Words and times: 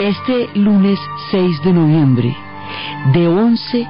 Este 0.00 0.48
lunes 0.54 0.98
6 1.30 1.62
de 1.62 1.74
noviembre, 1.74 2.34
de 3.12 3.28
11 3.28 3.86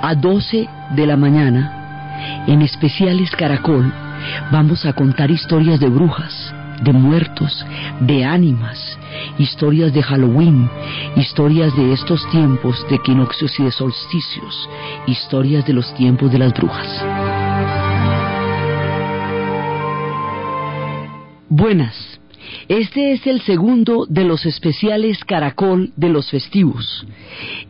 a 0.00 0.14
12 0.14 0.66
de 0.96 1.06
la 1.06 1.18
mañana, 1.18 2.44
en 2.46 2.62
especiales 2.62 3.30
Caracol, 3.32 3.92
vamos 4.50 4.86
a 4.86 4.94
contar 4.94 5.30
historias 5.30 5.78
de 5.78 5.90
brujas, 5.90 6.54
de 6.82 6.94
muertos, 6.94 7.66
de 8.00 8.24
ánimas, 8.24 8.98
historias 9.36 9.92
de 9.92 10.02
Halloween, 10.02 10.70
historias 11.16 11.76
de 11.76 11.92
estos 11.92 12.26
tiempos 12.30 12.86
de 12.88 12.96
equinoccios 12.96 13.52
y 13.60 13.64
de 13.64 13.72
solsticios, 13.72 14.70
historias 15.06 15.66
de 15.66 15.74
los 15.74 15.92
tiempos 15.92 16.32
de 16.32 16.38
las 16.38 16.54
brujas. 16.54 17.04
Buenas. 21.50 22.11
Este 22.68 23.12
es 23.12 23.26
el 23.26 23.40
segundo 23.42 24.06
de 24.08 24.24
los 24.24 24.46
especiales 24.46 25.24
Caracol 25.24 25.92
de 25.96 26.08
los 26.08 26.30
festivos. 26.30 27.06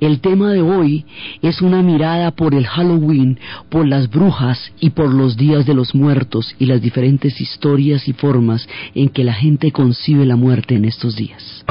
El 0.01 0.20
tema 0.20 0.52
de 0.52 0.60
hoy 0.60 1.05
es 1.41 1.62
una 1.62 1.82
mirada 1.82 2.30
por 2.32 2.55
el 2.55 2.66
Halloween, 2.66 3.38
por 3.70 3.87
las 3.87 4.10
brujas 4.10 4.73
y 4.80 4.91
por 4.91 5.12
los 5.12 5.37
días 5.37 5.66
de 5.66 5.74
los 5.74 5.95
muertos 5.95 6.55
y 6.59 6.66
las 6.66 6.82
diferentes 6.82 7.41
historias 7.41 8.06
y 8.09 8.12
formas 8.12 8.68
en 8.95 9.09
que 9.09 9.24
la 9.24 9.34
gente 9.34 9.73
concibe 9.73 10.27
la 10.27 10.37
muerte 10.37 10.74
en 10.74 10.84
estos 10.84 11.16
días. 11.16 11.65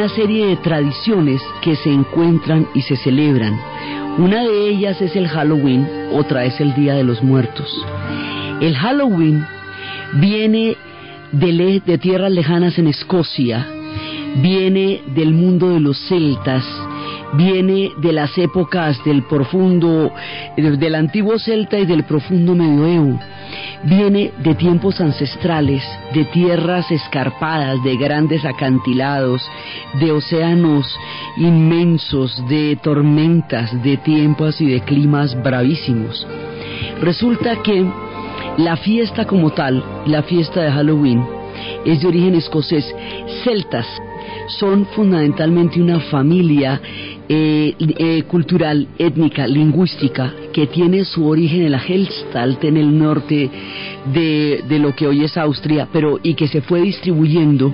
Una 0.00 0.08
serie 0.08 0.46
de 0.46 0.56
tradiciones 0.56 1.42
que 1.60 1.76
se 1.76 1.92
encuentran 1.92 2.66
y 2.72 2.80
se 2.80 2.96
celebran. 2.96 3.60
Una 4.16 4.44
de 4.44 4.70
ellas 4.70 4.98
es 5.02 5.14
el 5.14 5.28
Halloween, 5.28 5.86
otra 6.10 6.46
es 6.46 6.58
el 6.58 6.74
Día 6.74 6.94
de 6.94 7.04
los 7.04 7.22
Muertos. 7.22 7.70
El 8.62 8.74
Halloween 8.76 9.44
viene 10.14 10.78
de, 11.32 11.82
de 11.84 11.98
tierras 11.98 12.32
lejanas 12.32 12.78
en 12.78 12.86
Escocia, 12.86 13.68
viene 14.36 15.02
del 15.14 15.34
mundo 15.34 15.68
de 15.68 15.80
los 15.80 15.98
celtas, 16.08 16.64
viene 17.34 17.90
de 17.98 18.12
las 18.12 18.36
épocas 18.38 19.02
del 19.04 19.22
profundo, 19.22 20.12
del 20.56 20.94
antiguo 20.94 21.38
celta 21.38 21.78
y 21.78 21.86
del 21.86 22.04
profundo 22.04 22.54
medioevo 22.54 23.18
viene 23.84 24.32
de 24.38 24.54
tiempos 24.54 25.00
ancestrales, 25.00 25.82
de 26.12 26.24
tierras 26.26 26.90
escarpadas, 26.90 27.82
de 27.82 27.96
grandes 27.96 28.44
acantilados, 28.44 29.42
de 29.98 30.12
océanos 30.12 30.86
inmensos, 31.36 32.42
de 32.48 32.78
tormentas, 32.82 33.82
de 33.82 33.96
tiempos 33.98 34.60
y 34.60 34.66
de 34.66 34.80
climas 34.80 35.40
bravísimos. 35.42 36.26
Resulta 37.00 37.62
que 37.62 37.86
la 38.58 38.76
fiesta 38.76 39.26
como 39.26 39.50
tal, 39.50 39.82
la 40.06 40.22
fiesta 40.22 40.62
de 40.62 40.72
Halloween, 40.72 41.24
es 41.84 42.00
de 42.00 42.08
origen 42.08 42.34
escocés. 42.34 42.94
Celtas 43.44 43.86
son 44.46 44.86
fundamentalmente 44.86 45.80
una 45.80 46.00
familia 46.00 46.80
eh, 47.28 47.74
eh, 47.78 48.22
cultural, 48.24 48.88
étnica, 48.98 49.46
lingüística, 49.46 50.32
que 50.52 50.66
tiene 50.66 51.04
su 51.04 51.28
origen 51.28 51.62
en 51.62 51.72
la 51.72 51.78
Helstalt, 51.78 52.64
en 52.64 52.76
el 52.76 52.98
norte 52.98 53.48
de, 54.12 54.64
de, 54.68 54.78
lo 54.80 54.96
que 54.96 55.06
hoy 55.06 55.22
es 55.24 55.36
Austria, 55.36 55.86
pero 55.92 56.18
y 56.22 56.34
que 56.34 56.48
se 56.48 56.60
fue 56.60 56.80
distribuyendo 56.80 57.72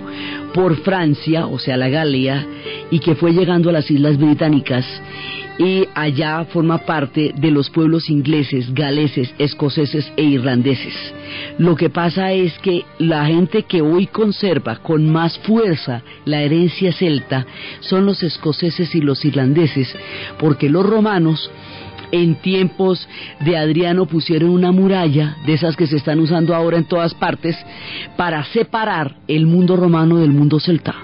por 0.52 0.76
Francia, 0.82 1.46
o 1.46 1.58
sea, 1.58 1.78
la 1.78 1.88
Galia, 1.88 2.46
y 2.90 2.98
que 2.98 3.14
fue 3.14 3.32
llegando 3.32 3.70
a 3.70 3.72
las 3.72 3.90
Islas 3.90 4.18
Británicas 4.18 4.84
y 5.58 5.88
allá 5.94 6.44
forma 6.44 6.78
parte 6.78 7.32
de 7.36 7.50
los 7.50 7.70
pueblos 7.70 8.10
ingleses, 8.10 8.72
galeses, 8.74 9.34
escoceses 9.38 10.12
e 10.16 10.22
irlandeses. 10.22 10.94
Lo 11.58 11.76
que 11.76 11.90
pasa 11.90 12.32
es 12.32 12.58
que 12.58 12.84
la 12.98 13.26
gente 13.26 13.62
que 13.62 13.80
hoy 13.80 14.06
conserva 14.06 14.76
con 14.76 15.10
más 15.10 15.38
fuerza 15.40 16.02
la 16.24 16.42
herencia 16.42 16.92
celta 16.92 17.46
son 17.80 18.04
los 18.04 18.22
escoceses 18.22 18.94
y 18.94 19.00
los 19.00 19.24
irlandeses, 19.24 19.94
porque 20.38 20.68
los 20.68 20.84
romanos 20.84 21.50
en 22.12 22.36
tiempos 22.36 23.08
de 23.40 23.56
Adriano 23.56 24.06
pusieron 24.06 24.50
una 24.50 24.72
muralla, 24.72 25.36
de 25.44 25.54
esas 25.54 25.76
que 25.76 25.86
se 25.86 25.96
están 25.96 26.20
usando 26.20 26.54
ahora 26.54 26.78
en 26.78 26.84
todas 26.84 27.14
partes, 27.14 27.56
para 28.16 28.44
separar 28.44 29.16
el 29.26 29.46
mundo 29.46 29.76
romano 29.76 30.18
del 30.18 30.30
mundo 30.30 30.60
celta. 30.60 30.94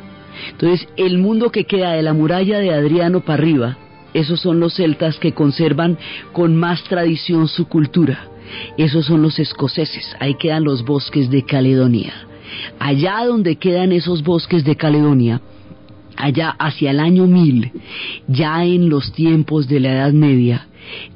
Entonces, 0.51 0.89
el 0.97 1.19
mundo 1.19 1.51
que 1.51 1.65
queda 1.65 1.93
de 1.93 2.03
la 2.03 2.15
muralla 2.15 2.59
de 2.59 2.73
Adriano 2.73 3.21
para 3.21 3.35
arriba, 3.35 3.79
esos 4.15 4.41
son 4.41 4.61
los 4.61 4.75
celtas 4.75 5.19
que 5.19 5.33
conservan 5.33 5.99
con 6.33 6.57
más 6.57 6.83
tradición 6.85 7.49
su 7.49 7.67
cultura. 7.67 8.29
Esos 8.77 9.07
son 9.07 9.23
los 9.23 9.39
escoceses. 9.39 10.15
Ahí 10.21 10.35
quedan 10.35 10.65
los 10.65 10.85
bosques 10.85 11.31
de 11.31 11.45
Caledonia. 11.45 12.13
Allá 12.79 13.25
donde 13.25 13.57
quedan 13.57 13.93
esos 13.93 14.23
bosques 14.23 14.65
de 14.65 14.77
Caledonia, 14.77 15.41
allá 16.17 16.51
hacia 16.59 16.91
el 16.91 17.01
año 17.01 17.27
1000, 17.27 17.73
ya 18.29 18.65
en 18.65 18.91
los 18.91 19.13
tiempos 19.13 19.69
de 19.69 19.81
la 19.81 19.93
Edad 19.93 20.13
Media, 20.13 20.67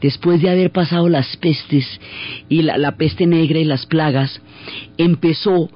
después 0.00 0.40
de 0.40 0.48
haber 0.48 0.72
pasado 0.72 1.08
las 1.10 1.36
pestes 1.36 1.86
y 2.48 2.62
la, 2.62 2.78
la 2.78 2.96
peste 2.96 3.26
negra 3.26 3.58
y 3.58 3.64
las 3.64 3.84
plagas, 3.84 4.40
empezó 4.96 5.68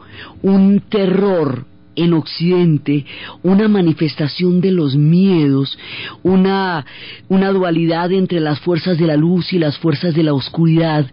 un 0.42 0.80
terror 0.88 1.66
en 2.04 2.14
Occidente 2.14 3.04
una 3.42 3.68
manifestación 3.68 4.60
de 4.60 4.72
los 4.72 4.96
miedos, 4.96 5.78
una, 6.22 6.84
una 7.28 7.50
dualidad 7.50 8.12
entre 8.12 8.40
las 8.40 8.60
fuerzas 8.60 8.98
de 8.98 9.06
la 9.06 9.16
luz 9.16 9.52
y 9.52 9.58
las 9.58 9.78
fuerzas 9.78 10.14
de 10.14 10.22
la 10.22 10.34
oscuridad, 10.34 11.06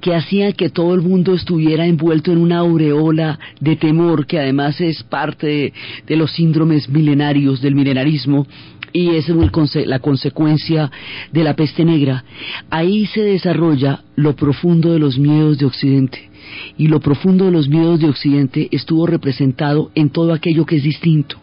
que 0.00 0.14
hacían 0.14 0.52
que 0.52 0.68
todo 0.68 0.94
el 0.94 1.02
mundo 1.02 1.34
estuviera 1.34 1.86
envuelto 1.86 2.32
en 2.32 2.38
una 2.38 2.58
aureola 2.58 3.38
de 3.60 3.76
temor, 3.76 4.26
que 4.26 4.38
además 4.38 4.80
es 4.80 5.02
parte 5.02 5.46
de, 5.46 5.72
de 6.06 6.16
los 6.16 6.32
síndromes 6.32 6.88
milenarios 6.88 7.60
del 7.60 7.74
milenarismo, 7.74 8.46
y 8.92 9.16
es 9.16 9.28
la 9.28 9.98
consecuencia 9.98 10.90
de 11.32 11.44
la 11.44 11.54
peste 11.56 11.84
negra. 11.84 12.24
Ahí 12.70 13.06
se 13.06 13.22
desarrolla 13.22 14.04
lo 14.14 14.36
profundo 14.36 14.92
de 14.92 15.00
los 15.00 15.18
miedos 15.18 15.58
de 15.58 15.66
Occidente 15.66 16.33
y 16.76 16.88
lo 16.88 17.00
profundo 17.00 17.46
de 17.46 17.50
los 17.50 17.68
miedos 17.68 18.00
de 18.00 18.08
Occidente 18.08 18.68
estuvo 18.70 19.06
representado 19.06 19.90
en 19.94 20.10
todo 20.10 20.32
aquello 20.32 20.66
que 20.66 20.76
es 20.76 20.82
distinto. 20.82 21.36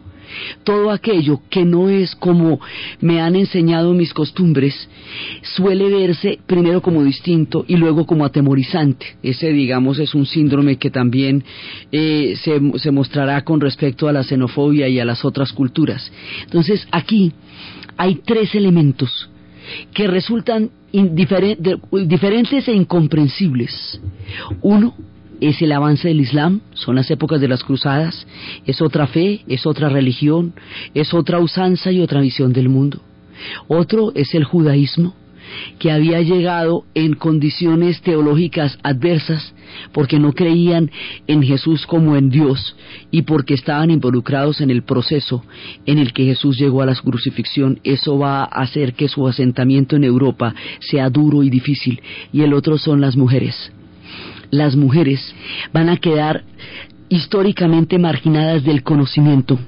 Todo 0.63 0.91
aquello 0.91 1.41
que 1.49 1.66
no 1.66 1.89
es 1.89 2.16
como 2.16 2.59
me 3.01 3.21
han 3.21 3.35
enseñado 3.35 3.94
mis 3.94 4.13
costumbres 4.13 4.89
suele 5.41 5.89
verse 5.89 6.39
primero 6.45 6.81
como 6.81 7.03
distinto 7.03 7.65
y 7.68 7.75
luego 7.75 8.06
como 8.06 8.25
atemorizante. 8.25 9.18
Ese, 9.24 9.51
digamos, 9.51 10.00
es 10.00 10.15
un 10.15 10.25
síndrome 10.25 10.77
que 10.77 10.89
también 10.89 11.44
eh, 11.91 12.36
se, 12.38 12.62
se 12.80 12.91
mostrará 12.91 13.44
con 13.44 13.59
respecto 13.59 14.07
a 14.07 14.13
la 14.13 14.24
xenofobia 14.24 14.88
y 14.88 15.00
a 15.00 15.06
las 15.06 15.25
otras 15.25 15.51
culturas. 15.51 16.12
Entonces, 16.44 16.88
aquí 16.91 17.33
hay 17.97 18.15
tres 18.25 18.56
elementos 18.56 19.31
que 19.94 20.07
resultan 20.07 20.69
diferentes 20.91 22.68
e 22.68 22.73
incomprensibles. 22.73 24.01
Uno 24.62 24.94
es 25.39 25.62
el 25.62 25.71
avance 25.71 26.07
del 26.07 26.21
Islam, 26.21 26.62
son 26.73 26.95
las 26.95 27.09
épocas 27.09 27.41
de 27.41 27.47
las 27.47 27.63
cruzadas, 27.63 28.27
es 28.65 28.81
otra 28.81 29.07
fe, 29.07 29.41
es 29.47 29.65
otra 29.65 29.89
religión, 29.89 30.53
es 30.94 31.13
otra 31.13 31.39
usanza 31.39 31.91
y 31.91 32.00
otra 32.00 32.21
visión 32.21 32.53
del 32.53 32.69
mundo. 32.69 33.01
Otro 33.68 34.12
es 34.13 34.35
el 34.35 34.44
judaísmo, 34.44 35.15
que 35.80 35.92
había 35.92 36.21
llegado 36.21 36.86
en 36.94 37.13
condiciones 37.13 38.01
teológicas 38.01 38.77
adversas 38.83 39.53
porque 39.94 40.19
no 40.19 40.33
creían 40.33 40.92
en 41.27 41.44
Jesús 41.44 41.86
como 41.86 42.15
en 42.15 42.30
Dios 42.30 42.75
y 43.09 43.24
porque 43.24 43.53
estaban 43.53 43.92
involucrados 43.92 44.62
en 44.62 44.69
el 44.69 44.83
proceso 44.83 45.44
en 45.86 45.98
el 45.98 46.13
que 46.13 46.25
Jesús 46.25 46.57
llegó 46.57 46.81
a 46.81 46.86
la 46.86 46.95
crucifixión, 46.95 47.80
eso 47.83 48.18
va 48.18 48.44
a 48.44 48.45
hacer 48.45 48.94
que 48.94 49.07
su 49.07 49.27
asentamiento 49.27 49.95
en 49.95 50.03
Europa 50.03 50.53
sea 50.80 51.09
duro 51.09 51.44
y 51.44 51.50
difícil. 51.50 52.01
Y 52.31 52.42
el 52.42 52.53
otro 52.53 52.77
son 52.77 53.01
las 53.01 53.15
mujeres. 53.15 53.71
Las 54.50 54.75
mujeres 54.75 55.33
van 55.74 55.89
a 55.89 55.98
quedar 55.98 56.44
históricamente 57.09 57.98
marginadas 57.98 58.63
del 58.63 58.83
conocimiento 58.83 59.59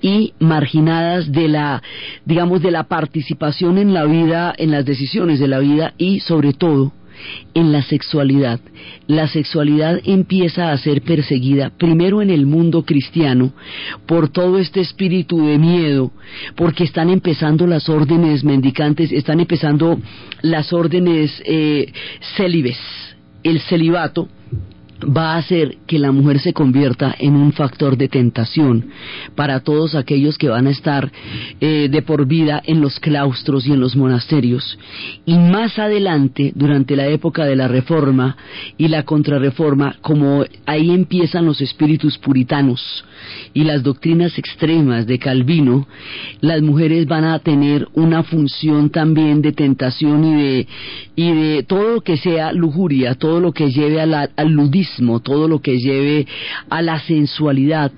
y 0.00 0.34
marginadas 0.38 1.30
de 1.30 1.48
la, 1.48 1.82
digamos, 2.24 2.62
de 2.62 2.70
la 2.70 2.84
participación 2.84 3.78
en 3.78 3.94
la 3.94 4.04
vida, 4.04 4.54
en 4.56 4.70
las 4.70 4.84
decisiones 4.84 5.38
de 5.38 5.48
la 5.48 5.58
vida 5.58 5.94
y 5.98 6.20
sobre 6.20 6.52
todo 6.52 6.92
en 7.54 7.72
la 7.72 7.82
sexualidad. 7.82 8.60
La 9.06 9.28
sexualidad 9.28 10.00
empieza 10.04 10.72
a 10.72 10.78
ser 10.78 11.02
perseguida 11.02 11.70
primero 11.70 12.22
en 12.22 12.30
el 12.30 12.46
mundo 12.46 12.84
cristiano 12.84 13.52
por 14.06 14.28
todo 14.28 14.58
este 14.58 14.80
espíritu 14.80 15.46
de 15.46 15.58
miedo, 15.58 16.12
porque 16.56 16.84
están 16.84 17.10
empezando 17.10 17.66
las 17.66 17.88
órdenes 17.88 18.44
mendicantes, 18.44 19.12
están 19.12 19.40
empezando 19.40 19.98
las 20.42 20.72
órdenes 20.72 21.42
eh, 21.44 21.92
célibes, 22.36 22.78
el 23.42 23.60
celibato, 23.60 24.28
va 25.04 25.34
a 25.34 25.38
hacer 25.38 25.78
que 25.86 25.98
la 25.98 26.12
mujer 26.12 26.40
se 26.40 26.52
convierta 26.52 27.14
en 27.18 27.34
un 27.34 27.52
factor 27.52 27.96
de 27.96 28.08
tentación 28.08 28.90
para 29.34 29.60
todos 29.60 29.94
aquellos 29.94 30.38
que 30.38 30.48
van 30.48 30.66
a 30.66 30.70
estar 30.70 31.10
eh, 31.60 31.88
de 31.90 32.02
por 32.02 32.26
vida 32.26 32.62
en 32.64 32.80
los 32.80 33.00
claustros 33.00 33.66
y 33.66 33.72
en 33.72 33.80
los 33.80 33.96
monasterios. 33.96 34.78
Y 35.26 35.38
más 35.38 35.78
adelante, 35.78 36.52
durante 36.54 36.96
la 36.96 37.06
época 37.06 37.44
de 37.44 37.56
la 37.56 37.68
Reforma 37.68 38.36
y 38.76 38.88
la 38.88 39.04
Contrarreforma, 39.04 39.96
como 40.00 40.44
ahí 40.66 40.90
empiezan 40.90 41.46
los 41.46 41.60
espíritus 41.60 42.18
puritanos 42.18 43.04
y 43.52 43.64
las 43.64 43.82
doctrinas 43.82 44.38
extremas 44.38 45.06
de 45.06 45.18
Calvino, 45.18 45.86
las 46.40 46.62
mujeres 46.62 47.06
van 47.06 47.24
a 47.24 47.38
tener 47.38 47.88
una 47.94 48.22
función 48.22 48.90
también 48.90 49.42
de 49.42 49.52
tentación 49.52 50.24
y 50.24 50.34
de, 50.34 50.66
y 51.16 51.32
de 51.32 51.62
todo 51.62 51.94
lo 51.94 52.00
que 52.00 52.16
sea 52.16 52.52
lujuria, 52.52 53.14
todo 53.14 53.40
lo 53.40 53.52
que 53.52 53.70
lleve 53.70 54.00
al 54.00 54.50
ludismo, 54.50 55.20
todo 55.20 55.48
lo 55.48 55.60
que 55.60 55.78
lleve 55.78 56.26
a 56.68 56.82
la 56.82 57.00
sensualidad, 57.00 57.92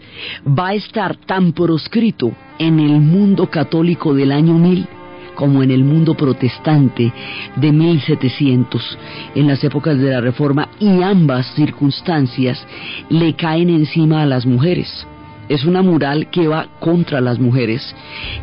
va 0.47 0.69
a 0.69 0.75
estar 0.75 1.17
tan 1.17 1.53
proscrito 1.53 2.33
en 2.59 2.81
el 2.81 3.01
mundo 3.01 3.51
católico 3.51 4.15
del 4.15 4.33
año 4.33 4.55
1000 4.55 4.87
como 5.35 5.63
en 5.63 5.71
el 5.71 5.85
mundo 5.85 6.15
protestante 6.15 7.13
de 7.57 7.73
1700, 7.73 8.99
en 9.35 9.47
las 9.47 9.65
épocas 9.65 9.99
de 9.99 10.11
la 10.11 10.21
Reforma, 10.21 10.69
y 10.79 11.03
ambas 11.03 11.47
circunstancias 11.55 12.65
le 13.09 13.35
caen 13.35 13.71
encima 13.71 14.23
a 14.23 14.27
las 14.27 14.47
mujeres. 14.47 15.07
Es 15.49 15.65
una 15.65 15.83
mural 15.83 16.31
que 16.31 16.49
va 16.49 16.67
contra 16.81 17.21
las 17.21 17.39
mujeres 17.39 17.95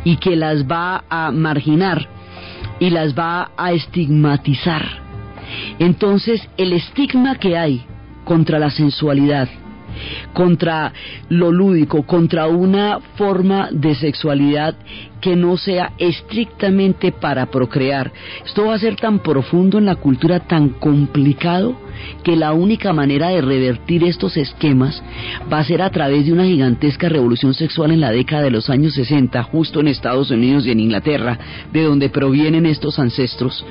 y 0.04 0.16
que 0.16 0.36
las 0.36 0.64
va 0.64 1.04
a 1.08 1.30
marginar 1.30 2.08
y 2.78 2.90
las 2.90 3.14
va 3.14 3.50
a 3.56 3.72
estigmatizar. 3.72 4.84
Entonces, 5.78 6.48
el 6.56 6.72
estigma 6.72 7.36
que 7.36 7.56
hay 7.56 7.84
contra 8.24 8.58
la 8.58 8.70
sensualidad, 8.70 9.48
contra 10.32 10.92
lo 11.28 11.50
lúdico, 11.50 12.04
contra 12.04 12.46
una 12.46 13.00
forma 13.16 13.68
de 13.72 13.94
sexualidad 13.94 14.76
que 15.20 15.36
no 15.36 15.56
sea 15.56 15.92
estrictamente 15.98 17.12
para 17.12 17.46
procrear. 17.46 18.12
Esto 18.44 18.66
va 18.66 18.74
a 18.74 18.78
ser 18.78 18.96
tan 18.96 19.18
profundo 19.18 19.78
en 19.78 19.86
la 19.86 19.96
cultura, 19.96 20.40
tan 20.40 20.70
complicado, 20.70 21.76
que 22.22 22.36
la 22.36 22.52
única 22.52 22.92
manera 22.92 23.28
de 23.28 23.40
revertir 23.40 24.04
estos 24.04 24.36
esquemas 24.36 25.02
va 25.52 25.58
a 25.58 25.64
ser 25.64 25.82
a 25.82 25.90
través 25.90 26.26
de 26.26 26.32
una 26.32 26.44
gigantesca 26.44 27.08
revolución 27.08 27.54
sexual 27.54 27.90
en 27.90 28.00
la 28.00 28.10
década 28.10 28.42
de 28.42 28.50
los 28.50 28.70
años 28.70 28.94
60, 28.94 29.42
justo 29.44 29.80
en 29.80 29.88
Estados 29.88 30.30
Unidos 30.30 30.66
y 30.66 30.70
en 30.70 30.80
Inglaterra, 30.80 31.38
de 31.72 31.82
donde 31.82 32.08
provienen 32.10 32.66
estos 32.66 32.98
ancestros. 32.98 33.64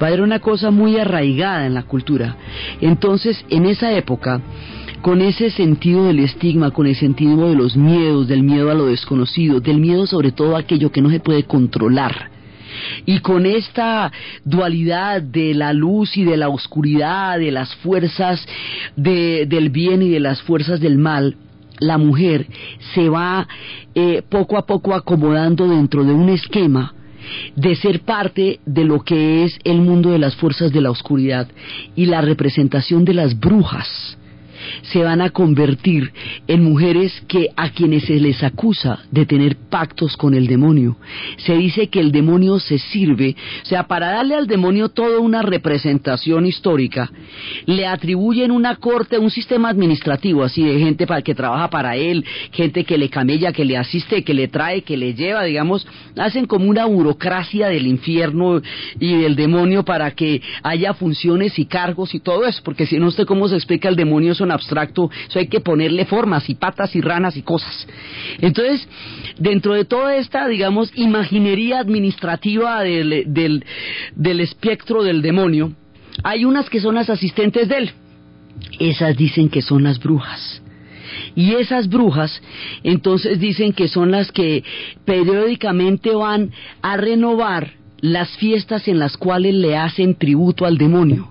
Va 0.00 0.06
a 0.06 0.08
haber 0.08 0.22
una 0.22 0.40
cosa 0.40 0.70
muy 0.70 0.98
arraigada 0.98 1.66
en 1.66 1.74
la 1.74 1.82
cultura. 1.82 2.36
Entonces, 2.80 3.44
en 3.50 3.66
esa 3.66 3.92
época, 3.92 4.40
con 5.02 5.22
ese 5.22 5.50
sentido 5.50 6.06
del 6.06 6.18
estigma, 6.20 6.70
con 6.70 6.86
el 6.86 6.96
sentido 6.96 7.48
de 7.48 7.54
los 7.54 7.76
miedos, 7.76 8.28
del 8.28 8.42
miedo 8.42 8.70
a 8.70 8.74
lo 8.74 8.86
desconocido, 8.86 9.60
del 9.60 9.78
miedo 9.78 10.06
sobre 10.06 10.32
todo 10.32 10.56
a 10.56 10.60
aquello 10.60 10.90
que 10.90 11.02
no 11.02 11.10
se 11.10 11.20
puede 11.20 11.44
controlar, 11.44 12.30
y 13.06 13.20
con 13.20 13.46
esta 13.46 14.12
dualidad 14.44 15.22
de 15.22 15.54
la 15.54 15.72
luz 15.72 16.16
y 16.16 16.24
de 16.24 16.36
la 16.36 16.48
oscuridad, 16.48 17.38
de 17.38 17.50
las 17.50 17.74
fuerzas 17.76 18.46
del 18.96 19.70
bien 19.70 20.02
y 20.02 20.10
de 20.10 20.20
las 20.20 20.42
fuerzas 20.42 20.80
del 20.80 20.98
mal, 20.98 21.36
la 21.80 21.98
mujer 21.98 22.46
se 22.94 23.08
va 23.08 23.46
eh, 23.94 24.22
poco 24.28 24.58
a 24.58 24.66
poco 24.66 24.94
acomodando 24.94 25.68
dentro 25.68 26.04
de 26.04 26.12
un 26.12 26.28
esquema 26.28 26.94
de 27.54 27.76
ser 27.76 28.00
parte 28.00 28.60
de 28.64 28.84
lo 28.84 29.00
que 29.00 29.44
es 29.44 29.58
el 29.64 29.80
mundo 29.80 30.10
de 30.10 30.18
las 30.18 30.34
fuerzas 30.36 30.72
de 30.72 30.80
la 30.80 30.90
oscuridad 30.90 31.48
y 31.94 32.06
la 32.06 32.20
representación 32.20 33.04
de 33.04 33.14
las 33.14 33.38
brujas 33.38 34.17
se 34.82 35.02
van 35.02 35.20
a 35.20 35.30
convertir 35.30 36.12
en 36.46 36.64
mujeres 36.64 37.22
que 37.28 37.48
a 37.56 37.70
quienes 37.70 38.04
se 38.04 38.20
les 38.20 38.42
acusa 38.42 39.00
de 39.10 39.26
tener 39.26 39.56
pactos 39.70 40.16
con 40.16 40.34
el 40.34 40.46
demonio. 40.46 40.96
Se 41.38 41.54
dice 41.54 41.88
que 41.88 42.00
el 42.00 42.12
demonio 42.12 42.58
se 42.58 42.78
sirve, 42.78 43.36
o 43.62 43.66
sea, 43.66 43.84
para 43.84 44.12
darle 44.12 44.34
al 44.34 44.46
demonio 44.46 44.88
toda 44.88 45.20
una 45.20 45.42
representación 45.42 46.46
histórica, 46.46 47.10
le 47.66 47.86
atribuyen 47.86 48.50
una 48.50 48.76
corte, 48.76 49.18
un 49.18 49.30
sistema 49.30 49.68
administrativo 49.68 50.42
así 50.42 50.62
de 50.62 50.78
gente 50.78 51.06
para 51.06 51.22
que 51.22 51.34
trabaja 51.34 51.68
para 51.70 51.96
él, 51.96 52.24
gente 52.52 52.84
que 52.84 52.98
le 52.98 53.08
camella, 53.08 53.52
que 53.52 53.64
le 53.64 53.76
asiste, 53.76 54.24
que 54.24 54.34
le 54.34 54.48
trae, 54.48 54.82
que 54.82 54.96
le 54.96 55.14
lleva, 55.14 55.44
digamos, 55.44 55.86
hacen 56.16 56.46
como 56.46 56.66
una 56.66 56.86
burocracia 56.86 57.68
del 57.68 57.86
infierno 57.86 58.60
y 58.98 59.16
del 59.16 59.36
demonio 59.36 59.84
para 59.84 60.10
que 60.12 60.40
haya 60.62 60.94
funciones 60.94 61.58
y 61.58 61.66
cargos 61.66 62.14
y 62.14 62.20
todo 62.20 62.46
eso, 62.46 62.62
porque 62.64 62.86
si 62.86 62.98
no 62.98 63.10
sé 63.10 63.24
cómo 63.24 63.48
se 63.48 63.56
explica 63.56 63.88
el 63.88 63.96
demonio 63.96 64.34
son 64.34 64.50
abstracto, 64.68 65.10
eso 65.28 65.38
hay 65.38 65.48
que 65.48 65.60
ponerle 65.60 66.04
formas 66.04 66.48
y 66.48 66.54
patas 66.54 66.94
y 66.94 67.00
ranas 67.00 67.36
y 67.36 67.42
cosas. 67.42 67.86
Entonces, 68.40 68.86
dentro 69.38 69.74
de 69.74 69.84
toda 69.84 70.16
esta, 70.16 70.46
digamos, 70.46 70.92
imaginería 70.94 71.80
administrativa 71.80 72.82
del, 72.82 73.24
del, 73.32 73.64
del 74.14 74.40
espectro 74.40 75.02
del 75.02 75.22
demonio, 75.22 75.72
hay 76.22 76.44
unas 76.44 76.68
que 76.68 76.80
son 76.80 76.94
las 76.96 77.10
asistentes 77.10 77.68
de 77.68 77.76
él. 77.76 77.90
Esas 78.78 79.16
dicen 79.16 79.48
que 79.48 79.62
son 79.62 79.84
las 79.84 79.98
brujas. 79.98 80.62
Y 81.34 81.54
esas 81.54 81.88
brujas 81.88 82.42
entonces 82.82 83.38
dicen 83.38 83.72
que 83.72 83.88
son 83.88 84.10
las 84.10 84.30
que 84.30 84.62
periódicamente 85.04 86.14
van 86.14 86.50
a 86.82 86.96
renovar 86.96 87.72
las 88.00 88.36
fiestas 88.36 88.86
en 88.86 88.98
las 88.98 89.16
cuales 89.16 89.54
le 89.54 89.76
hacen 89.76 90.14
tributo 90.14 90.64
al 90.66 90.78
demonio. 90.78 91.30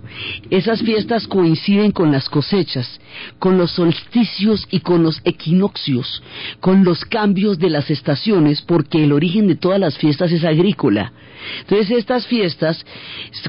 Esas 0.49 0.81
fiestas 0.81 1.27
coinciden 1.27 1.91
con 1.91 2.11
las 2.11 2.29
cosechas, 2.29 2.99
con 3.39 3.57
los 3.57 3.71
solsticios 3.71 4.67
y 4.69 4.81
con 4.81 5.03
los 5.03 5.21
equinoccios, 5.23 6.21
con 6.59 6.83
los 6.83 7.05
cambios 7.05 7.57
de 7.57 7.69
las 7.69 7.89
estaciones, 7.89 8.61
porque 8.61 9.03
el 9.03 9.13
origen 9.13 9.47
de 9.47 9.55
todas 9.55 9.79
las 9.79 9.97
fiestas 9.97 10.31
es 10.31 10.43
agrícola. 10.43 11.13
Entonces 11.61 11.91
estas 11.91 12.27
fiestas 12.27 12.85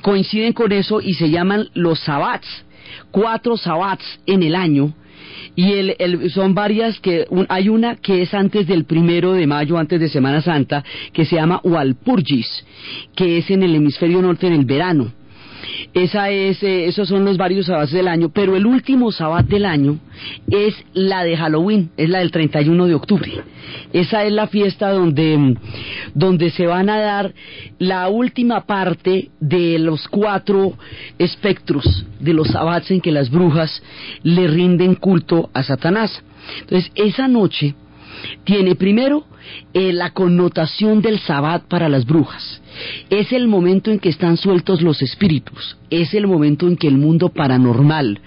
coinciden 0.02 0.52
con 0.52 0.70
eso 0.72 1.00
y 1.00 1.14
se 1.14 1.30
llaman 1.30 1.68
los 1.74 1.98
sabbats, 2.00 2.46
cuatro 3.10 3.56
sabbats 3.56 4.04
en 4.26 4.42
el 4.42 4.54
año, 4.54 4.94
y 5.56 5.72
el, 5.72 6.30
son 6.30 6.54
varias 6.54 7.00
que 7.00 7.26
hay 7.48 7.68
una 7.68 7.96
que 7.96 8.22
es 8.22 8.34
antes 8.34 8.66
del 8.66 8.84
primero 8.84 9.32
de 9.32 9.46
mayo, 9.46 9.78
antes 9.78 10.00
de 10.00 10.08
Semana 10.08 10.40
Santa, 10.40 10.84
que 11.12 11.24
se 11.24 11.36
llama 11.36 11.60
Walpurgis, 11.64 12.64
que 13.16 13.38
es 13.38 13.50
en 13.50 13.62
el 13.62 13.74
hemisferio 13.74 14.22
norte 14.22 14.46
en 14.46 14.52
el 14.54 14.64
verano. 14.64 15.12
Esa 15.94 16.30
es, 16.30 16.62
eh, 16.62 16.86
esos 16.86 17.08
son 17.08 17.24
los 17.24 17.36
varios 17.36 17.66
sabbats 17.66 17.92
del 17.92 18.08
año, 18.08 18.30
pero 18.30 18.56
el 18.56 18.66
último 18.66 19.10
sabbat 19.10 19.46
del 19.46 19.64
año 19.64 19.98
es 20.50 20.74
la 20.92 21.24
de 21.24 21.36
Halloween, 21.36 21.90
es 21.96 22.08
la 22.08 22.18
del 22.18 22.30
31 22.30 22.86
de 22.86 22.94
octubre. 22.94 23.32
Esa 23.92 24.24
es 24.24 24.32
la 24.32 24.46
fiesta 24.48 24.90
donde, 24.90 25.56
donde 26.14 26.50
se 26.50 26.66
van 26.66 26.90
a 26.90 26.98
dar 26.98 27.34
la 27.78 28.08
última 28.08 28.66
parte 28.66 29.30
de 29.40 29.78
los 29.78 30.08
cuatro 30.08 30.74
espectros 31.18 32.06
de 32.20 32.32
los 32.32 32.48
sabbats 32.48 32.90
en 32.90 33.00
que 33.00 33.12
las 33.12 33.30
brujas 33.30 33.82
le 34.22 34.46
rinden 34.46 34.94
culto 34.94 35.50
a 35.54 35.62
Satanás. 35.62 36.22
Entonces, 36.60 36.90
esa 36.94 37.28
noche 37.28 37.74
tiene 38.44 38.74
primero 38.74 39.24
eh, 39.74 39.92
la 39.92 40.10
connotación 40.10 41.02
del 41.02 41.18
sabbat 41.18 41.64
para 41.64 41.88
las 41.88 42.06
brujas. 42.06 42.60
Es 43.10 43.32
el 43.32 43.48
momento 43.48 43.90
en 43.90 43.98
que 43.98 44.08
están 44.08 44.36
sueltos 44.36 44.82
los 44.82 45.02
espíritus, 45.02 45.76
es 45.90 46.14
el 46.14 46.26
momento 46.26 46.66
en 46.68 46.76
que 46.76 46.86
el 46.86 46.96
mundo 46.96 47.30
paranormal 47.30 48.20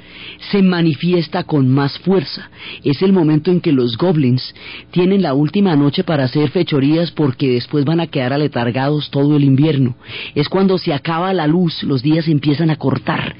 se 0.51 0.61
manifiesta 0.61 1.43
con 1.43 1.69
más 1.69 1.97
fuerza, 1.99 2.49
es 2.83 3.01
el 3.01 3.13
momento 3.13 3.51
en 3.51 3.61
que 3.61 3.71
los 3.71 3.97
goblins 3.97 4.53
tienen 4.91 5.21
la 5.21 5.33
última 5.33 5.75
noche 5.75 6.03
para 6.03 6.25
hacer 6.25 6.49
fechorías 6.49 7.11
porque 7.11 7.49
después 7.49 7.85
van 7.85 7.99
a 8.01 8.07
quedar 8.07 8.33
aletargados 8.33 9.09
todo 9.09 9.37
el 9.37 9.43
invierno, 9.43 9.95
es 10.35 10.49
cuando 10.49 10.77
se 10.77 10.93
acaba 10.93 11.33
la 11.33 11.47
luz, 11.47 11.83
los 11.83 12.01
días 12.01 12.27
empiezan 12.27 12.71
a 12.71 12.77
cortar 12.77 13.35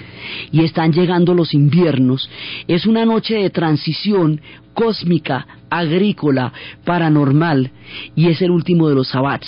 y 0.51 0.63
están 0.63 0.93
llegando 0.93 1.33
los 1.33 1.53
inviernos, 1.53 2.29
es 2.67 2.85
una 2.85 3.05
noche 3.05 3.35
de 3.35 3.49
transición 3.49 4.39
cósmica, 4.73 5.47
agrícola, 5.69 6.53
paranormal, 6.85 7.70
y 8.15 8.29
es 8.29 8.41
el 8.41 8.51
último 8.51 8.87
de 8.89 8.95
los 8.95 9.09
sabbats. 9.09 9.47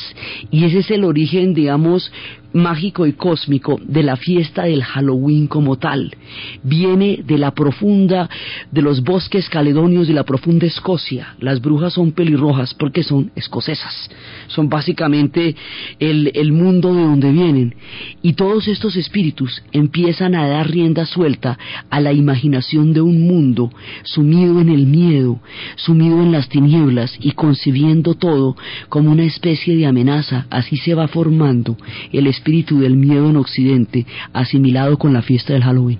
Y 0.51 0.65
ese 0.65 0.79
es 0.79 0.91
el 0.91 1.03
origen, 1.03 1.53
digamos, 1.53 2.11
mágico 2.53 3.05
y 3.05 3.13
cósmico 3.13 3.79
de 3.83 4.03
la 4.03 4.15
fiesta 4.15 4.63
del 4.63 4.83
Halloween 4.83 5.47
como 5.47 5.77
tal. 5.77 6.15
Viene 6.63 7.19
de 7.25 7.37
la 7.37 7.51
profunda, 7.51 8.29
de 8.71 8.81
los 8.81 9.03
bosques 9.03 9.49
caledonios 9.49 10.07
de 10.07 10.13
la 10.13 10.23
profunda 10.23 10.65
Escocia. 10.65 11.35
Las 11.39 11.61
brujas 11.61 11.93
son 11.93 12.11
pelirrojas 12.11 12.73
porque 12.73 13.03
son 13.03 13.31
escocesas. 13.35 14.09
Son 14.47 14.69
básicamente 14.69 15.55
el, 15.99 16.31
el 16.35 16.51
mundo 16.51 16.93
de 16.93 17.01
donde 17.01 17.31
vienen. 17.31 17.75
Y 18.21 18.33
todos 18.33 18.67
estos 18.67 18.95
espíritus 18.95 19.63
empiezan 19.71 20.35
a 20.35 20.47
dar 20.47 20.69
rienda 20.69 21.05
suelta 21.05 21.57
a 21.89 21.99
la 21.99 22.13
imaginación 22.13 22.93
de 22.93 23.01
un 23.01 23.27
mundo 23.27 23.71
sumido 24.03 24.61
en 24.61 24.69
el 24.69 24.85
miedo, 24.85 25.39
sumido 25.75 26.21
en 26.21 26.31
las 26.31 26.49
tinieblas 26.49 27.17
y 27.19 27.31
concibiendo 27.31 28.13
todo 28.13 28.55
como 28.89 29.11
una 29.11 29.23
especie 29.23 29.75
de 29.75 29.87
amenaza. 29.87 30.45
Así 30.49 30.77
se 30.77 30.93
va 30.93 31.07
formando 31.07 31.77
el 32.11 32.27
espíritu 32.27 32.42
espíritu 32.43 32.81
del 32.81 32.97
miedo 32.97 33.29
en 33.29 33.37
Occidente 33.37 34.05
asimilado 34.33 34.97
con 34.97 35.13
la 35.13 35.21
fiesta 35.21 35.53
del 35.53 35.63
Halloween. 35.63 35.99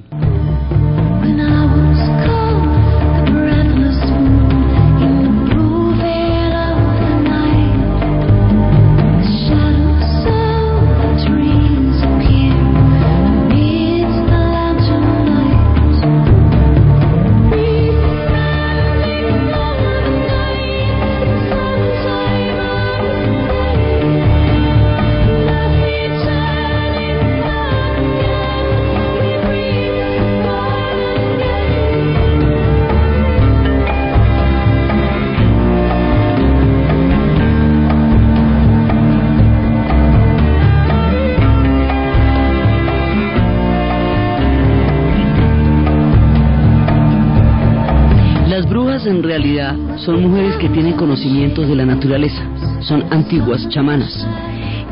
Conocimientos 50.94 51.68
de 51.68 51.76
la 51.76 51.86
naturaleza, 51.86 52.44
son 52.82 53.04
antiguas 53.12 53.68
chamanas, 53.70 54.28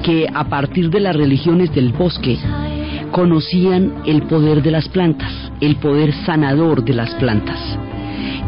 que 0.04 0.28
a 0.34 0.44
partir 0.46 0.90
de 0.90 1.00
las 1.00 1.16
religiones 1.16 1.74
del 1.74 1.94
bosque 1.94 2.38
conocían 3.12 4.02
el 4.06 4.24
poder 4.24 4.62
de 4.62 4.72
las 4.72 4.88
plantas, 4.90 5.34
el 5.60 5.76
poder 5.78 6.14
sanador 6.26 6.84
de 6.84 6.94
las 6.94 7.14
plantas. 7.16 7.60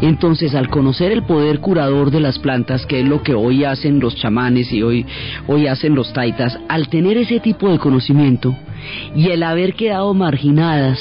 Entonces, 0.04 0.54
al 0.54 0.68
conocer 0.68 1.12
el 1.12 1.22
poder 1.22 1.60
curador 1.60 2.10
de 2.10 2.20
las 2.20 2.38
plantas, 2.38 2.84
que 2.84 3.00
es 3.00 3.08
lo 3.08 3.22
que 3.22 3.32
hoy 3.32 3.64
hacen 3.64 4.00
los 4.00 4.14
chamanes 4.16 4.70
y 4.70 4.82
hoy, 4.82 5.06
hoy 5.46 5.66
hacen 5.66 5.94
los 5.94 6.12
taitas, 6.12 6.58
al 6.68 6.88
tener 6.90 7.16
ese 7.16 7.40
tipo 7.40 7.70
de 7.70 7.78
conocimiento 7.78 8.54
y 9.16 9.30
el 9.30 9.42
haber 9.42 9.72
quedado 9.72 10.12
marginadas 10.12 10.98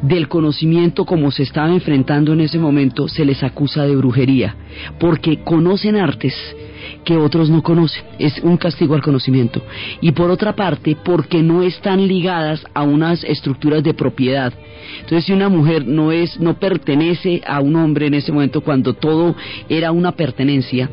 del 0.00 0.28
conocimiento 0.28 1.04
como 1.04 1.32
se 1.32 1.42
estaba 1.42 1.72
enfrentando 1.72 2.34
en 2.34 2.40
ese 2.40 2.60
momento, 2.60 3.08
se 3.08 3.24
les 3.24 3.42
acusa 3.42 3.82
de 3.82 3.96
brujería, 3.96 4.54
porque 5.00 5.38
conocen 5.38 5.96
artes 5.96 6.32
que 7.04 7.16
otros 7.16 7.50
no 7.50 7.62
conocen. 7.62 8.04
Es 8.18 8.38
un 8.42 8.56
castigo 8.56 8.94
al 8.94 9.02
conocimiento. 9.02 9.62
Y 10.00 10.12
por 10.12 10.30
otra 10.30 10.54
parte, 10.54 10.96
porque 11.04 11.42
no 11.42 11.62
están 11.62 12.06
ligadas 12.06 12.64
a 12.74 12.82
unas 12.82 13.24
estructuras 13.24 13.82
de 13.82 13.94
propiedad. 13.94 14.52
Entonces, 15.00 15.24
si 15.24 15.32
una 15.32 15.48
mujer 15.48 15.86
no 15.86 16.12
es, 16.12 16.38
no 16.38 16.58
pertenece 16.58 17.40
a 17.46 17.60
un 17.60 17.76
hombre 17.76 18.06
en 18.06 18.14
ese 18.14 18.32
momento, 18.32 18.60
cuando 18.60 18.94
todo 18.94 19.34
era 19.68 19.92
una 19.92 20.12
pertenencia, 20.12 20.88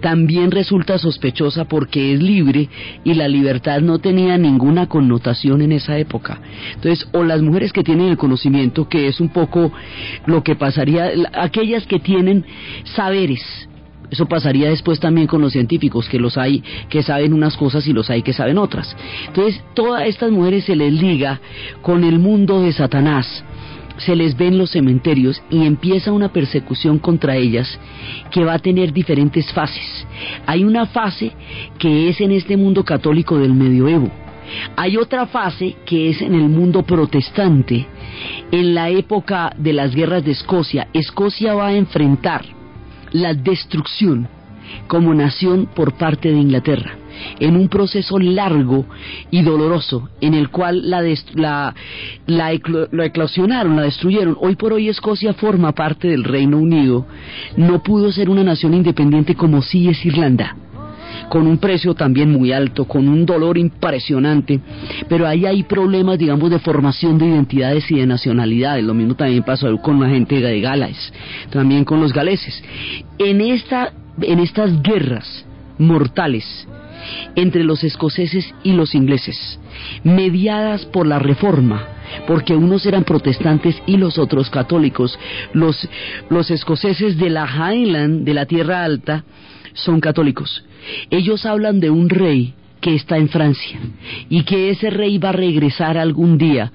también 0.00 0.50
resulta 0.50 0.98
sospechosa 0.98 1.64
porque 1.64 2.12
es 2.12 2.22
libre 2.22 2.68
y 3.04 3.14
la 3.14 3.28
libertad 3.28 3.80
no 3.80 3.98
tenía 3.98 4.36
ninguna 4.36 4.88
connotación 4.88 5.62
en 5.62 5.72
esa 5.72 5.98
época. 5.98 6.40
Entonces, 6.74 7.08
o 7.12 7.24
las 7.24 7.42
mujeres 7.42 7.72
que 7.72 7.82
tienen 7.82 8.08
el 8.08 8.16
conocimiento, 8.16 8.88
que 8.88 9.08
es 9.08 9.20
un 9.20 9.30
poco 9.30 9.72
lo 10.26 10.42
que 10.42 10.54
pasaría, 10.54 11.10
aquellas 11.32 11.86
que 11.86 11.98
tienen 11.98 12.44
saberes, 12.84 13.42
eso 14.10 14.26
pasaría 14.26 14.68
después 14.68 15.00
también 15.00 15.26
con 15.26 15.40
los 15.40 15.52
científicos, 15.52 16.08
que 16.08 16.18
los 16.18 16.38
hay 16.38 16.62
que 16.88 17.02
saben 17.02 17.32
unas 17.32 17.56
cosas 17.56 17.86
y 17.86 17.92
los 17.92 18.10
hay 18.10 18.22
que 18.22 18.32
saben 18.32 18.58
otras. 18.58 18.96
Entonces, 19.26 19.62
todas 19.74 20.06
estas 20.06 20.30
mujeres 20.30 20.64
se 20.64 20.76
les 20.76 20.92
liga 20.92 21.40
con 21.82 22.04
el 22.04 22.18
mundo 22.18 22.60
de 22.60 22.72
Satanás, 22.72 23.44
se 23.98 24.14
les 24.14 24.36
ve 24.36 24.48
en 24.48 24.58
los 24.58 24.70
cementerios 24.70 25.42
y 25.50 25.64
empieza 25.64 26.12
una 26.12 26.32
persecución 26.32 26.98
contra 26.98 27.36
ellas 27.36 27.78
que 28.30 28.44
va 28.44 28.54
a 28.54 28.58
tener 28.58 28.92
diferentes 28.92 29.52
fases. 29.52 30.06
Hay 30.46 30.64
una 30.64 30.86
fase 30.86 31.32
que 31.78 32.08
es 32.08 32.20
en 32.20 32.32
este 32.32 32.56
mundo 32.56 32.84
católico 32.84 33.38
del 33.38 33.54
medioevo. 33.54 34.10
Hay 34.76 34.96
otra 34.96 35.26
fase 35.26 35.74
que 35.84 36.10
es 36.10 36.22
en 36.22 36.34
el 36.34 36.48
mundo 36.48 36.84
protestante, 36.84 37.86
en 38.52 38.74
la 38.74 38.90
época 38.90 39.52
de 39.56 39.72
las 39.72 39.94
guerras 39.94 40.24
de 40.24 40.32
Escocia. 40.32 40.86
Escocia 40.92 41.54
va 41.54 41.68
a 41.68 41.74
enfrentar 41.74 42.55
la 43.16 43.34
destrucción 43.34 44.28
como 44.88 45.14
nación 45.14 45.68
por 45.74 45.96
parte 45.96 46.30
de 46.30 46.38
Inglaterra, 46.38 46.96
en 47.38 47.56
un 47.56 47.68
proceso 47.68 48.18
largo 48.18 48.84
y 49.30 49.42
doloroso 49.42 50.10
en 50.20 50.34
el 50.34 50.50
cual 50.50 50.90
la, 50.90 51.02
la, 51.34 51.74
la, 52.26 52.52
eclosionaron, 53.04 53.76
la 53.76 53.82
destruyeron. 53.82 54.36
Hoy 54.40 54.56
por 54.56 54.72
hoy 54.72 54.88
Escocia 54.88 55.34
forma 55.34 55.72
parte 55.72 56.08
del 56.08 56.24
Reino 56.24 56.58
Unido, 56.58 57.06
no 57.56 57.82
pudo 57.82 58.12
ser 58.12 58.28
una 58.28 58.44
nación 58.44 58.74
independiente 58.74 59.34
como 59.34 59.62
sí 59.62 59.88
es 59.88 60.04
Irlanda 60.04 60.56
con 61.28 61.46
un 61.46 61.58
precio 61.58 61.94
también 61.94 62.30
muy 62.30 62.52
alto, 62.52 62.84
con 62.84 63.08
un 63.08 63.26
dolor 63.26 63.58
impresionante, 63.58 64.60
pero 65.08 65.26
ahí 65.26 65.46
hay 65.46 65.62
problemas, 65.62 66.18
digamos, 66.18 66.50
de 66.50 66.58
formación 66.58 67.18
de 67.18 67.26
identidades 67.26 67.90
y 67.90 67.96
de 67.96 68.06
nacionalidades. 68.06 68.84
Lo 68.84 68.94
mismo 68.94 69.14
también 69.14 69.42
pasó 69.42 69.76
con 69.78 70.00
la 70.00 70.08
gente 70.08 70.40
de 70.40 70.60
Gales, 70.60 71.12
también 71.50 71.84
con 71.84 72.00
los 72.00 72.12
galeses. 72.12 72.62
En, 73.18 73.40
esta, 73.40 73.92
en 74.20 74.40
estas 74.40 74.82
guerras 74.82 75.44
mortales 75.78 76.66
entre 77.34 77.62
los 77.62 77.84
escoceses 77.84 78.52
y 78.62 78.72
los 78.72 78.94
ingleses, 78.94 79.60
mediadas 80.02 80.86
por 80.86 81.06
la 81.06 81.18
reforma, 81.18 81.95
porque 82.26 82.54
unos 82.54 82.86
eran 82.86 83.04
protestantes 83.04 83.80
y 83.86 83.96
los 83.96 84.18
otros 84.18 84.50
católicos. 84.50 85.18
Los, 85.52 85.88
los 86.30 86.50
escoceses 86.50 87.16
de 87.16 87.30
la 87.30 87.46
Highland, 87.46 88.24
de 88.24 88.34
la 88.34 88.46
Tierra 88.46 88.84
Alta, 88.84 89.24
son 89.72 90.00
católicos. 90.00 90.64
Ellos 91.10 91.44
hablan 91.46 91.80
de 91.80 91.90
un 91.90 92.08
rey 92.08 92.54
que 92.80 92.94
está 92.94 93.16
en 93.16 93.28
Francia 93.28 93.80
y 94.28 94.44
que 94.44 94.70
ese 94.70 94.90
rey 94.90 95.18
va 95.18 95.30
a 95.30 95.32
regresar 95.32 95.98
algún 95.98 96.38
día 96.38 96.72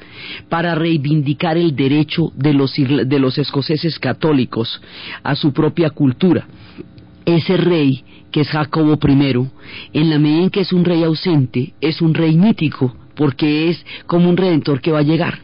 para 0.50 0.76
reivindicar 0.76 1.58
el 1.58 1.76
derecho 1.76 2.32
de 2.36 2.54
los, 2.54 2.74
de 2.76 3.20
los 3.20 3.38
escoceses 3.38 4.00
católicos 4.00 4.82
a 5.24 5.36
su 5.36 5.54
propia 5.54 5.90
cultura. 5.92 6.48
Ese 7.26 7.56
rey, 7.56 8.04
que 8.32 8.42
es 8.42 8.50
Jacobo 8.50 9.00
I, 9.08 9.48
en 9.94 10.10
la 10.10 10.20
medida 10.20 10.44
en 10.44 10.50
que 10.50 10.62
es 10.62 10.74
un 10.74 10.84
rey 10.84 11.04
ausente, 11.04 11.74
es 11.80 12.02
un 12.02 12.14
rey 12.14 12.36
mítico, 12.36 12.96
porque 13.16 13.70
es 13.70 13.86
como 14.08 14.30
un 14.30 14.38
redentor 14.38 14.82
que 14.82 14.92
va 14.92 15.00
a 15.00 15.04
llegar. 15.04 15.40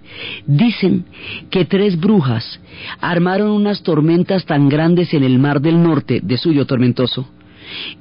Dicen 0.46 1.06
que 1.50 1.66
tres 1.66 2.00
brujas 2.00 2.60
armaron 3.00 3.52
unas 3.52 3.84
tormentas 3.84 4.46
tan 4.46 4.70
grandes 4.70 5.14
en 5.14 5.24
el 5.24 5.40
mar 5.40 5.62
del 5.62 5.82
norte, 5.82 6.20
de 6.24 6.38
suyo 6.38 6.66
tormentoso, 6.66 7.30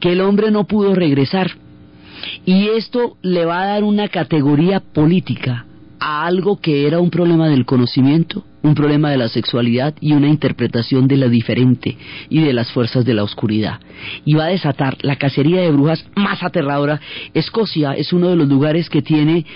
que 0.01 0.13
el 0.13 0.21
hombre 0.21 0.51
no 0.51 0.65
pudo 0.65 0.95
regresar. 0.95 1.51
Y 2.45 2.69
esto 2.69 3.17
le 3.23 3.45
va 3.45 3.63
a 3.63 3.67
dar 3.67 3.85
una 3.85 4.09
categoría 4.09 4.81
política 4.81 5.66
a 6.01 6.27
algo 6.27 6.61
que 6.61 6.87
era 6.87 7.01
un 7.01 7.11
problema 7.11 7.49
del 7.49 7.65
conocimiento, 7.65 8.45
un 8.63 8.75
problema 8.75 9.11
de 9.11 9.17
la 9.17 9.29
sexualidad 9.29 9.95
y 10.01 10.13
una 10.13 10.29
interpretación 10.29 11.07
de 11.07 11.17
lo 11.17 11.29
diferente 11.29 11.97
y 12.29 12.41
de 12.41 12.53
las 12.53 12.73
fuerzas 12.73 13.05
de 13.05 13.15
la 13.15 13.23
oscuridad. 13.23 13.81
Y 14.25 14.35
va 14.35 14.47
a 14.47 14.49
desatar 14.49 14.97
la 15.03 15.17
cacería 15.17 15.63
de 15.63 15.71
brujas 15.71 16.05
más 16.17 16.43
aterradora. 16.43 17.01
Escocia 17.33 17.93
es 17.93 18.13
uno 18.13 18.29
de 18.29 18.37
los 18.37 18.49
lugares 18.49 18.91
que 18.91 19.03
tiene 19.03 19.47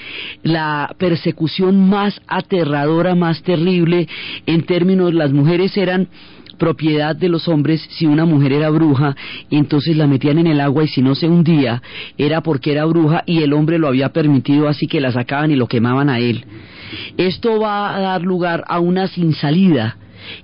la 0.43 0.95
persecución 0.99 1.89
más 1.89 2.21
aterradora, 2.27 3.15
más 3.15 3.43
terrible 3.43 4.09
en 4.47 4.63
términos, 4.63 5.13
las 5.13 5.33
mujeres 5.33 5.77
eran 5.77 6.09
propiedad 6.61 7.17
de 7.17 7.29
los 7.29 7.49
hombres 7.49 7.85
si 7.91 8.07
una 8.07 8.27
mujer 8.27 8.53
era 8.53 8.71
bruja 8.71 9.17
entonces 9.51 9.97
la 9.97 10.07
metían 10.07 10.39
en 10.39 10.47
el 10.47 10.61
agua 10.61 10.85
y 10.85 10.89
si 10.89 11.03
no 11.03 11.17
se 11.17 11.27
hundía 11.27 11.83
era 12.19 12.43
porque 12.43 12.71
era 12.71 12.85
bruja 12.85 13.25
y 13.27 13.43
el 13.43 13.55
hombre 13.55 13.79
lo 13.79 13.89
había 13.89 14.11
permitido 14.11 14.69
así 14.69 14.87
que 14.87 15.01
la 15.01 15.11
sacaban 15.11 15.51
y 15.51 15.57
lo 15.57 15.67
quemaban 15.67 16.11
a 16.11 16.19
él. 16.19 16.45
Esto 17.17 17.59
va 17.59 17.97
a 17.97 18.01
dar 18.01 18.23
lugar 18.23 18.65
a 18.69 18.79
una 18.79 19.09
sin 19.09 19.33
salida 19.33 19.97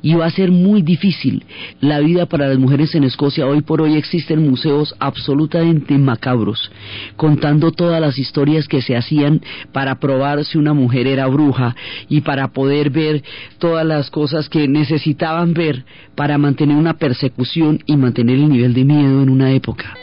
y 0.03 0.15
va 0.15 0.27
a 0.27 0.31
ser 0.31 0.51
muy 0.51 0.83
difícil 0.83 1.45
la 1.81 2.01
vida 2.01 2.27
para 2.27 2.49
las 2.49 2.59
mujeres 2.59 2.95
en 2.95 3.05
Escocia. 3.05 3.47
Hoy 3.47 3.63
por 3.63 3.81
hoy 3.83 3.97
existen 3.97 4.49
museos 4.49 4.95
absolutamente 4.99 5.97
macabros, 5.99 6.71
contando 7.17 7.73
todas 7.73 8.01
las 8.01 8.19
historias 8.19 8.69
que 8.69 8.83
se 8.83 8.97
hacían 8.97 9.41
para 9.73 9.99
probar 9.99 10.45
si 10.45 10.59
una 10.59 10.75
mujer 10.75 11.07
era 11.07 11.27
bruja 11.27 11.75
y 12.09 12.23
para 12.23 12.49
poder 12.49 12.91
ver 12.91 13.23
todas 13.59 13.87
las 13.87 14.11
cosas 14.11 14.49
que 14.49 14.69
necesitaban 14.69 15.55
ver 15.55 15.85
para 16.15 16.39
mantener 16.39 16.77
una 16.77 16.95
persecución 16.95 17.81
y 17.87 17.97
mantener 17.97 18.37
el 18.37 18.49
nivel 18.49 18.75
de 18.75 18.85
miedo 18.85 19.23
en 19.23 19.31
una 19.31 19.53
época. 19.53 19.95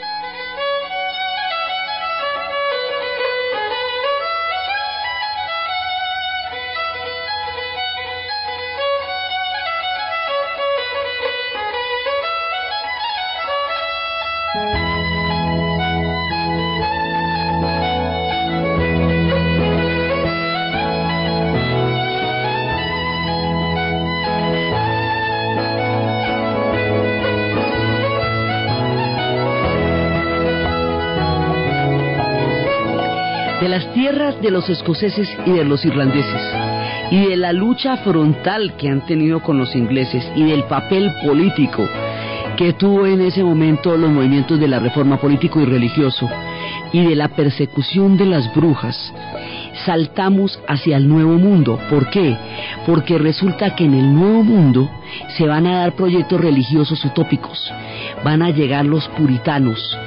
De 33.73 34.51
los 34.51 34.69
escoceses 34.69 35.27
y 35.47 35.51
de 35.51 35.63
los 35.63 35.83
irlandeses, 35.83 36.41
y 37.09 37.25
de 37.25 37.35
la 37.35 37.51
lucha 37.53 37.97
frontal 37.97 38.75
que 38.77 38.87
han 38.87 39.03
tenido 39.07 39.41
con 39.41 39.57
los 39.57 39.75
ingleses, 39.75 40.23
y 40.35 40.43
del 40.43 40.65
papel 40.65 41.11
político 41.25 41.89
que 42.55 42.73
tuvo 42.73 43.07
en 43.07 43.21
ese 43.21 43.43
momento 43.43 43.97
los 43.97 44.11
movimientos 44.11 44.59
de 44.59 44.67
la 44.67 44.77
reforma 44.77 45.17
político 45.17 45.59
y 45.59 45.65
religioso, 45.65 46.29
y 46.91 47.03
de 47.03 47.15
la 47.15 47.29
persecución 47.29 48.15
de 48.15 48.27
las 48.27 48.53
brujas, 48.53 49.11
saltamos 49.85 50.59
hacia 50.67 50.97
el 50.97 51.07
nuevo 51.07 51.39
mundo. 51.39 51.79
¿Por 51.89 52.11
qué? 52.11 52.37
Porque 52.85 53.17
resulta 53.17 53.75
que 53.75 53.85
en 53.85 53.95
el 53.95 54.13
nuevo 54.13 54.43
mundo 54.43 54.87
se 55.35 55.47
van 55.47 55.65
a 55.65 55.79
dar 55.79 55.93
proyectos 55.93 56.39
religiosos 56.39 57.03
utópicos, 57.03 57.71
van 58.23 58.43
a 58.43 58.51
llegar 58.51 58.85
los 58.85 59.07
puritanos, 59.09 59.97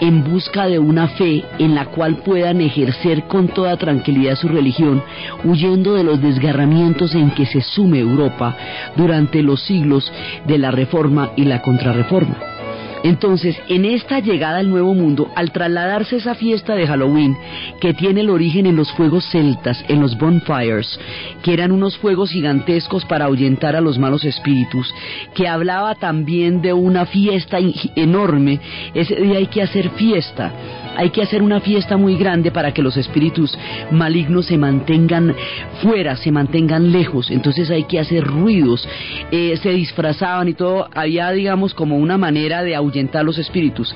en 0.00 0.24
busca 0.24 0.66
de 0.66 0.78
una 0.78 1.08
fe 1.08 1.44
en 1.58 1.74
la 1.74 1.86
cual 1.86 2.16
puedan 2.16 2.60
ejercer 2.60 3.24
con 3.24 3.48
toda 3.48 3.76
tranquilidad 3.76 4.36
su 4.36 4.48
religión, 4.48 5.02
huyendo 5.44 5.94
de 5.94 6.04
los 6.04 6.20
desgarramientos 6.20 7.14
en 7.14 7.30
que 7.30 7.46
se 7.46 7.60
sume 7.60 7.98
Europa 7.98 8.56
durante 8.96 9.42
los 9.42 9.62
siglos 9.62 10.10
de 10.46 10.58
la 10.58 10.70
Reforma 10.70 11.32
y 11.36 11.44
la 11.44 11.62
Contrarreforma. 11.62 12.55
Entonces, 13.02 13.56
en 13.68 13.84
esta 13.84 14.20
llegada 14.20 14.58
al 14.58 14.70
Nuevo 14.70 14.94
Mundo, 14.94 15.30
al 15.34 15.52
trasladarse 15.52 16.16
esa 16.16 16.34
fiesta 16.34 16.74
de 16.74 16.86
Halloween, 16.86 17.36
que 17.80 17.94
tiene 17.94 18.22
el 18.22 18.30
origen 18.30 18.66
en 18.66 18.76
los 18.76 18.92
fuegos 18.92 19.24
celtas, 19.30 19.84
en 19.88 20.00
los 20.00 20.16
bonfires, 20.18 20.98
que 21.42 21.52
eran 21.52 21.72
unos 21.72 21.96
fuegos 21.98 22.30
gigantescos 22.30 23.04
para 23.04 23.26
ahuyentar 23.26 23.76
a 23.76 23.80
los 23.80 23.98
malos 23.98 24.24
espíritus, 24.24 24.92
que 25.34 25.48
hablaba 25.48 25.94
también 25.94 26.62
de 26.62 26.72
una 26.72 27.06
fiesta 27.06 27.58
enorme, 27.94 28.60
ese 28.94 29.16
día 29.16 29.38
hay 29.38 29.46
que 29.46 29.62
hacer 29.62 29.90
fiesta 29.90 30.52
hay 30.96 31.10
que 31.10 31.22
hacer 31.22 31.42
una 31.42 31.60
fiesta 31.60 31.96
muy 31.96 32.16
grande 32.16 32.50
para 32.50 32.72
que 32.72 32.82
los 32.82 32.96
espíritus 32.96 33.56
malignos 33.90 34.46
se 34.46 34.58
mantengan 34.58 35.34
fuera, 35.82 36.16
se 36.16 36.32
mantengan 36.32 36.90
lejos. 36.92 37.30
Entonces 37.30 37.70
hay 37.70 37.84
que 37.84 38.00
hacer 38.00 38.24
ruidos. 38.24 38.88
Eh, 39.30 39.56
se 39.62 39.70
disfrazaban 39.70 40.48
y 40.48 40.54
todo. 40.54 40.88
Había, 40.94 41.30
digamos, 41.30 41.74
como 41.74 41.96
una 41.96 42.18
manera 42.18 42.62
de 42.62 42.74
ahuyentar 42.74 43.24
los 43.24 43.38
espíritus. 43.38 43.94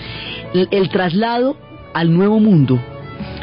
el 0.52 0.88
traslado 0.90 1.56
al 1.94 2.12
nuevo 2.12 2.38
mundo 2.38 2.80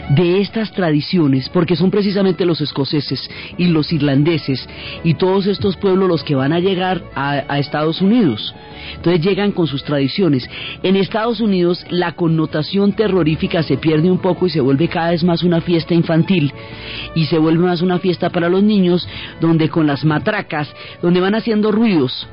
de 0.09 0.41
estas 0.41 0.71
tradiciones, 0.71 1.49
porque 1.49 1.75
son 1.75 1.91
precisamente 1.91 2.45
los 2.45 2.61
escoceses 2.61 3.29
y 3.57 3.67
los 3.67 3.91
irlandeses 3.91 4.67
y 5.03 5.15
todos 5.15 5.47
estos 5.47 5.75
pueblos 5.77 6.07
los 6.07 6.23
que 6.23 6.35
van 6.35 6.53
a 6.53 6.59
llegar 6.59 7.03
a, 7.15 7.57
Estados 7.57 8.01
Unidos. 8.01 8.53
Entonces 8.95 9.21
llegan 9.21 9.51
con 9.51 9.67
sus 9.67 9.83
tradiciones. 9.83 10.47
En 10.83 10.95
Estados 10.95 11.41
Unidos 11.41 11.85
la 11.89 12.13
connotación 12.13 12.93
terrorífica 12.93 13.63
se 13.63 13.77
pierde 13.77 14.09
un 14.09 14.19
poco 14.19 14.47
y 14.47 14.49
se 14.49 14.61
vuelve 14.61 14.87
cada 14.87 15.11
vez 15.11 15.23
más 15.23 15.43
una 15.43 15.59
fiesta 15.61 15.93
infantil 15.93 16.53
y 17.15 17.25
se 17.25 17.37
vuelve 17.37 17.65
más 17.65 17.81
una 17.81 17.99
fiesta 17.99 18.29
para 18.29 18.49
los 18.49 18.63
niños 18.63 19.07
donde 19.41 19.69
con 19.69 19.87
las 19.87 20.05
matracas, 20.05 20.69
donde 21.01 21.19
van 21.19 21.35
haciendo 21.35 21.71
ruidos 21.71 22.27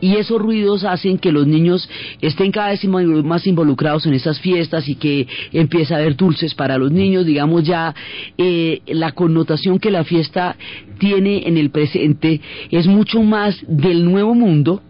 y 0.00 0.16
esos 0.16 0.40
ruidos 0.40 0.84
hacen 0.84 1.18
que 1.18 1.32
los 1.32 1.46
niños 1.46 1.88
estén 2.20 2.52
cada 2.52 2.70
vez 2.70 2.84
más 2.84 3.46
involucrados 3.46 4.06
en 4.06 4.14
esas 4.14 4.40
fiestas 4.40 4.88
y 4.88 4.94
que 4.94 5.26
empieza 5.52 5.94
a 5.94 5.98
haber 5.98 6.16
dulces 6.16 6.54
para 6.54 6.78
los 6.78 6.92
niños, 6.92 7.26
digamos 7.26 7.64
ya 7.64 7.94
eh, 8.36 8.80
la 8.86 9.12
connotación 9.12 9.78
que 9.78 9.90
la 9.90 10.04
fiesta 10.04 10.56
tiene 10.98 11.46
en 11.46 11.56
el 11.56 11.70
presente 11.70 12.40
es 12.70 12.86
mucho 12.86 13.22
más 13.22 13.56
del 13.66 14.04
nuevo 14.04 14.34
mundo 14.34 14.82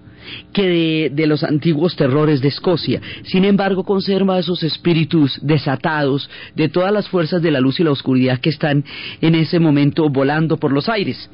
que 0.53 0.63
de, 0.63 1.11
de, 1.15 1.27
los 1.27 1.43
antiguos 1.43 1.97
terrores 1.97 2.43
de 2.43 2.49
Escocia. 2.49 3.01
Sin 3.23 3.47
embargo, 3.47 3.85
conserva 3.85 4.39
esos 4.39 4.63
espíritus 4.63 5.39
desatados 5.43 6.29
de 6.55 6.69
todas 6.69 6.93
las 6.93 7.09
fuerzas 7.09 7.41
de 7.41 7.51
la 7.51 7.61
luz 7.61 7.81
y 7.81 7.85
la 7.85 7.93
oscuridad 7.93 8.39
que 8.39 8.51
están 8.51 8.85
en 9.23 9.35
ese 9.35 9.59
momento 9.59 10.11
volando 10.11 10.59
por 10.59 10.73
los 10.73 10.91
aires. 10.91 11.31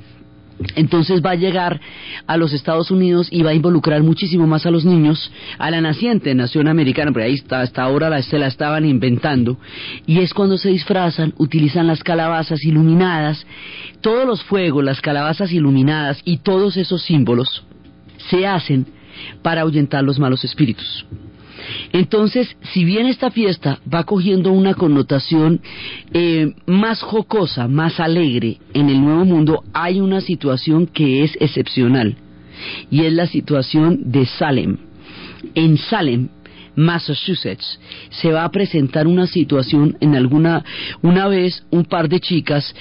Entonces 0.76 1.20
va 1.24 1.30
a 1.30 1.36
llegar 1.36 1.80
a 2.26 2.36
los 2.36 2.52
Estados 2.52 2.90
Unidos 2.90 3.28
y 3.30 3.42
va 3.42 3.50
a 3.50 3.54
involucrar 3.54 4.02
muchísimo 4.02 4.46
más 4.46 4.66
a 4.66 4.70
los 4.70 4.84
niños, 4.84 5.32
a 5.58 5.70
la 5.70 5.80
naciente 5.80 6.34
nación 6.34 6.68
americana, 6.68 7.12
porque 7.12 7.26
ahí 7.26 7.34
está, 7.34 7.60
hasta 7.60 7.82
ahora 7.82 8.08
la, 8.08 8.22
se 8.22 8.38
la 8.38 8.46
estaban 8.46 8.84
inventando, 8.84 9.58
y 10.06 10.20
es 10.20 10.32
cuando 10.32 10.56
se 10.56 10.70
disfrazan, 10.70 11.34
utilizan 11.38 11.86
las 11.86 12.02
calabazas 12.02 12.62
iluminadas, 12.64 13.46
todos 14.00 14.26
los 14.26 14.42
fuegos, 14.44 14.84
las 14.84 15.00
calabazas 15.00 15.52
iluminadas 15.52 16.20
y 16.24 16.38
todos 16.38 16.76
esos 16.76 17.02
símbolos 17.02 17.64
se 18.30 18.46
hacen 18.46 18.86
para 19.42 19.62
ahuyentar 19.62 20.02
los 20.02 20.18
malos 20.18 20.44
espíritus. 20.44 21.04
Entonces, 21.92 22.56
si 22.72 22.84
bien 22.84 23.06
esta 23.06 23.30
fiesta 23.30 23.78
va 23.92 24.04
cogiendo 24.04 24.52
una 24.52 24.74
connotación 24.74 25.60
eh, 26.12 26.52
más 26.66 27.02
jocosa, 27.02 27.68
más 27.68 28.00
alegre 28.00 28.58
en 28.72 28.90
el 28.90 29.00
Nuevo 29.00 29.24
Mundo, 29.24 29.64
hay 29.72 30.00
una 30.00 30.20
situación 30.20 30.86
que 30.86 31.24
es 31.24 31.36
excepcional 31.40 32.16
y 32.90 33.04
es 33.04 33.12
la 33.12 33.26
situación 33.26 34.10
de 34.10 34.26
Salem. 34.26 34.76
En 35.54 35.76
Salem, 35.76 36.28
Massachusetts, 36.76 37.78
se 38.10 38.32
va 38.32 38.44
a 38.44 38.50
presentar 38.50 39.06
una 39.06 39.26
situación 39.26 39.96
en 40.00 40.16
alguna, 40.16 40.64
una 41.02 41.28
vez 41.28 41.64
un 41.70 41.84
par 41.84 42.08
de 42.08 42.20
chicas, 42.20 42.74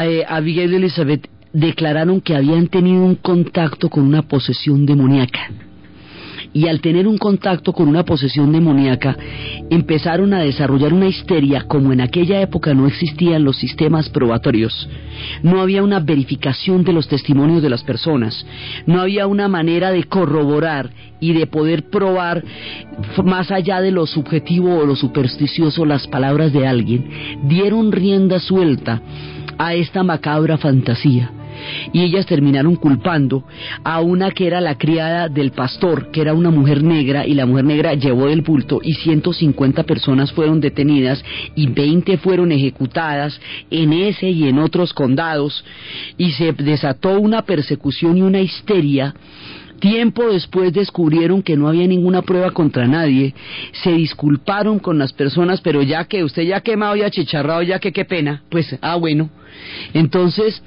eh, 0.00 0.24
Abigail 0.28 0.72
y 0.72 0.76
Elizabeth, 0.76 1.28
declararon 1.52 2.20
que 2.20 2.34
habían 2.34 2.68
tenido 2.68 3.04
un 3.04 3.16
contacto 3.16 3.88
con 3.90 4.04
una 4.04 4.22
posesión 4.22 4.86
demoníaca 4.86 5.50
y 6.52 6.68
al 6.68 6.80
tener 6.80 7.06
un 7.08 7.18
contacto 7.18 7.72
con 7.72 7.88
una 7.88 8.04
posesión 8.04 8.52
demoníaca 8.52 9.16
empezaron 9.70 10.34
a 10.34 10.40
desarrollar 10.40 10.92
una 10.92 11.08
histeria 11.08 11.64
como 11.66 11.92
en 11.92 12.00
aquella 12.00 12.40
época 12.40 12.74
no 12.74 12.86
existían 12.86 13.44
los 13.44 13.56
sistemas 13.56 14.08
probatorios. 14.10 14.88
No 15.42 15.60
había 15.60 15.82
una 15.82 16.00
verificación 16.00 16.84
de 16.84 16.92
los 16.92 17.08
testimonios 17.08 17.62
de 17.62 17.70
las 17.70 17.82
personas, 17.82 18.44
no 18.86 19.00
había 19.00 19.26
una 19.26 19.48
manera 19.48 19.90
de 19.90 20.04
corroborar 20.04 20.90
y 21.20 21.32
de 21.32 21.46
poder 21.46 21.88
probar 21.88 22.44
más 23.24 23.50
allá 23.50 23.80
de 23.80 23.92
lo 23.92 24.06
subjetivo 24.06 24.78
o 24.78 24.86
lo 24.86 24.96
supersticioso 24.96 25.84
las 25.84 26.06
palabras 26.08 26.52
de 26.52 26.66
alguien. 26.66 27.08
Dieron 27.44 27.92
rienda 27.92 28.40
suelta 28.40 29.00
a 29.58 29.74
esta 29.74 30.02
macabra 30.02 30.58
fantasía 30.58 31.30
y 31.92 32.02
ellas 32.02 32.26
terminaron 32.26 32.76
culpando 32.76 33.44
a 33.84 34.00
una 34.00 34.30
que 34.30 34.46
era 34.46 34.60
la 34.60 34.76
criada 34.76 35.28
del 35.28 35.52
pastor, 35.52 36.10
que 36.10 36.20
era 36.20 36.34
una 36.34 36.50
mujer 36.50 36.82
negra 36.82 37.26
y 37.26 37.34
la 37.34 37.46
mujer 37.46 37.64
negra 37.64 37.94
llevó 37.94 38.26
del 38.26 38.42
bulto 38.42 38.80
y 38.82 38.94
150 38.94 39.82
personas 39.84 40.32
fueron 40.32 40.60
detenidas 40.60 41.24
y 41.54 41.68
20 41.68 42.18
fueron 42.18 42.52
ejecutadas 42.52 43.40
en 43.70 43.92
ese 43.92 44.30
y 44.30 44.48
en 44.48 44.58
otros 44.58 44.92
condados. 44.92 45.64
Y 46.18 46.32
se 46.32 46.52
desató 46.52 47.18
una 47.18 47.42
persecución 47.42 48.16
y 48.16 48.22
una 48.22 48.40
histeria. 48.40 49.14
Tiempo 49.80 50.28
después 50.30 50.72
descubrieron 50.72 51.42
que 51.42 51.56
no 51.56 51.66
había 51.66 51.88
ninguna 51.88 52.22
prueba 52.22 52.52
contra 52.52 52.86
nadie, 52.86 53.34
se 53.82 53.90
disculparon 53.90 54.78
con 54.78 54.96
las 54.96 55.12
personas, 55.12 55.60
pero 55.60 55.82
ya 55.82 56.04
que 56.04 56.22
usted 56.22 56.44
ya 56.44 56.60
quemado 56.60 56.94
y 56.94 57.02
achicharrado, 57.02 57.62
ya 57.62 57.80
que 57.80 57.92
qué 57.92 58.04
pena, 58.04 58.44
pues, 58.48 58.78
ah, 58.80 58.94
bueno. 58.94 59.28
Entonces, 59.92 60.62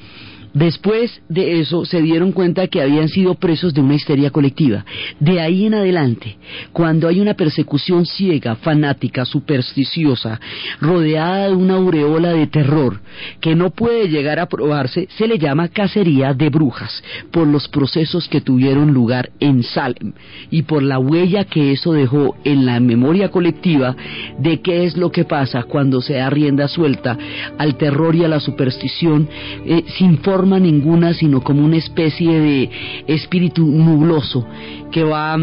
Después 0.56 1.22
de 1.28 1.60
eso 1.60 1.84
se 1.84 2.02
dieron 2.02 2.32
cuenta 2.32 2.68
que 2.68 2.82
habían 2.82 3.10
sido 3.10 3.36
presos 3.36 3.74
de 3.74 3.82
una 3.82 3.96
histeria 3.96 4.32
colectiva. 4.32 4.86
De 5.20 5.42
ahí 5.42 5.66
en 5.66 5.74
adelante, 5.74 6.38
cuando 6.72 7.10
hay 7.10 7.20
una 7.20 7.34
persecución 7.34 8.06
ciega, 8.06 8.56
fanática, 8.56 9.26
supersticiosa, 9.26 10.40
rodeada 10.80 11.50
de 11.50 11.56
una 11.56 11.76
aureola 11.76 12.32
de 12.32 12.48
terror 12.48 13.02
que 13.42 13.54
no 13.54 13.72
puede 13.72 14.08
llegar 14.08 14.40
a 14.40 14.46
probarse, 14.46 15.10
se 15.18 15.28
le 15.28 15.38
llama 15.38 15.68
cacería 15.68 16.34
de 16.34 16.50
brujas 16.50 17.04
por 17.32 17.48
los 17.48 17.68
procesos 17.68 18.30
que 18.30 18.40
tuvieron 18.40 18.94
lugar 18.94 19.32
en 19.42 19.62
Salem 19.62 20.14
y 20.52 20.62
por 20.62 20.84
la 20.84 21.00
huella 21.00 21.44
que 21.44 21.74
eso 21.74 21.92
dejó 21.92 22.38
en 22.46 22.66
la 22.66 22.80
memoria 22.80 23.30
colectiva 23.30 23.94
de 24.40 24.62
qué 24.62 24.86
es 24.86 24.96
lo 24.96 25.12
que 25.12 25.26
pasa 25.26 25.64
cuando 25.64 26.00
se 26.00 26.14
da 26.14 26.30
rienda 26.30 26.70
suelta 26.70 27.18
al 27.58 27.76
terror 27.76 28.16
y 28.16 28.24
a 28.24 28.30
la 28.30 28.40
superstición 28.40 29.28
eh, 29.66 29.84
sin 29.98 30.20
forma 30.20 30.45
ninguna, 30.46 31.14
sino 31.14 31.42
como 31.42 31.66
una 31.66 31.78
especie 31.78 32.40
de 32.40 32.70
espíritu 33.08 33.66
nubloso 33.66 34.46
que 34.92 35.04
va 35.04 35.36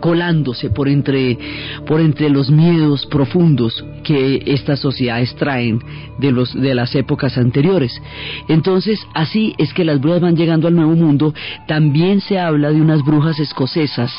colándose 0.00 0.70
por 0.70 0.88
entre, 0.88 1.38
por 1.86 2.00
entre 2.00 2.30
los 2.30 2.50
miedos 2.50 3.06
profundos 3.06 3.84
que 4.04 4.42
estas 4.46 4.80
sociedades 4.80 5.34
traen 5.36 5.80
de, 6.18 6.32
los, 6.32 6.54
de 6.54 6.74
las 6.74 6.94
épocas 6.94 7.36
anteriores. 7.36 8.00
Entonces, 8.48 9.00
así 9.14 9.54
es 9.58 9.72
que 9.74 9.84
las 9.84 10.00
brujas 10.00 10.20
van 10.20 10.36
llegando 10.36 10.68
al 10.68 10.74
Nuevo 10.74 10.94
Mundo. 10.94 11.34
También 11.66 12.20
se 12.20 12.38
habla 12.38 12.70
de 12.70 12.80
unas 12.80 13.04
brujas 13.04 13.38
escocesas 13.38 14.12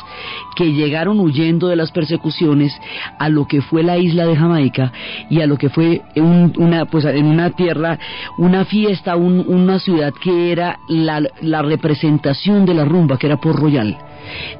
que 0.55 0.73
llegaron 0.73 1.19
huyendo 1.19 1.67
de 1.67 1.75
las 1.75 1.91
persecuciones 1.91 2.73
a 3.17 3.29
lo 3.29 3.47
que 3.47 3.61
fue 3.61 3.83
la 3.83 3.97
isla 3.97 4.25
de 4.25 4.35
Jamaica 4.35 4.91
y 5.29 5.41
a 5.41 5.47
lo 5.47 5.57
que 5.57 5.69
fue 5.69 6.01
una, 6.15 6.85
pues, 6.85 7.05
en 7.05 7.25
una 7.25 7.51
tierra, 7.51 7.97
una 8.37 8.65
fiesta, 8.65 9.15
una 9.15 9.79
ciudad 9.79 10.13
que 10.21 10.51
era 10.51 10.79
la, 10.87 11.21
la 11.41 11.61
representación 11.61 12.65
de 12.65 12.73
la 12.73 12.85
rumba, 12.85 13.17
que 13.17 13.27
era 13.27 13.37
por 13.37 13.59
Royal 13.59 13.97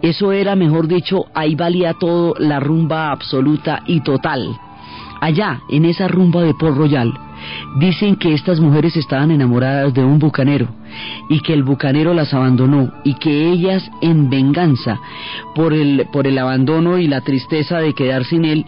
eso 0.02 0.32
era, 0.32 0.56
mejor 0.56 0.88
dicho, 0.88 1.26
ahí 1.34 1.56
valía 1.56 1.94
todo 1.94 2.34
la 2.38 2.60
rumba 2.60 3.12
absoluta 3.12 3.84
y 3.86 4.02
total. 4.02 4.58
Allá, 5.22 5.62
en 5.70 5.86
esa 5.86 6.08
rumba 6.08 6.42
de 6.42 6.54
Port 6.54 6.78
Royal, 6.78 7.14
dicen 7.80 8.16
que 8.16 8.34
estas 8.34 8.60
mujeres 8.60 8.96
estaban 8.96 9.32
enamoradas 9.32 9.94
de 9.94 10.04
un 10.04 10.20
bucanero 10.20 10.68
y 11.30 11.42
que 11.42 11.54
el 11.54 11.64
bucanero 11.64 12.14
las 12.14 12.34
abandonó 12.34 12.92
y 13.04 13.16
que 13.16 13.50
ellas 13.50 13.90
en 14.02 14.30
venganza 14.30 15.00
por 15.56 15.74
el, 15.74 16.08
por 16.12 16.26
el 16.26 16.38
abandono 16.38 16.98
y 16.98 17.08
la 17.08 17.22
tristeza 17.22 17.80
de 17.80 17.94
quedar 17.94 18.24
sin 18.26 18.46
él 18.46 18.66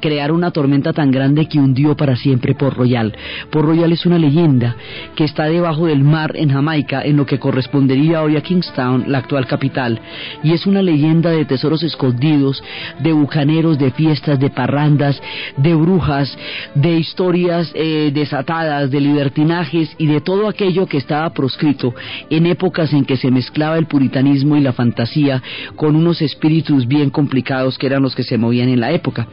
crear 0.00 0.32
una 0.32 0.50
tormenta 0.50 0.92
tan 0.92 1.10
grande 1.10 1.46
que 1.46 1.58
hundió 1.58 1.96
para 1.96 2.16
siempre 2.16 2.54
Port 2.54 2.76
Royal. 2.76 3.14
Port 3.50 3.66
Royal 3.66 3.92
es 3.92 4.06
una 4.06 4.18
leyenda 4.18 4.76
que 5.14 5.24
está 5.24 5.44
debajo 5.44 5.86
del 5.86 6.02
mar 6.02 6.32
en 6.34 6.50
Jamaica, 6.50 7.02
en 7.02 7.16
lo 7.16 7.26
que 7.26 7.38
correspondería 7.38 8.22
hoy 8.22 8.36
a 8.36 8.42
Kingstown, 8.42 9.04
la 9.10 9.18
actual 9.18 9.46
capital, 9.46 10.00
y 10.42 10.52
es 10.52 10.66
una 10.66 10.82
leyenda 10.82 11.30
de 11.30 11.44
tesoros 11.44 11.82
escondidos, 11.82 12.62
de 13.00 13.12
bucaneros, 13.12 13.78
de 13.78 13.90
fiestas, 13.90 14.38
de 14.38 14.50
parrandas, 14.50 15.20
de 15.56 15.74
brujas, 15.74 16.36
de 16.74 16.98
historias 16.98 17.70
eh, 17.74 18.10
desatadas, 18.12 18.90
de 18.90 19.00
libertinajes 19.00 19.94
y 19.98 20.06
de 20.06 20.20
todo 20.20 20.48
aquello 20.48 20.86
que 20.86 20.98
estaba 20.98 21.30
proscrito 21.30 21.94
en 22.30 22.46
épocas 22.46 22.92
en 22.92 23.04
que 23.04 23.16
se 23.16 23.30
mezclaba 23.30 23.78
el 23.78 23.86
puritanismo 23.86 24.56
y 24.56 24.60
la 24.60 24.72
fantasía 24.72 25.42
con 25.76 25.96
unos 25.96 26.22
espíritus 26.22 26.86
bien 26.86 27.10
complicados 27.10 27.78
que 27.78 27.86
eran 27.86 28.02
los 28.02 28.14
que 28.14 28.22
se 28.22 28.38
movían 28.38 28.68
en 28.68 28.80
la 28.80 28.92
época. 28.92 29.26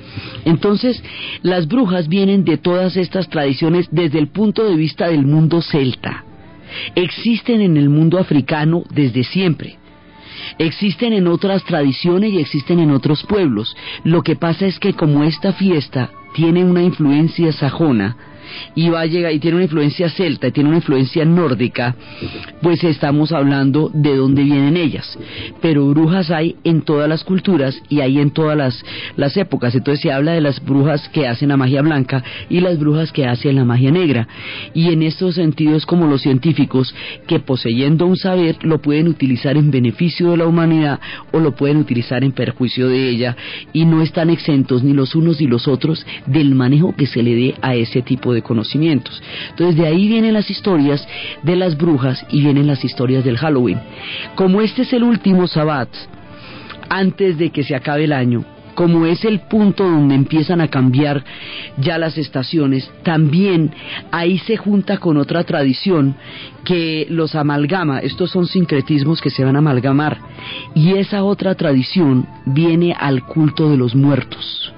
Entonces, 0.43 1.01
las 1.41 1.67
brujas 1.67 2.07
vienen 2.07 2.43
de 2.43 2.57
todas 2.57 2.97
estas 2.97 3.29
tradiciones 3.29 3.87
desde 3.91 4.19
el 4.19 4.27
punto 4.27 4.65
de 4.65 4.75
vista 4.75 5.07
del 5.07 5.25
mundo 5.25 5.61
celta. 5.61 6.25
Existen 6.95 7.61
en 7.61 7.77
el 7.77 7.89
mundo 7.89 8.19
africano 8.19 8.83
desde 8.89 9.23
siempre. 9.23 9.77
Existen 10.57 11.13
en 11.13 11.27
otras 11.27 11.63
tradiciones 11.63 12.33
y 12.33 12.39
existen 12.39 12.79
en 12.79 12.91
otros 12.91 13.23
pueblos. 13.23 13.75
Lo 14.03 14.21
que 14.21 14.35
pasa 14.35 14.65
es 14.65 14.79
que 14.79 14.93
como 14.93 15.23
esta 15.23 15.53
fiesta 15.53 16.11
tiene 16.33 16.63
una 16.63 16.83
influencia 16.83 17.51
sajona, 17.53 18.17
y 18.75 18.89
va 18.89 19.01
a 19.01 19.05
llegar 19.05 19.33
y 19.33 19.39
tiene 19.39 19.55
una 19.55 19.65
influencia 19.65 20.09
celta 20.09 20.47
y 20.47 20.51
tiene 20.51 20.69
una 20.69 20.77
influencia 20.77 21.25
nórdica, 21.25 21.95
pues 22.61 22.83
estamos 22.83 23.31
hablando 23.31 23.89
de 23.93 24.15
dónde 24.15 24.43
vienen 24.43 24.77
ellas. 24.77 25.17
Pero 25.61 25.87
brujas 25.87 26.31
hay 26.31 26.55
en 26.63 26.81
todas 26.81 27.09
las 27.09 27.23
culturas 27.23 27.81
y 27.89 28.01
hay 28.01 28.19
en 28.19 28.31
todas 28.31 28.57
las, 28.57 28.83
las 29.15 29.37
épocas. 29.37 29.75
Entonces 29.75 30.01
se 30.01 30.11
habla 30.11 30.33
de 30.33 30.41
las 30.41 30.63
brujas 30.63 31.07
que 31.09 31.27
hacen 31.27 31.49
la 31.49 31.57
magia 31.57 31.81
blanca 31.81 32.23
y 32.49 32.59
las 32.59 32.79
brujas 32.79 33.11
que 33.11 33.25
hacen 33.25 33.55
la 33.55 33.65
magia 33.65 33.91
negra. 33.91 34.27
Y 34.73 34.91
en 34.91 35.03
estos 35.03 35.35
sentidos 35.35 35.85
como 35.85 36.07
los 36.07 36.21
científicos 36.21 36.93
que 37.27 37.39
poseyendo 37.39 38.05
un 38.05 38.17
saber 38.17 38.57
lo 38.63 38.81
pueden 38.81 39.07
utilizar 39.07 39.57
en 39.57 39.71
beneficio 39.71 40.31
de 40.31 40.37
la 40.37 40.47
humanidad 40.47 40.99
o 41.31 41.39
lo 41.39 41.55
pueden 41.55 41.77
utilizar 41.77 42.23
en 42.23 42.31
perjuicio 42.31 42.87
de 42.87 43.09
ella 43.09 43.35
y 43.73 43.85
no 43.85 44.01
están 44.01 44.29
exentos 44.29 44.83
ni 44.83 44.93
los 44.93 45.15
unos 45.15 45.39
ni 45.39 45.47
los 45.47 45.67
otros 45.67 46.05
del 46.25 46.55
manejo 46.55 46.95
que 46.95 47.07
se 47.07 47.23
le 47.23 47.35
dé 47.35 47.55
a 47.61 47.75
ese 47.75 48.01
tipo 48.01 48.33
de 48.33 48.34
conocimientos. 48.41 49.21
Entonces 49.49 49.75
de 49.75 49.87
ahí 49.87 50.07
vienen 50.07 50.33
las 50.33 50.49
historias 50.49 51.07
de 51.43 51.55
las 51.55 51.77
brujas 51.77 52.25
y 52.29 52.41
vienen 52.41 52.67
las 52.67 52.83
historias 52.83 53.23
del 53.23 53.37
Halloween. 53.37 53.79
Como 54.35 54.61
este 54.61 54.83
es 54.83 54.93
el 54.93 55.03
último 55.03 55.47
sabbat, 55.47 55.89
antes 56.89 57.37
de 57.37 57.49
que 57.49 57.63
se 57.63 57.75
acabe 57.75 58.03
el 58.03 58.13
año, 58.13 58.45
como 58.75 59.05
es 59.05 59.23
el 59.25 59.39
punto 59.39 59.85
donde 59.85 60.15
empiezan 60.15 60.61
a 60.61 60.67
cambiar 60.67 61.23
ya 61.77 61.97
las 61.97 62.17
estaciones, 62.17 62.91
también 63.03 63.71
ahí 64.11 64.37
se 64.37 64.57
junta 64.57 64.97
con 64.97 65.17
otra 65.17 65.43
tradición 65.45 66.15
que 66.63 67.07
los 67.09 67.35
amalgama, 67.35 67.99
estos 67.99 68.31
son 68.31 68.45
sincretismos 68.45 69.21
que 69.21 69.29
se 69.29 69.45
van 69.45 69.55
a 69.55 69.59
amalgamar, 69.59 70.19
y 70.75 70.93
esa 70.97 71.23
otra 71.23 71.55
tradición 71.55 72.27
viene 72.45 72.93
al 72.99 73.23
culto 73.23 73.69
de 73.69 73.77
los 73.77 73.95
muertos 73.95 74.74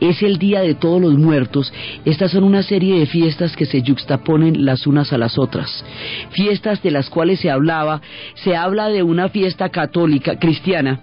es 0.00 0.22
el 0.22 0.38
Día 0.38 0.60
de 0.60 0.74
Todos 0.74 1.00
los 1.00 1.16
Muertos. 1.16 1.72
Estas 2.04 2.32
son 2.32 2.44
una 2.44 2.62
serie 2.62 2.98
de 2.98 3.06
fiestas 3.06 3.56
que 3.56 3.66
se 3.66 3.82
yuxtaponen 3.82 4.64
las 4.64 4.86
unas 4.86 5.12
a 5.12 5.18
las 5.18 5.38
otras. 5.38 5.84
Fiestas 6.30 6.82
de 6.82 6.90
las 6.90 7.10
cuales 7.10 7.40
se 7.40 7.50
hablaba, 7.50 8.00
se 8.34 8.56
habla 8.56 8.88
de 8.88 9.02
una 9.02 9.28
fiesta 9.28 9.68
católica 9.68 10.38
cristiana 10.38 11.00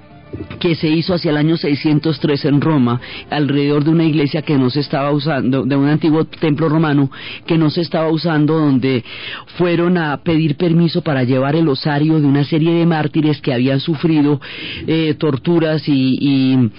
que 0.60 0.76
se 0.76 0.88
hizo 0.88 1.14
hacia 1.14 1.32
el 1.32 1.38
año 1.38 1.58
603 1.58 2.46
en 2.46 2.62
Roma, 2.62 3.00
alrededor 3.30 3.84
de 3.84 3.92
una 3.92 4.06
iglesia 4.06 4.42
que 4.42 4.58
no 4.58 4.70
se 4.70 4.80
estaba 4.80 5.12
usando, 5.12 5.64
de 5.64 5.76
un 5.76 5.88
antiguo 5.88 6.26
templo 6.26 6.70
romano 6.70 7.12
que 7.46 7.58
no 7.58 7.70
se 7.70 7.82
estaba 7.82 8.10
usando, 8.10 8.60
donde 8.60 9.04
fueron 9.58 9.98
a 9.98 10.18
pedir 10.18 10.56
permiso 10.56 11.02
para 11.02 11.24
llevar 11.24 11.56
el 11.56 11.68
osario 11.68 12.20
de 12.20 12.28
una 12.28 12.44
serie 12.44 12.74
de 12.74 12.86
mártires 12.86 13.42
que 13.42 13.54
habían 13.54 13.80
sufrido 13.80 14.40
eh, 14.88 15.16
torturas 15.18 15.84
y 15.88 16.70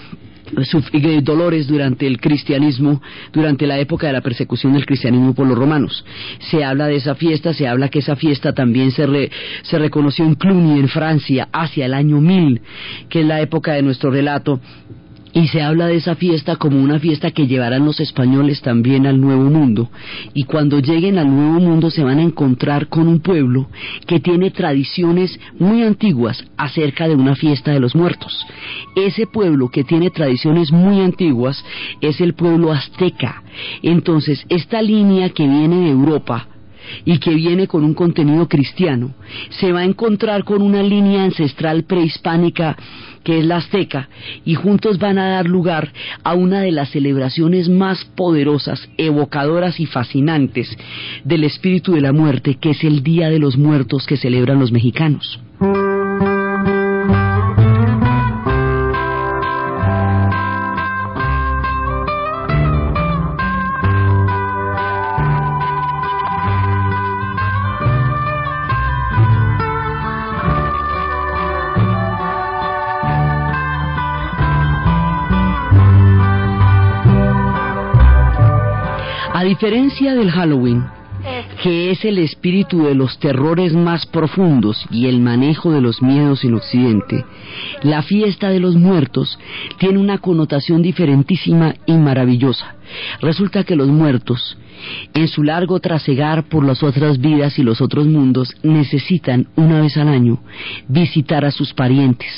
dolores 1.23 1.67
durante 1.67 2.07
el 2.07 2.19
cristianismo, 2.19 3.01
durante 3.33 3.67
la 3.67 3.79
época 3.79 4.07
de 4.07 4.13
la 4.13 4.21
persecución 4.21 4.73
del 4.73 4.85
cristianismo 4.85 5.33
por 5.33 5.47
los 5.47 5.57
romanos. 5.57 6.05
Se 6.39 6.63
habla 6.63 6.87
de 6.87 6.95
esa 6.95 7.15
fiesta, 7.15 7.53
se 7.53 7.67
habla 7.67 7.89
que 7.89 7.99
esa 7.99 8.15
fiesta 8.15 8.53
también 8.53 8.91
se, 8.91 9.31
se 9.63 9.79
reconoció 9.79 10.25
en 10.25 10.35
Cluny, 10.35 10.79
en 10.79 10.87
Francia, 10.87 11.47
hacia 11.51 11.85
el 11.85 11.93
año 11.93 12.19
1000, 12.21 12.61
que 13.09 13.21
es 13.21 13.25
la 13.25 13.41
época 13.41 13.73
de 13.73 13.81
nuestro 13.81 14.11
relato, 14.11 14.59
y 15.35 15.49
se 15.49 15.61
habla 15.61 15.87
de 15.87 15.97
esa 15.97 16.15
fiesta 16.15 16.55
como 16.55 16.81
una 16.81 16.97
fiesta 16.97 17.29
que 17.29 17.45
llevarán 17.45 17.83
los 17.83 17.99
españoles 17.99 18.61
también 18.61 19.05
al 19.05 19.19
Nuevo 19.19 19.43
Mundo. 19.49 19.89
Y 20.33 20.45
cuando 20.45 20.79
lleguen 20.79 21.19
al 21.19 21.29
Nuevo 21.29 21.59
Mundo 21.59 21.89
se 21.89 22.05
van 22.05 22.19
a 22.19 22.23
encontrar 22.23 22.87
con 22.87 23.09
un 23.09 23.19
pueblo 23.19 23.67
que 24.07 24.21
tiene 24.21 24.49
tradiciones 24.51 25.37
muy 25.59 25.83
antiguas 25.83 26.41
acerca 26.55 27.09
de 27.09 27.15
una 27.15 27.35
fiesta 27.35 27.71
de 27.71 27.81
los 27.81 27.95
muertos. 27.95 28.47
Ese 28.95 29.27
pueblo 29.27 29.67
que 29.67 29.83
tiene 29.83 30.09
tradiciones 30.09 30.71
muy 30.71 31.01
antiguas 31.01 31.65
es 31.99 32.21
el 32.21 32.33
pueblo 32.33 32.71
azteca. 32.71 33.43
Entonces, 33.83 34.45
esta 34.47 34.81
línea 34.81 35.31
que 35.31 35.45
viene 35.45 35.81
de 35.81 35.89
Europa, 35.89 36.47
y 37.05 37.17
que 37.19 37.33
viene 37.33 37.67
con 37.67 37.83
un 37.83 37.93
contenido 37.93 38.47
cristiano, 38.47 39.13
se 39.49 39.71
va 39.71 39.79
a 39.79 39.85
encontrar 39.85 40.43
con 40.43 40.61
una 40.61 40.83
línea 40.83 41.23
ancestral 41.23 41.83
prehispánica 41.83 42.75
que 43.25 43.39
es 43.39 43.45
la 43.45 43.57
azteca, 43.57 44.07
y 44.45 44.53
juntos 44.53 44.99
van 44.99 45.17
a 45.17 45.29
dar 45.29 45.47
lugar 45.47 45.91
a 46.23 46.35
una 46.35 46.61
de 46.61 46.71
las 46.71 46.91
celebraciones 46.91 47.67
más 47.67 48.05
poderosas, 48.15 48.87
evocadoras 48.97 49.79
y 49.79 49.87
fascinantes 49.87 50.69
del 51.23 51.43
espíritu 51.43 51.93
de 51.93 52.01
la 52.01 52.13
muerte, 52.13 52.57
que 52.61 52.69
es 52.69 52.83
el 52.83 53.01
Día 53.01 53.29
de 53.29 53.39
los 53.39 53.57
Muertos 53.57 54.05
que 54.05 54.15
celebran 54.15 54.59
los 54.59 54.71
mexicanos. 54.71 55.39
Diferencia 79.55 80.13
del 80.15 80.31
Halloween, 80.31 80.83
que 81.63 81.89
es 81.89 82.03
el 82.03 82.17
espíritu 82.17 82.83
de 82.83 82.93
los 82.93 83.17
terrores 83.19 83.71
más 83.71 84.05
profundos 84.05 84.85
y 84.91 85.07
el 85.07 85.21
manejo 85.21 85.71
de 85.71 85.79
los 85.79 86.01
miedos 86.01 86.43
en 86.43 86.55
Occidente, 86.55 87.23
la 87.81 88.01
fiesta 88.03 88.49
de 88.49 88.59
los 88.59 88.75
muertos 88.75 89.39
tiene 89.77 89.97
una 89.97 90.17
connotación 90.17 90.81
diferentísima 90.81 91.73
y 91.85 91.93
maravillosa. 91.93 92.74
Resulta 93.21 93.63
que 93.63 93.75
los 93.75 93.87
muertos 93.87 94.57
en 95.13 95.27
su 95.27 95.43
largo 95.43 95.79
trasegar 95.79 96.43
por 96.43 96.65
las 96.65 96.83
otras 96.83 97.19
vidas 97.19 97.57
y 97.59 97.63
los 97.63 97.81
otros 97.81 98.07
mundos, 98.07 98.55
necesitan 98.63 99.47
una 99.55 99.81
vez 99.81 99.97
al 99.97 100.09
año 100.09 100.39
visitar 100.87 101.45
a 101.45 101.51
sus 101.51 101.73
parientes, 101.73 102.31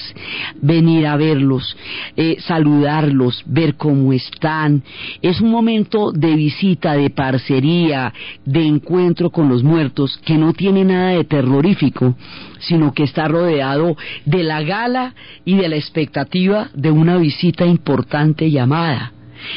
venir 0.61 1.07
a 1.07 1.17
verlos, 1.17 1.75
eh, 2.15 2.37
saludarlos, 2.39 3.43
ver 3.45 3.75
cómo 3.75 4.13
están. 4.13 4.83
Es 5.21 5.41
un 5.41 5.51
momento 5.51 6.11
de 6.11 6.35
visita, 6.35 6.93
de 6.93 7.09
parcería, 7.09 8.13
de 8.45 8.65
encuentro 8.65 9.29
con 9.29 9.49
los 9.49 9.63
muertos 9.63 10.19
que 10.25 10.37
no 10.37 10.53
tiene 10.53 10.85
nada 10.85 11.09
de 11.11 11.23
terrorífico, 11.23 12.15
sino 12.59 12.93
que 12.93 13.03
está 13.03 13.27
rodeado 13.27 13.97
de 14.25 14.43
la 14.43 14.61
gala 14.61 15.15
y 15.45 15.55
de 15.55 15.69
la 15.69 15.75
expectativa 15.75 16.69
de 16.73 16.91
una 16.91 17.17
visita 17.17 17.65
importante 17.65 18.49
llamada. 18.49 19.13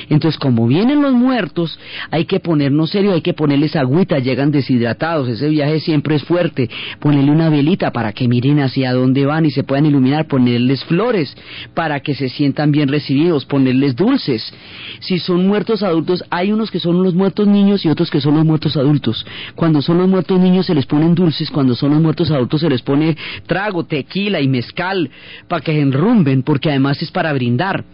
Entonces, 0.08 0.38
como 0.38 0.66
vienen 0.66 1.02
los 1.02 1.12
muertos, 1.12 1.78
hay 2.10 2.24
que 2.24 2.40
ponernos 2.40 2.90
serio, 2.90 3.12
hay 3.12 3.22
que 3.22 3.34
ponerles 3.34 3.76
agüita, 3.76 4.18
llegan 4.18 4.50
deshidratados, 4.50 5.28
ese 5.28 5.48
viaje 5.48 5.80
siempre 5.80 6.16
es 6.16 6.24
fuerte, 6.24 6.68
ponerle 6.98 7.30
una 7.30 7.50
velita 7.50 7.90
para 7.92 8.12
que 8.12 8.28
miren 8.28 8.60
hacia 8.60 8.92
dónde 8.92 9.26
van 9.26 9.46
y 9.46 9.50
se 9.50 9.64
puedan 9.64 9.86
iluminar, 9.86 10.26
ponerles 10.26 10.84
flores 10.84 11.36
para 11.74 12.00
que 12.00 12.14
se 12.14 12.28
sientan 12.28 12.72
bien 12.72 12.88
recibidos, 12.88 13.44
ponerles 13.44 13.96
dulces. 13.96 14.52
Si 15.00 15.18
son 15.18 15.46
muertos 15.46 15.82
adultos, 15.82 16.24
hay 16.30 16.52
unos 16.52 16.70
que 16.70 16.80
son 16.80 17.02
los 17.02 17.14
muertos 17.14 17.46
niños 17.46 17.84
y 17.84 17.88
otros 17.88 18.10
que 18.10 18.20
son 18.20 18.34
los 18.34 18.44
muertos 18.44 18.76
adultos. 18.76 19.26
Cuando 19.54 19.82
son 19.82 19.98
los 19.98 20.08
muertos 20.08 20.40
niños 20.40 20.66
se 20.66 20.74
les 20.74 20.86
ponen 20.86 21.14
dulces, 21.14 21.50
cuando 21.50 21.74
son 21.74 21.90
los 21.90 22.00
muertos 22.00 22.30
adultos 22.30 22.60
se 22.60 22.68
les 22.68 22.82
pone 22.82 23.16
trago, 23.46 23.84
tequila 23.84 24.40
y 24.40 24.48
mezcal 24.48 25.10
para 25.48 25.62
que 25.62 25.78
enrumben, 25.80 26.42
porque 26.42 26.70
además 26.70 27.00
es 27.02 27.10
para 27.10 27.32
brindar. 27.32 27.84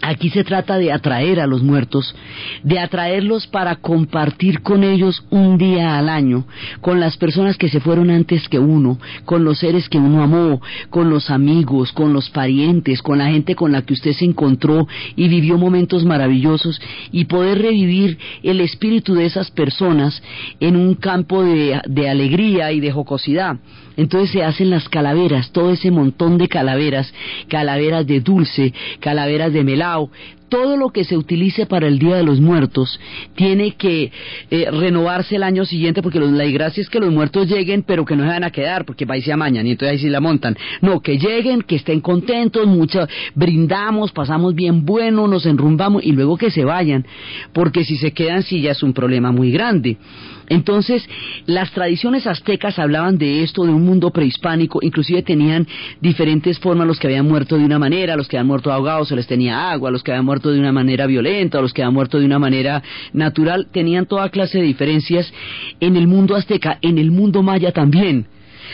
Aquí 0.00 0.30
se 0.30 0.44
trata 0.44 0.78
de 0.78 0.92
atraer 0.92 1.40
a 1.40 1.46
los 1.46 1.62
muertos, 1.62 2.14
de 2.62 2.78
atraerlos 2.78 3.48
para 3.48 3.76
compartir 3.76 4.62
con 4.62 4.84
ellos 4.84 5.24
un 5.30 5.58
día 5.58 5.98
al 5.98 6.08
año, 6.08 6.46
con 6.80 7.00
las 7.00 7.16
personas 7.16 7.56
que 7.56 7.68
se 7.68 7.80
fueron 7.80 8.10
antes 8.10 8.48
que 8.48 8.60
uno, 8.60 8.98
con 9.24 9.44
los 9.44 9.58
seres 9.58 9.88
que 9.88 9.98
uno 9.98 10.22
amó, 10.22 10.62
con 10.90 11.10
los 11.10 11.30
amigos, 11.30 11.92
con 11.92 12.12
los 12.12 12.30
parientes, 12.30 13.02
con 13.02 13.18
la 13.18 13.26
gente 13.26 13.56
con 13.56 13.72
la 13.72 13.82
que 13.82 13.94
usted 13.94 14.12
se 14.12 14.24
encontró 14.24 14.86
y 15.16 15.28
vivió 15.28 15.58
momentos 15.58 16.04
maravillosos 16.04 16.80
y 17.10 17.24
poder 17.24 17.58
revivir 17.58 18.18
el 18.44 18.60
espíritu 18.60 19.14
de 19.14 19.26
esas 19.26 19.50
personas 19.50 20.22
en 20.60 20.76
un 20.76 20.94
campo 20.94 21.42
de, 21.42 21.80
de 21.86 22.08
alegría 22.08 22.70
y 22.70 22.78
de 22.78 22.92
jocosidad. 22.92 23.56
Entonces 23.98 24.30
se 24.30 24.44
hacen 24.44 24.70
las 24.70 24.88
calaveras, 24.88 25.50
todo 25.50 25.72
ese 25.72 25.90
montón 25.90 26.38
de 26.38 26.46
calaveras, 26.46 27.12
calaveras 27.48 28.06
de 28.06 28.20
dulce, 28.20 28.72
calaveras 29.00 29.52
de 29.52 29.64
melao, 29.64 30.08
todo 30.48 30.76
lo 30.76 30.90
que 30.90 31.04
se 31.04 31.16
utilice 31.16 31.66
para 31.66 31.86
el 31.86 31.98
Día 31.98 32.16
de 32.16 32.22
los 32.22 32.40
Muertos 32.40 32.98
tiene 33.34 33.72
que 33.72 34.10
eh, 34.50 34.70
renovarse 34.70 35.36
el 35.36 35.42
año 35.42 35.64
siguiente 35.64 36.02
porque 36.02 36.18
la 36.20 36.44
gracia 36.46 36.80
es 36.80 36.88
que 36.88 37.00
los 37.00 37.12
muertos 37.12 37.48
lleguen 37.48 37.82
pero 37.82 38.04
que 38.04 38.16
no 38.16 38.24
se 38.24 38.28
van 38.30 38.44
a 38.44 38.50
quedar 38.50 38.84
porque 38.84 39.04
va 39.04 39.16
y 39.16 39.22
se 39.22 39.32
amañan 39.32 39.66
y 39.66 39.72
entonces 39.72 39.92
ahí 39.92 39.98
sí 39.98 40.08
la 40.08 40.20
montan. 40.20 40.56
No, 40.80 41.00
que 41.00 41.18
lleguen, 41.18 41.62
que 41.62 41.76
estén 41.76 42.00
contentos, 42.00 42.66
mucho, 42.66 43.06
brindamos, 43.34 44.12
pasamos 44.12 44.54
bien 44.54 44.84
bueno, 44.84 45.28
nos 45.28 45.46
enrumbamos 45.46 46.04
y 46.04 46.12
luego 46.12 46.36
que 46.36 46.50
se 46.50 46.64
vayan 46.64 47.06
porque 47.52 47.84
si 47.84 47.96
se 47.96 48.12
quedan 48.12 48.42
sí 48.42 48.60
ya 48.60 48.72
es 48.72 48.82
un 48.82 48.92
problema 48.92 49.32
muy 49.32 49.50
grande. 49.50 49.96
Entonces, 50.50 51.06
las 51.44 51.70
tradiciones 51.72 52.26
aztecas 52.26 52.78
hablaban 52.78 53.18
de 53.18 53.42
esto, 53.42 53.64
de 53.64 53.72
un 53.72 53.84
mundo 53.84 54.10
prehispánico, 54.10 54.78
inclusive 54.80 55.22
tenían 55.22 55.66
diferentes 56.00 56.58
formas, 56.58 56.86
los 56.86 56.98
que 56.98 57.06
habían 57.06 57.28
muerto 57.28 57.58
de 57.58 57.64
una 57.64 57.78
manera, 57.78 58.16
los 58.16 58.28
que 58.28 58.38
habían 58.38 58.46
muerto 58.46 58.72
ahogados 58.72 59.08
se 59.08 59.16
les 59.16 59.26
tenía 59.26 59.70
agua, 59.70 59.90
los 59.90 60.02
que 60.02 60.12
habían 60.12 60.24
muerto 60.24 60.37
de 60.40 60.58
una 60.58 60.72
manera 60.72 61.06
violenta, 61.06 61.60
los 61.60 61.72
que 61.72 61.82
habían 61.82 61.94
muerto 61.94 62.18
de 62.18 62.26
una 62.26 62.38
manera 62.38 62.82
natural, 63.12 63.68
tenían 63.72 64.06
toda 64.06 64.28
clase 64.30 64.58
de 64.58 64.64
diferencias 64.64 65.32
en 65.80 65.96
el 65.96 66.06
mundo 66.06 66.36
azteca, 66.36 66.78
en 66.82 66.98
el 66.98 67.10
mundo 67.10 67.42
maya 67.42 67.72
también 67.72 68.26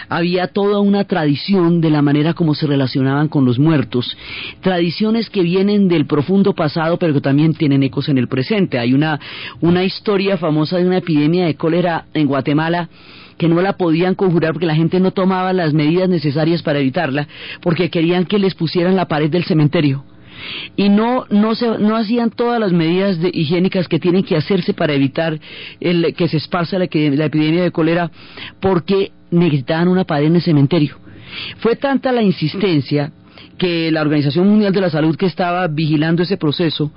había 0.09 0.49
toda 0.49 0.81
una 0.81 1.05
tradición 1.05 1.81
de 1.81 1.91
la 1.91 2.03
manera 2.03 2.35
como 2.35 2.55
se 2.55 2.67
relacionaban 2.67 3.29
con 3.29 3.45
los 3.45 3.59
muertos, 3.59 4.17
tradiciones 4.61 5.31
que 5.31 5.43
vienen 5.43 5.89
del 5.89 6.07
profundo 6.07 6.55
pasado 6.55 6.99
pero 6.99 7.15
que 7.15 7.21
también 7.21 7.55
tienen 7.55 7.83
ecos 7.83 8.09
en 8.09 8.19
el 8.19 8.29
presente. 8.29 8.79
Hay 8.79 8.95
una, 8.95 9.21
una 9.61 9.85
historia 9.85 10.37
famosa 10.37 10.79
de 10.79 10.87
una 10.87 10.99
epidemia 10.99 11.47
de 11.47 11.57
cólera 11.57 12.07
en 12.15 12.27
Guatemala 12.27 12.89
que 13.39 13.49
no 13.49 13.61
la 13.61 13.77
podían 13.77 14.15
conjurar 14.15 14.53
porque 14.53 14.67
la 14.67 14.77
gente 14.77 15.01
no 15.01 15.11
tomaba 15.11 15.53
las 15.53 15.75
medidas 15.75 16.09
necesarias 16.09 16.63
para 16.63 16.79
evitarla, 16.79 17.27
porque 17.63 17.91
querían 17.91 18.27
que 18.27 18.39
les 18.39 18.55
pusieran 18.55 18.95
la 18.95 19.09
pared 19.09 19.29
del 19.29 19.45
cementerio 19.45 20.05
y 20.77 20.89
no 20.89 21.27
no 21.31 21.55
se, 21.55 21.67
no 21.79 21.97
hacían 21.97 22.31
todas 22.31 22.61
las 22.61 22.73
medidas 22.73 23.19
higiénicas 23.33 23.89
que 23.89 23.99
tienen 23.99 24.25
que 24.25 24.37
hacerse 24.37 24.75
para 24.75 24.95
evitar 24.95 25.39
el, 25.81 26.15
que 26.15 26.29
se 26.29 26.37
esparza 26.39 26.79
la, 26.79 26.89
la 26.93 27.25
epidemia 27.25 27.63
de 27.63 27.71
cólera 27.71 28.11
porque 28.61 29.13
necesitaban 29.31 29.89
una 29.89 30.05
pared 30.05 30.27
en 30.27 30.37
el 30.37 30.43
cementerio. 30.43 30.97
Fue 31.59 31.77
tanta 31.77 32.13
la 32.13 32.23
insistencia 32.23 33.13
que 33.59 33.91
la 33.91 34.03
Organización 34.03 34.49
Mundial 34.49 34.73
de 34.73 34.81
la 34.81 34.91
Salud 34.91 35.17
que 35.17 35.27
estaba 35.27 35.67
vigilando 35.69 36.23
ese 36.23 36.37
proceso 36.37 36.93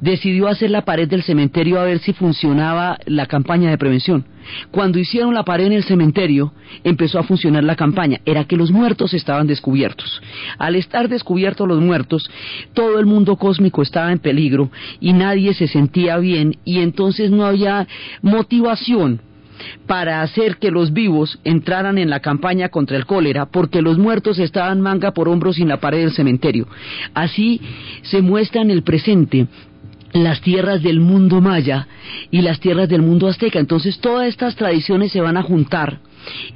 decidió 0.00 0.48
hacer 0.48 0.70
la 0.70 0.84
pared 0.84 1.08
del 1.08 1.22
cementerio 1.22 1.80
a 1.80 1.84
ver 1.84 2.00
si 2.00 2.12
funcionaba 2.12 2.98
la 3.06 3.26
campaña 3.26 3.70
de 3.70 3.78
prevención. 3.78 4.24
Cuando 4.70 4.98
hicieron 4.98 5.34
la 5.34 5.44
pared 5.44 5.66
en 5.66 5.72
el 5.72 5.84
cementerio, 5.84 6.52
empezó 6.82 7.18
a 7.18 7.22
funcionar 7.22 7.62
la 7.62 7.76
campaña. 7.76 8.20
Era 8.24 8.44
que 8.44 8.56
los 8.56 8.70
muertos 8.70 9.14
estaban 9.14 9.46
descubiertos. 9.46 10.20
Al 10.58 10.76
estar 10.76 11.08
descubiertos 11.08 11.68
los 11.68 11.80
muertos, 11.80 12.30
todo 12.74 12.98
el 12.98 13.06
mundo 13.06 13.36
cósmico 13.36 13.82
estaba 13.82 14.10
en 14.12 14.18
peligro 14.18 14.70
y 14.98 15.12
nadie 15.12 15.54
se 15.54 15.68
sentía 15.68 16.16
bien 16.18 16.56
y 16.64 16.80
entonces 16.80 17.30
no 17.30 17.44
había 17.44 17.86
motivación 18.22 19.20
para 19.86 20.22
hacer 20.22 20.56
que 20.56 20.70
los 20.70 20.92
vivos 20.92 21.38
entraran 21.44 21.98
en 21.98 22.10
la 22.10 22.20
campaña 22.20 22.68
contra 22.68 22.96
el 22.96 23.06
cólera, 23.06 23.46
porque 23.46 23.82
los 23.82 23.98
muertos 23.98 24.38
estaban 24.38 24.80
manga 24.80 25.12
por 25.12 25.28
hombros 25.28 25.58
en 25.58 25.68
la 25.68 25.80
pared 25.80 26.00
del 26.00 26.12
cementerio. 26.12 26.66
Así 27.14 27.60
se 28.02 28.22
muestra 28.22 28.62
en 28.62 28.70
el 28.70 28.82
presente 28.82 29.46
las 30.12 30.40
tierras 30.40 30.82
del 30.82 31.00
mundo 31.00 31.40
maya 31.40 31.86
y 32.30 32.42
las 32.42 32.60
tierras 32.60 32.88
del 32.88 33.02
mundo 33.02 33.28
azteca. 33.28 33.58
Entonces 33.58 33.98
todas 34.00 34.26
estas 34.28 34.56
tradiciones 34.56 35.12
se 35.12 35.20
van 35.20 35.36
a 35.36 35.42
juntar 35.42 36.00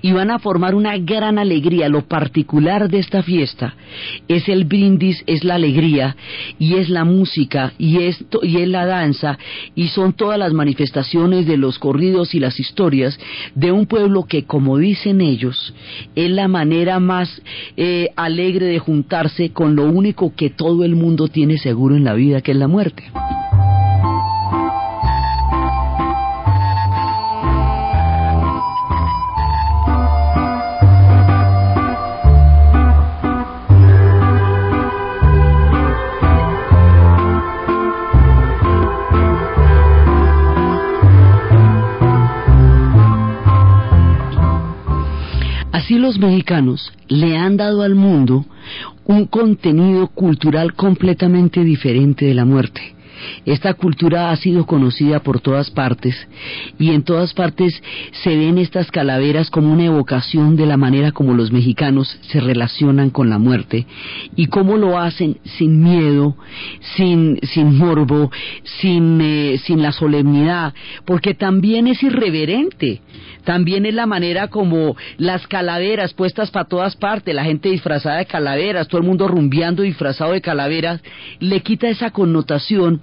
y 0.03 0.13
van 0.13 0.31
a 0.31 0.39
formar 0.39 0.75
una 0.75 0.97
gran 0.99 1.39
alegría. 1.39 1.89
Lo 1.89 2.07
particular 2.07 2.89
de 2.89 2.99
esta 2.99 3.23
fiesta 3.23 3.75
es 4.29 4.49
el 4.49 4.65
brindis, 4.65 5.23
es 5.27 5.45
la 5.45 5.55
alegría 5.55 6.17
y 6.59 6.75
es 6.75 6.89
la 6.89 7.05
música 7.05 7.73
y 7.79 8.03
es, 8.03 8.25
y 8.43 8.59
es 8.59 8.69
la 8.69 8.87
danza 8.87 9.39
y 9.75 9.89
son 9.89 10.13
todas 10.13 10.39
las 10.39 10.53
manifestaciones 10.53 11.47
de 11.47 11.57
los 11.57 11.79
corridos 11.79 12.35
y 12.35 12.41
las 12.41 12.59
historias 12.61 13.19
de 13.55 13.73
un 13.73 13.87
pueblo 13.87 14.25
que, 14.25 14.45
como 14.45 14.79
dicen 14.79 15.21
ellos, 15.21 15.75
es 16.15 16.31
la 16.31 16.49
manera 16.49 17.01
más 17.01 17.43
eh, 17.77 18.11
alegre 18.17 18.67
de 18.67 18.79
juntarse 18.79 19.51
con 19.51 19.77
lo 19.77 19.85
único 19.85 20.35
que 20.35 20.51
todo 20.51 20.85
el 20.85 20.95
mundo 20.95 21.29
tiene 21.29 21.59
seguro 21.59 21.97
en 21.97 22.05
la 22.05 22.15
vida, 22.15 22.41
que 22.41 22.53
es 22.53 22.57
la 22.57 22.69
muerte. 22.69 23.05
Así 45.85 45.99
los 45.99 46.19
mexicanos 46.19 46.95
le 47.09 47.37
han 47.37 47.59
dado 47.59 47.83
al 47.83 47.95
mundo 47.95 48.47
un 49.05 49.27
contenido 49.27 50.07
cultural 50.07 50.73
completamente 50.73 51.63
diferente 51.63 52.25
de 52.25 52.33
la 52.33 52.47
muerte. 52.47 52.94
Esta 53.45 53.75
cultura 53.75 54.31
ha 54.31 54.37
sido 54.37 54.67
conocida 54.67 55.21
por 55.21 55.41
todas 55.41 55.71
partes 55.71 56.17
y 56.79 56.91
en 56.91 57.03
todas 57.03 57.35
partes 57.35 57.83
se 58.23 58.37
ven 58.37 58.59
estas 58.59 58.91
calaveras 58.91 59.51
como 59.51 59.73
una 59.73 59.85
evocación 59.85 60.57
de 60.57 60.67
la 60.67 60.77
manera 60.77 61.13
como 61.13 61.35
los 61.35 61.53
mexicanos 61.53 62.19
se 62.23 62.41
relacionan 62.41 63.11
con 63.11 63.31
la 63.31 63.39
muerte 63.39 63.87
y 64.37 64.47
cómo 64.47 64.77
lo 64.77 64.99
hacen 64.99 65.39
sin 65.59 65.83
miedo, 65.83 66.37
sin, 66.97 67.39
sin 67.43 67.77
morbo, 67.77 68.31
sin, 68.81 69.21
eh, 69.21 69.59
sin 69.65 69.83
la 69.83 69.93
solemnidad, 69.93 70.75
porque 71.05 71.35
también 71.35 71.87
es 71.87 72.03
irreverente. 72.03 73.01
También 73.45 73.85
es 73.85 73.95
la 73.95 74.07
manera 74.07 74.49
como 74.49 74.97
las 75.19 75.47
calaveras 75.47 76.15
puestas 76.15 76.51
para 76.51 76.65
todas 76.65 76.97
partes, 76.97 77.35
la 77.35 77.45
gente 77.45 77.69
disfrazada 77.69 78.17
de 78.17 78.27
calaveras, 78.27 78.89
todo 78.89 79.03
el 79.03 79.07
mundo 79.07 79.29
rumbeando 79.29 79.83
disfrazado 79.83 80.33
de 80.33 80.41
calaveras, 80.41 81.03
le 81.41 81.61
quita 81.61 81.89
esa 81.89 82.11
connotación 82.11 83.03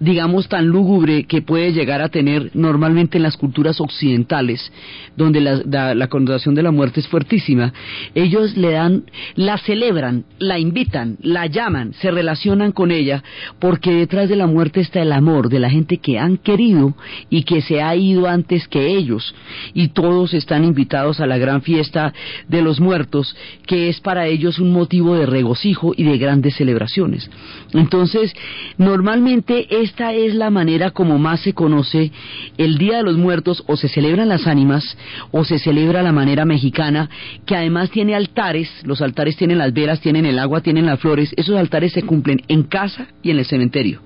digamos, 0.00 0.48
tan 0.48 0.66
lúgubre 0.68 1.24
que 1.24 1.42
puede 1.42 1.72
llegar 1.72 2.02
a 2.02 2.08
tener 2.08 2.50
normalmente 2.54 3.16
en 3.16 3.22
las 3.22 3.36
culturas 3.36 3.80
occidentales, 3.80 4.72
donde 5.16 5.40
la, 5.40 6.08
connotación 6.08 6.54
de 6.54 6.62
la 6.62 6.70
muerte 6.70 7.00
es 7.00 7.08
fuertísima, 7.08 7.72
ellos 8.14 8.56
le 8.56 8.72
dan, 8.72 9.04
la 9.34 9.58
celebran, 9.58 10.24
la 10.38 10.58
invitan, 10.58 11.16
la 11.20 11.46
llaman, 11.46 11.92
se 11.94 12.10
relacionan 12.10 12.72
con 12.72 12.90
ella, 12.90 13.22
porque 13.58 13.92
detrás 13.92 14.28
de 14.28 14.36
la 14.36 14.46
muerte 14.46 14.80
está 14.80 15.02
el 15.02 15.12
amor 15.12 15.48
de 15.48 15.58
la 15.58 15.70
gente 15.70 15.98
que 15.98 16.18
han 16.18 16.36
querido 16.38 16.94
y 17.30 17.42
que 17.42 17.60
se 17.62 17.82
ha 17.82 17.94
ido 17.96 18.26
antes 18.26 18.68
que 18.68 18.86
ellos, 18.86 19.34
y 19.74 19.88
todos 19.88 20.34
están 20.34 20.64
invitados 20.64 21.20
a 21.20 21.26
la 21.26 21.38
gran 21.38 21.62
fiesta 21.62 22.12
de 22.48 22.62
los 22.62 22.80
muertos, 22.80 23.36
que 23.66 23.88
es 23.88 24.00
para 24.00 24.26
ellos 24.26 24.58
un 24.58 24.72
motivo 24.72 25.14
de 25.14 25.26
regocijo 25.26 25.92
y 25.96 26.04
de 26.04 26.18
grandes 26.18 26.56
celebraciones. 26.56 27.30
Entonces, 27.72 28.32
normalmente 28.76 29.66
esta 29.88 30.12
es 30.12 30.34
la 30.34 30.50
manera 30.50 30.90
como 30.90 31.18
más 31.18 31.40
se 31.40 31.54
conoce 31.54 32.12
el 32.58 32.76
Día 32.76 32.98
de 32.98 33.02
los 33.02 33.16
Muertos, 33.16 33.64
o 33.66 33.76
se 33.76 33.88
celebran 33.88 34.28
las 34.28 34.46
ánimas, 34.46 34.96
o 35.30 35.44
se 35.44 35.58
celebra 35.58 36.02
la 36.02 36.12
manera 36.12 36.44
mexicana, 36.44 37.08
que 37.46 37.56
además 37.56 37.90
tiene 37.90 38.14
altares, 38.14 38.70
los 38.84 39.00
altares 39.00 39.36
tienen 39.36 39.56
las 39.56 39.72
velas, 39.72 40.00
tienen 40.00 40.26
el 40.26 40.38
agua, 40.38 40.60
tienen 40.60 40.84
las 40.84 41.00
flores, 41.00 41.32
esos 41.36 41.56
altares 41.56 41.92
se 41.92 42.02
cumplen 42.02 42.42
en 42.48 42.64
casa 42.64 43.08
y 43.22 43.30
en 43.30 43.38
el 43.38 43.46
cementerio. 43.46 44.02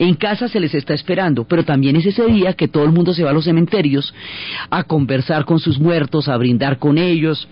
En 0.00 0.14
casa 0.14 0.48
se 0.48 0.58
les 0.58 0.74
está 0.74 0.94
esperando, 0.94 1.44
pero 1.44 1.64
también 1.64 1.94
es 1.94 2.06
ese 2.06 2.26
día 2.26 2.54
que 2.54 2.66
todo 2.66 2.82
el 2.82 2.90
mundo 2.90 3.14
se 3.14 3.22
va 3.22 3.30
a 3.30 3.32
los 3.32 3.44
cementerios 3.44 4.12
a 4.68 4.82
conversar 4.82 5.44
con 5.44 5.60
sus 5.60 5.78
muertos, 5.78 6.28
a 6.28 6.36
brindar 6.36 6.78
con 6.78 6.98
ellos, 6.98 7.46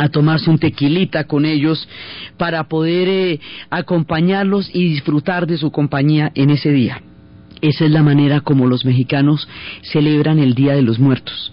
a 0.00 0.08
tomarse 0.08 0.48
un 0.48 0.58
tequilita 0.58 1.24
con 1.24 1.44
ellos 1.44 1.86
para 2.38 2.64
poder 2.64 3.06
eh, 3.08 3.40
acompañarlos 3.68 4.70
y 4.72 4.84
disfrutar 4.88 5.46
de 5.46 5.58
su 5.58 5.70
compañía 5.70 6.32
en 6.34 6.48
ese 6.48 6.72
día. 6.72 7.02
Esa 7.60 7.84
es 7.84 7.90
la 7.90 8.02
manera 8.02 8.40
como 8.40 8.66
los 8.66 8.86
mexicanos 8.86 9.46
celebran 9.82 10.38
el 10.38 10.54
Día 10.54 10.72
de 10.72 10.80
los 10.80 10.98
Muertos. 10.98 11.52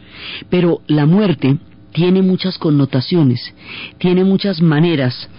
Pero 0.49 0.79
la 0.88 1.05
muerte 1.05 1.57
tiene 1.91 2.21
muchas 2.21 2.57
connotaciones, 2.57 3.53
tiene 3.97 4.23
muchas 4.23 4.62
maneras 4.62 5.29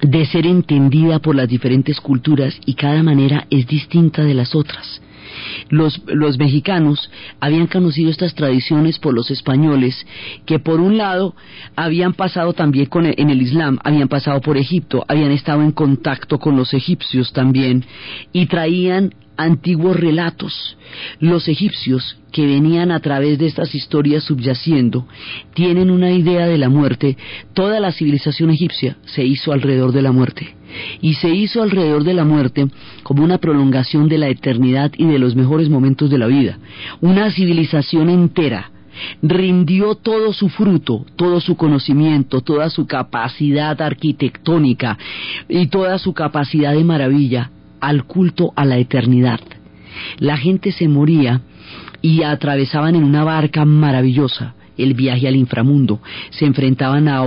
de 0.00 0.26
ser 0.26 0.44
entendida 0.44 1.20
por 1.20 1.36
las 1.36 1.48
diferentes 1.48 2.00
culturas 2.00 2.58
y 2.66 2.74
cada 2.74 3.04
manera 3.04 3.46
es 3.50 3.68
distinta 3.68 4.24
de 4.24 4.34
las 4.34 4.56
otras. 4.56 5.00
Los, 5.68 6.00
mexicanos 6.38 7.10
habían 7.40 7.66
conocido 7.66 8.10
estas 8.10 8.34
tradiciones 8.34 8.98
por 8.98 9.14
los 9.14 9.30
españoles, 9.30 10.06
que 10.46 10.58
por 10.58 10.80
un 10.80 10.96
lado 10.98 11.34
habían 11.76 12.14
pasado 12.14 12.52
también 12.52 12.88
en 12.92 13.30
el 13.30 13.42
Islam, 13.42 13.78
habían 13.84 14.08
pasado 14.08 14.40
por 14.40 14.56
Egipto, 14.56 15.04
habían 15.08 15.30
estado 15.30 15.62
en 15.62 15.72
contacto 15.72 16.38
con 16.38 16.56
los 16.56 16.74
egipcios 16.74 17.32
también, 17.32 17.84
y 18.32 18.46
traían 18.46 19.14
antiguos 19.36 19.98
relatos. 19.98 20.76
Los 21.20 21.48
egipcios, 21.48 22.18
que 22.32 22.46
venían 22.46 22.90
a 22.90 23.00
través 23.00 23.38
de 23.38 23.46
estas 23.46 23.74
historias 23.74 24.24
subyaciendo, 24.24 25.06
tienen 25.54 25.90
una 25.90 26.10
idea 26.12 26.46
de 26.46 26.58
la 26.58 26.68
muerte. 26.68 27.16
Toda 27.54 27.80
la 27.80 27.92
civilización 27.92 28.50
egipcia 28.50 28.96
se 29.04 29.24
hizo 29.24 29.52
alrededor 29.52 29.92
de 29.92 30.02
la 30.02 30.12
muerte. 30.12 30.54
Y 31.00 31.14
se 31.14 31.30
hizo 31.30 31.62
alrededor 31.62 32.04
de 32.04 32.14
la 32.14 32.24
muerte 32.24 32.68
como 33.02 33.24
una 33.24 33.38
prolongación 33.38 34.08
de 34.08 34.18
la 34.18 34.28
eternidad 34.28 34.92
y 34.96 35.06
de 35.06 35.18
los 35.18 35.36
mejores 35.36 35.68
momentos 35.68 36.10
de 36.10 36.18
la 36.18 36.26
vida. 36.26 36.58
Una 37.00 37.30
civilización 37.30 38.08
entera 38.08 38.70
rindió 39.22 39.94
todo 39.94 40.32
su 40.32 40.48
fruto, 40.48 41.06
todo 41.16 41.40
su 41.40 41.56
conocimiento, 41.56 42.42
toda 42.42 42.70
su 42.70 42.86
capacidad 42.86 43.80
arquitectónica 43.80 44.98
y 45.48 45.68
toda 45.68 45.98
su 45.98 46.12
capacidad 46.12 46.72
de 46.74 46.84
maravilla 46.84 47.50
al 47.80 48.04
culto 48.04 48.52
a 48.54 48.64
la 48.64 48.78
eternidad. 48.78 49.40
La 50.18 50.36
gente 50.36 50.72
se 50.72 50.88
moría 50.88 51.40
y 52.00 52.22
atravesaban 52.22 52.96
en 52.96 53.04
una 53.04 53.24
barca 53.24 53.64
maravillosa 53.64 54.54
el 54.76 54.94
viaje 54.94 55.28
al 55.28 55.36
inframundo. 55.36 56.00
Se 56.30 56.44
enfrentaban 56.44 57.08
a, 57.08 57.22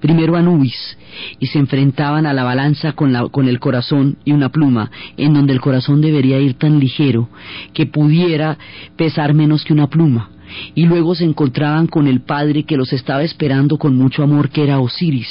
primero 0.00 0.36
a 0.36 0.42
Nubis 0.42 0.98
y 1.38 1.46
se 1.46 1.58
enfrentaban 1.58 2.26
a 2.26 2.32
la 2.32 2.44
balanza 2.44 2.92
con, 2.92 3.12
la, 3.12 3.28
con 3.28 3.48
el 3.48 3.60
corazón 3.60 4.18
y 4.24 4.32
una 4.32 4.50
pluma, 4.50 4.90
en 5.16 5.34
donde 5.34 5.52
el 5.52 5.60
corazón 5.60 6.00
debería 6.00 6.38
ir 6.38 6.54
tan 6.54 6.78
ligero 6.78 7.28
que 7.72 7.86
pudiera 7.86 8.58
pesar 8.96 9.34
menos 9.34 9.64
que 9.64 9.72
una 9.72 9.88
pluma 9.88 10.30
y 10.74 10.86
luego 10.86 11.14
se 11.14 11.24
encontraban 11.24 11.86
con 11.86 12.06
el 12.06 12.20
padre 12.20 12.64
que 12.64 12.76
los 12.76 12.92
estaba 12.92 13.22
esperando 13.22 13.78
con 13.78 13.96
mucho 13.96 14.22
amor, 14.22 14.50
que 14.50 14.64
era 14.64 14.80
Osiris, 14.80 15.28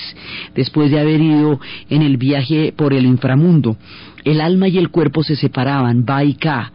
después 0.55 0.91
de 0.91 0.99
haber 0.99 1.21
ido 1.21 1.59
en 1.89 2.01
el 2.01 2.17
viaje 2.17 2.73
por 2.75 2.93
el 2.93 3.05
inframundo. 3.05 3.77
El 4.23 4.41
alma 4.41 4.67
y 4.67 4.77
el 4.77 4.89
cuerpo 4.89 5.23
se 5.23 5.35
separaban, 5.35 6.05
va 6.07 6.23
y 6.23 6.35
ca, 6.35 6.71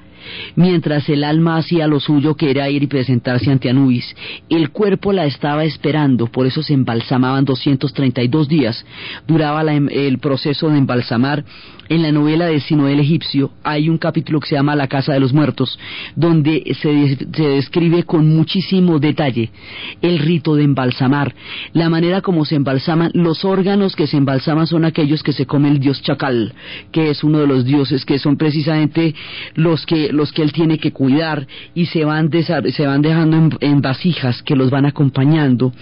mientras 0.56 1.08
el 1.08 1.24
alma 1.24 1.56
hacía 1.56 1.86
lo 1.86 2.00
suyo 2.00 2.34
que 2.34 2.50
era 2.50 2.68
ir 2.68 2.82
y 2.82 2.86
presentarse 2.86 3.50
ante 3.50 3.70
Anubis. 3.70 4.14
El 4.48 4.70
cuerpo 4.70 5.12
la 5.12 5.24
estaba 5.24 5.64
esperando, 5.64 6.26
por 6.26 6.46
eso 6.46 6.62
se 6.62 6.74
embalsamaban 6.74 7.44
232 7.44 8.48
días. 8.48 8.84
Duraba 9.26 9.62
em, 9.72 9.88
el 9.90 10.18
proceso 10.18 10.68
de 10.68 10.78
embalsamar 10.78 11.44
en 11.88 12.02
la 12.02 12.12
novela 12.12 12.46
de 12.46 12.60
Sino 12.60 12.88
el 12.88 13.00
egipcio 13.00 13.50
hay 13.62 13.88
un 13.88 13.98
capítulo 13.98 14.40
que 14.40 14.48
se 14.48 14.54
llama 14.54 14.76
La 14.76 14.88
Casa 14.88 15.12
de 15.12 15.20
los 15.20 15.32
Muertos, 15.32 15.78
donde 16.16 16.62
se, 16.80 17.16
se, 17.16 17.48
describe 17.48 18.04
con 18.04 18.28
muchísimo 18.28 18.98
detalle 18.98 19.50
el 20.00 20.18
rito 20.18 20.54
de 20.54 20.64
embalsamar, 20.64 21.34
la 21.72 21.88
manera 21.88 22.20
como 22.20 22.44
se 22.44 22.56
embalsaman, 22.56 23.10
los 23.14 23.44
órganos 23.44 23.96
que 23.96 24.06
se 24.06 24.16
embalsaman 24.16 24.66
son 24.66 24.84
aquellos 24.84 25.22
que 25.22 25.32
se 25.32 25.46
come 25.46 25.68
el 25.68 25.78
dios 25.78 26.02
Chacal, 26.02 26.54
que 26.90 27.10
es 27.10 27.24
uno 27.24 27.40
de 27.40 27.46
los 27.46 27.64
dioses 27.64 28.04
que 28.04 28.18
son 28.18 28.36
precisamente 28.36 29.14
los 29.54 29.86
que, 29.86 30.12
los 30.12 30.32
que 30.32 30.42
él 30.42 30.52
tiene 30.52 30.78
que 30.78 30.92
cuidar 30.92 31.46
y 31.74 31.86
se 31.86 32.04
van, 32.04 32.30
se 32.32 32.86
van 32.86 33.02
dejando 33.02 33.56
en 33.60 33.80
vasijas 33.80 34.42
que 34.42 34.56
los 34.56 34.70
van 34.70 34.86
acompañando 34.86 35.72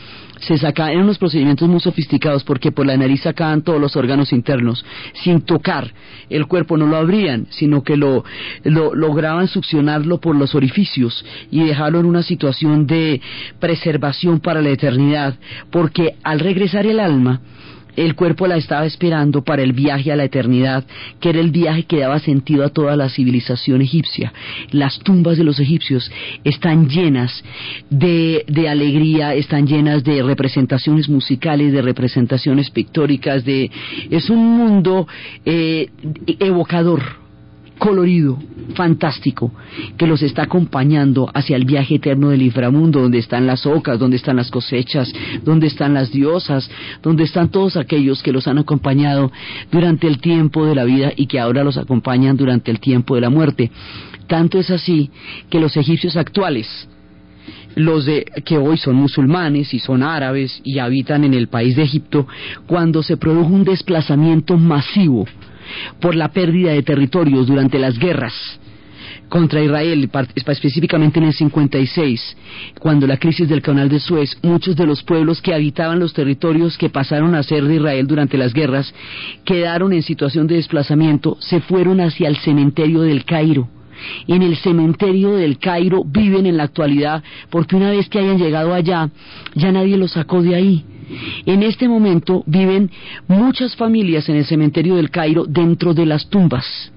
se 0.40 0.58
saca 0.58 0.92
en 0.92 1.00
unos 1.00 1.18
procedimientos 1.18 1.68
muy 1.68 1.80
sofisticados 1.80 2.44
porque 2.44 2.72
por 2.72 2.86
la 2.86 2.96
nariz 2.96 3.22
sacaban 3.22 3.62
todos 3.62 3.80
los 3.80 3.96
órganos 3.96 4.32
internos 4.32 4.84
sin 5.14 5.42
tocar. 5.42 5.92
El 6.28 6.46
cuerpo 6.46 6.76
no 6.76 6.86
lo 6.86 6.96
abrían 6.96 7.46
sino 7.50 7.82
que 7.82 7.96
lo, 7.96 8.24
lo 8.64 8.94
lograban 8.94 9.48
succionarlo 9.48 10.20
por 10.20 10.36
los 10.36 10.54
orificios 10.54 11.24
y 11.50 11.64
dejarlo 11.64 12.00
en 12.00 12.06
una 12.06 12.22
situación 12.22 12.86
de 12.86 13.20
preservación 13.58 14.40
para 14.40 14.62
la 14.62 14.70
eternidad 14.70 15.34
porque 15.70 16.16
al 16.22 16.40
regresar 16.40 16.86
el 16.86 17.00
alma 17.00 17.40
el 17.96 18.14
cuerpo 18.14 18.46
la 18.46 18.56
estaba 18.56 18.86
esperando 18.86 19.42
para 19.42 19.62
el 19.62 19.72
viaje 19.72 20.12
a 20.12 20.16
la 20.16 20.24
eternidad, 20.24 20.84
que 21.20 21.30
era 21.30 21.40
el 21.40 21.50
viaje 21.50 21.84
que 21.84 22.00
daba 22.00 22.18
sentido 22.18 22.64
a 22.64 22.70
toda 22.70 22.96
la 22.96 23.08
civilización 23.08 23.82
egipcia. 23.82 24.32
Las 24.70 24.98
tumbas 24.98 25.38
de 25.38 25.44
los 25.44 25.60
egipcios 25.60 26.10
están 26.44 26.88
llenas 26.88 27.42
de, 27.88 28.44
alegría, 28.68 29.34
están 29.34 29.66
llenas 29.66 30.04
de 30.04 30.22
representaciones 30.22 31.08
musicales, 31.08 31.72
de 31.72 31.82
representaciones 31.82 32.70
pictóricas, 32.70 33.44
de 33.44 33.70
es 34.10 34.30
un 34.30 34.44
mundo 34.56 35.06
eh, 35.44 35.88
evocador 36.38 37.20
colorido, 37.80 38.38
fantástico, 38.74 39.50
que 39.96 40.06
los 40.06 40.22
está 40.22 40.42
acompañando 40.44 41.28
hacia 41.34 41.56
el 41.56 41.64
viaje 41.64 41.96
eterno 41.96 42.28
del 42.28 42.42
inframundo, 42.42 43.00
donde 43.00 43.18
están 43.18 43.46
las 43.46 43.66
ocas, 43.66 43.98
donde 43.98 44.18
están 44.18 44.36
las 44.36 44.50
cosechas, 44.50 45.12
donde 45.42 45.66
están 45.66 45.94
las 45.94 46.12
diosas, 46.12 46.70
donde 47.02 47.24
están 47.24 47.48
todos 47.48 47.76
aquellos 47.76 48.22
que 48.22 48.32
los 48.32 48.46
han 48.46 48.58
acompañado 48.58 49.32
durante 49.72 50.06
el 50.06 50.20
tiempo 50.20 50.66
de 50.66 50.74
la 50.74 50.84
vida 50.84 51.12
y 51.16 51.26
que 51.26 51.40
ahora 51.40 51.64
los 51.64 51.78
acompañan 51.78 52.36
durante 52.36 52.70
el 52.70 52.78
tiempo 52.78 53.14
de 53.14 53.22
la 53.22 53.30
muerte. 53.30 53.72
Tanto 54.28 54.60
es 54.60 54.70
así 54.70 55.10
que 55.48 55.58
los 55.58 55.74
egipcios 55.76 56.16
actuales, 56.16 56.68
los 57.76 58.04
de 58.04 58.26
que 58.44 58.58
hoy 58.58 58.76
son 58.76 58.94
musulmanes 58.96 59.72
y 59.72 59.78
son 59.78 60.02
árabes 60.02 60.60
y 60.64 60.80
habitan 60.80 61.24
en 61.24 61.32
el 61.32 61.48
país 61.48 61.76
de 61.76 61.84
Egipto, 61.84 62.28
cuando 62.66 63.02
se 63.02 63.16
produjo 63.16 63.48
un 63.48 63.64
desplazamiento 63.64 64.58
masivo 64.58 65.26
por 66.00 66.14
la 66.14 66.28
pérdida 66.28 66.72
de 66.72 66.82
territorios 66.82 67.46
durante 67.46 67.78
las 67.78 67.98
guerras 67.98 68.60
contra 69.30 69.62
Israel, 69.62 70.10
específicamente 70.34 71.18
en 71.20 71.26
el 71.26 71.32
56, 71.32 72.36
cuando 72.78 73.06
la 73.06 73.16
crisis 73.16 73.48
del 73.48 73.62
canal 73.62 73.88
de 73.88 74.00
Suez, 74.00 74.36
muchos 74.42 74.76
de 74.76 74.84
los 74.84 75.02
pueblos 75.02 75.40
que 75.40 75.54
habitaban 75.54 76.00
los 76.00 76.12
territorios 76.12 76.76
que 76.76 76.90
pasaron 76.90 77.34
a 77.34 77.42
ser 77.42 77.64
de 77.64 77.76
Israel 77.76 78.06
durante 78.06 78.36
las 78.36 78.52
guerras 78.52 78.92
quedaron 79.44 79.92
en 79.92 80.02
situación 80.02 80.46
de 80.46 80.56
desplazamiento, 80.56 81.36
se 81.40 81.60
fueron 81.60 82.00
hacia 82.00 82.28
el 82.28 82.36
cementerio 82.38 83.02
del 83.02 83.24
Cairo. 83.24 83.68
En 84.26 84.42
el 84.42 84.56
cementerio 84.56 85.32
del 85.32 85.58
Cairo 85.58 86.02
viven 86.04 86.46
en 86.46 86.56
la 86.56 86.64
actualidad 86.64 87.22
porque 87.50 87.76
una 87.76 87.90
vez 87.90 88.08
que 88.08 88.18
hayan 88.18 88.38
llegado 88.38 88.74
allá, 88.74 89.10
ya 89.54 89.72
nadie 89.72 89.96
los 89.96 90.12
sacó 90.12 90.42
de 90.42 90.54
ahí. 90.54 90.84
En 91.46 91.62
este 91.62 91.88
momento 91.88 92.42
viven 92.46 92.90
muchas 93.28 93.76
familias 93.76 94.28
en 94.28 94.36
el 94.36 94.44
cementerio 94.44 94.96
del 94.96 95.10
Cairo 95.10 95.44
dentro 95.46 95.94
de 95.94 96.06
las 96.06 96.28
tumbas 96.28 96.92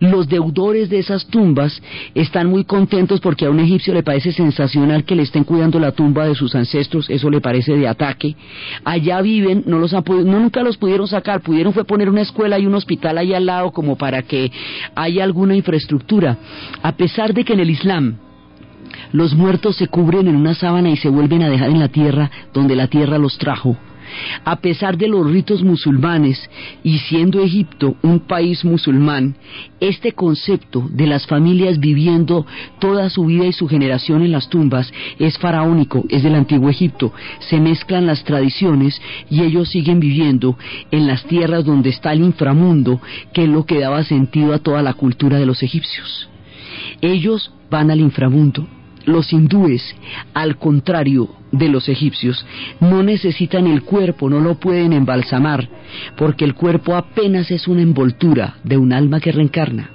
los 0.00 0.28
deudores 0.28 0.88
de 0.90 0.98
esas 0.98 1.26
tumbas 1.26 1.80
están 2.14 2.48
muy 2.48 2.64
contentos 2.64 3.20
porque 3.20 3.46
a 3.46 3.50
un 3.50 3.60
egipcio 3.60 3.94
le 3.94 4.02
parece 4.02 4.32
sensacional 4.32 5.04
que 5.04 5.14
le 5.14 5.22
estén 5.22 5.44
cuidando 5.44 5.78
la 5.78 5.92
tumba 5.92 6.26
de 6.26 6.34
sus 6.34 6.54
ancestros, 6.54 7.08
eso 7.08 7.30
le 7.30 7.40
parece 7.40 7.76
de 7.76 7.88
ataque. 7.88 8.36
Allá 8.84 9.20
viven, 9.20 9.64
no 9.66 9.78
los 9.78 9.92
no 9.92 10.40
nunca 10.40 10.62
los 10.62 10.76
pudieron 10.76 11.06
sacar, 11.06 11.40
pudieron 11.40 11.72
fue 11.72 11.84
poner 11.84 12.08
una 12.08 12.22
escuela 12.22 12.58
y 12.58 12.66
un 12.66 12.74
hospital 12.74 13.18
ahí 13.18 13.34
al 13.34 13.46
lado 13.46 13.72
como 13.72 13.96
para 13.96 14.22
que 14.22 14.50
haya 14.94 15.24
alguna 15.24 15.56
infraestructura. 15.56 16.38
A 16.82 16.92
pesar 16.92 17.34
de 17.34 17.44
que 17.44 17.52
en 17.52 17.60
el 17.60 17.70
Islam 17.70 18.16
los 19.12 19.34
muertos 19.34 19.76
se 19.76 19.88
cubren 19.88 20.28
en 20.28 20.36
una 20.36 20.54
sábana 20.54 20.90
y 20.90 20.96
se 20.96 21.08
vuelven 21.08 21.42
a 21.42 21.48
dejar 21.48 21.70
en 21.70 21.80
la 21.80 21.88
tierra 21.88 22.30
donde 22.52 22.76
la 22.76 22.88
tierra 22.88 23.18
los 23.18 23.38
trajo. 23.38 23.76
A 24.44 24.56
pesar 24.56 24.96
de 24.96 25.08
los 25.08 25.30
ritos 25.30 25.62
musulmanes 25.62 26.50
y 26.82 26.98
siendo 26.98 27.42
Egipto 27.42 27.96
un 28.02 28.20
país 28.20 28.64
musulmán, 28.64 29.36
este 29.80 30.12
concepto 30.12 30.88
de 30.90 31.06
las 31.06 31.26
familias 31.26 31.78
viviendo 31.78 32.46
toda 32.78 33.10
su 33.10 33.26
vida 33.26 33.46
y 33.46 33.52
su 33.52 33.68
generación 33.68 34.22
en 34.22 34.32
las 34.32 34.48
tumbas 34.48 34.92
es 35.18 35.38
faraónico, 35.38 36.04
es 36.08 36.22
del 36.22 36.34
antiguo 36.34 36.70
Egipto. 36.70 37.12
Se 37.40 37.60
mezclan 37.60 38.06
las 38.06 38.24
tradiciones 38.24 39.00
y 39.28 39.42
ellos 39.42 39.68
siguen 39.68 40.00
viviendo 40.00 40.56
en 40.90 41.06
las 41.06 41.24
tierras 41.24 41.64
donde 41.64 41.90
está 41.90 42.12
el 42.12 42.22
inframundo, 42.22 43.00
que 43.32 43.44
es 43.44 43.48
lo 43.48 43.64
que 43.64 43.80
daba 43.80 44.04
sentido 44.04 44.54
a 44.54 44.58
toda 44.58 44.82
la 44.82 44.94
cultura 44.94 45.38
de 45.38 45.46
los 45.46 45.62
egipcios. 45.62 46.28
Ellos 47.00 47.52
van 47.70 47.90
al 47.90 48.00
inframundo, 48.00 48.66
los 49.06 49.32
hindúes, 49.32 49.82
al 50.34 50.56
contrario 50.56 51.28
de 51.52 51.68
los 51.68 51.88
egipcios, 51.88 52.44
no 52.80 53.02
necesitan 53.02 53.66
el 53.66 53.82
cuerpo, 53.82 54.30
no 54.30 54.40
lo 54.40 54.56
pueden 54.56 54.92
embalsamar, 54.92 55.68
porque 56.16 56.44
el 56.44 56.54
cuerpo 56.54 56.94
apenas 56.94 57.50
es 57.50 57.66
una 57.68 57.82
envoltura 57.82 58.56
de 58.64 58.76
un 58.76 58.92
alma 58.92 59.20
que 59.20 59.32
reencarna. 59.32 59.90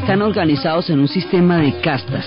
Están 0.00 0.22
organizados 0.22 0.88
en 0.88 0.98
un 0.98 1.08
sistema 1.08 1.58
de 1.58 1.78
castas 1.80 2.24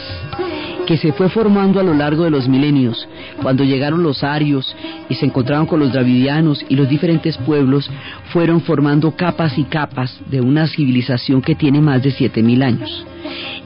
que 0.85 0.95
se 0.95 1.11
fue 1.11 1.27
formando 1.29 1.79
a 1.79 1.83
lo 1.83 1.93
largo 1.93 2.23
de 2.23 2.29
los 2.29 2.47
milenios. 2.47 3.07
Cuando 3.41 3.63
llegaron 3.63 4.03
los 4.03 4.23
arios 4.23 4.75
y 5.09 5.15
se 5.15 5.25
encontraron 5.25 5.65
con 5.65 5.79
los 5.79 5.91
dravidianos 5.91 6.63
y 6.69 6.75
los 6.75 6.87
diferentes 6.87 7.35
pueblos, 7.37 7.89
fueron 8.31 8.61
formando 8.61 9.15
capas 9.15 9.57
y 9.57 9.63
capas 9.63 10.19
de 10.29 10.39
una 10.39 10.67
civilización 10.67 11.41
que 11.41 11.55
tiene 11.55 11.81
más 11.81 12.03
de 12.03 12.11
7.000 12.11 12.63
años. 12.63 13.05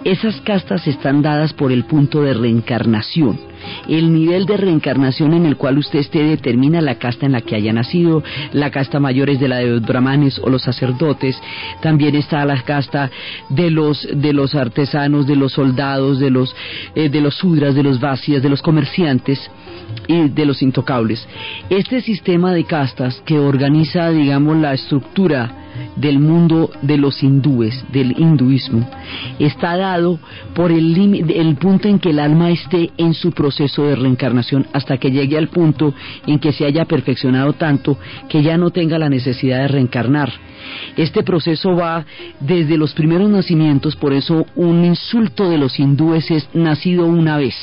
Esas 0.06 0.40
castas 0.42 0.88
están 0.88 1.22
dadas 1.22 1.52
por 1.52 1.72
el 1.74 1.84
punto 1.84 2.22
de 2.22 2.34
reencarnación. 2.34 3.38
El 3.88 4.14
nivel 4.14 4.46
de 4.46 4.58
reencarnación 4.58 5.34
en 5.34 5.46
el 5.46 5.58
cual 5.58 5.78
usted 5.78 6.00
esté 6.00 6.24
determina 6.24 6.82
la 6.82 6.96
casta 6.96 7.26
en 7.26 7.34
la 7.34 7.42
que 7.42 7.56
haya 7.56 7.74
nacido. 7.74 8.24
La 8.54 8.72
casta 8.72 9.00
mayor 9.00 9.30
es 9.30 9.40
de 9.40 9.48
la 9.48 9.58
de 9.58 9.68
los 9.68 9.82
brahmanes 9.82 10.40
o 10.40 10.50
los 10.50 10.64
sacerdotes. 10.64 11.40
También 11.82 12.16
está 12.16 12.46
la 12.46 12.62
casta 12.62 13.10
de 13.50 13.70
los, 13.72 14.08
de 14.14 14.34
los 14.34 14.56
artesanos, 14.56 15.28
de 15.28 15.36
los 15.36 15.54
soldados, 15.54 16.20
de 16.20 16.30
los, 16.30 16.56
eh, 16.96 17.10
de 17.10 17.22
los 17.22 17.36
sudras, 17.36 17.76
de 17.76 17.84
los 17.84 18.00
vacías, 18.00 18.42
de 18.42 18.50
los 18.50 18.62
comerciantes 18.62 19.50
y 20.08 20.30
de 20.30 20.46
los 20.46 20.62
intocables. 20.62 21.28
Este 21.70 22.02
sistema 22.02 22.54
de 22.54 22.64
castas 22.64 23.22
que 23.26 23.40
organiza, 23.40 24.10
digamos, 24.10 24.58
la 24.58 24.74
estructura 24.74 25.67
del 25.96 26.20
mundo 26.20 26.70
de 26.82 26.98
los 26.98 27.22
hindúes, 27.24 27.86
del 27.92 28.16
hinduismo, 28.18 28.88
está 29.40 29.78
dado 29.78 30.20
por 30.54 30.72
el, 30.72 30.96
el 31.30 31.56
punto 31.56 31.88
en 31.88 32.00
que 32.00 32.10
el 32.12 32.20
alma 32.20 32.50
esté 32.50 32.92
en 32.98 33.14
su 33.14 33.32
proceso 33.32 33.84
de 33.84 33.96
reencarnación 33.96 34.68
hasta 34.74 34.98
que 34.98 35.12
llegue 35.12 35.38
al 35.38 35.50
punto 35.50 35.94
en 36.26 36.40
que 36.40 36.52
se 36.52 36.66
haya 36.66 36.86
perfeccionado 36.86 37.54
tanto 37.54 37.98
que 38.30 38.44
ya 38.44 38.58
no 38.58 38.72
tenga 38.72 39.00
la 39.00 39.10
necesidad 39.10 39.60
de 39.60 39.68
reencarnar. 39.68 40.32
Este 40.96 41.24
proceso 41.24 41.76
va 41.76 42.06
desde 42.40 42.78
los 42.78 42.94
primeros 42.94 43.30
nacimientos, 43.30 43.96
por 43.96 44.14
eso 44.14 44.46
un 44.56 44.84
insulto 44.84 45.50
de 45.50 45.58
los 45.58 45.80
hindúes 45.80 46.30
es 46.32 46.50
nacido 46.54 47.06
una 47.06 47.38
vez 47.38 47.56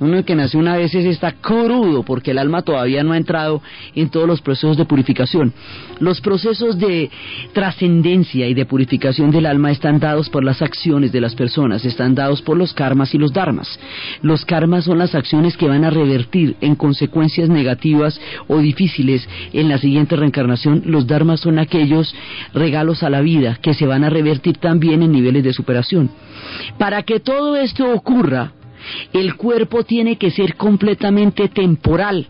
uno 0.00 0.24
que 0.24 0.34
nace 0.34 0.56
una 0.56 0.76
vez 0.76 0.94
está 0.94 1.32
crudo 1.32 2.02
porque 2.02 2.32
el 2.32 2.38
alma 2.38 2.62
todavía 2.62 3.04
no 3.04 3.12
ha 3.12 3.16
entrado 3.16 3.62
en 3.94 4.08
todos 4.08 4.26
los 4.26 4.40
procesos 4.40 4.76
de 4.76 4.84
purificación. 4.84 5.52
Los 5.98 6.20
procesos 6.20 6.78
de 6.78 7.10
trascendencia 7.52 8.48
y 8.48 8.54
de 8.54 8.64
purificación 8.64 9.30
del 9.30 9.46
alma 9.46 9.70
están 9.70 10.00
dados 10.00 10.30
por 10.30 10.42
las 10.42 10.62
acciones 10.62 11.12
de 11.12 11.20
las 11.20 11.34
personas, 11.34 11.84
están 11.84 12.14
dados 12.14 12.42
por 12.42 12.56
los 12.56 12.72
karmas 12.72 13.14
y 13.14 13.18
los 13.18 13.32
dharmas. 13.32 13.78
Los 14.22 14.44
karmas 14.44 14.84
son 14.84 14.98
las 14.98 15.14
acciones 15.14 15.56
que 15.56 15.68
van 15.68 15.84
a 15.84 15.90
revertir 15.90 16.56
en 16.60 16.74
consecuencias 16.74 17.48
negativas 17.48 18.18
o 18.48 18.58
difíciles 18.58 19.28
en 19.52 19.68
la 19.68 19.78
siguiente 19.78 20.16
reencarnación. 20.16 20.82
Los 20.86 21.06
dharmas 21.06 21.40
son 21.40 21.58
aquellos 21.58 22.14
regalos 22.54 23.02
a 23.02 23.10
la 23.10 23.20
vida 23.20 23.58
que 23.60 23.74
se 23.74 23.86
van 23.86 24.04
a 24.04 24.10
revertir 24.10 24.56
también 24.56 25.02
en 25.02 25.12
niveles 25.12 25.44
de 25.44 25.52
superación. 25.52 26.10
Para 26.78 27.02
que 27.02 27.20
todo 27.20 27.56
esto 27.56 27.92
ocurra, 27.92 28.52
el 29.12 29.34
cuerpo 29.36 29.84
tiene 29.84 30.16
que 30.16 30.30
ser 30.30 30.56
completamente 30.56 31.48
temporal. 31.48 32.26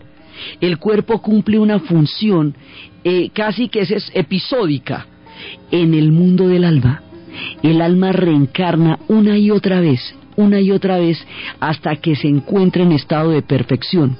El 0.61 0.79
cuerpo 0.79 1.21
cumple 1.21 1.59
una 1.59 1.81
función 1.81 2.55
eh, 3.05 3.31
casi 3.33 3.69
que 3.69 3.81
es 3.81 4.11
episódica 4.15 5.07
en 5.71 5.95
el 5.95 6.13
mundo 6.13 6.49
del 6.49 6.65
alma. 6.65 7.03
El 7.63 7.81
alma 7.81 8.13
reencarna 8.13 8.99
una 9.09 9.39
y 9.39 9.51
otra 9.51 9.81
vez, 9.81 10.15
una 10.37 10.61
y 10.61 10.71
otra 10.71 10.99
vez, 10.99 11.25
hasta 11.61 11.97
que 11.97 12.17
se 12.17 12.29
encuentra 12.29 12.83
en 12.83 12.93
estado 12.93 13.31
de 13.31 13.43
perfección. 13.43 14.17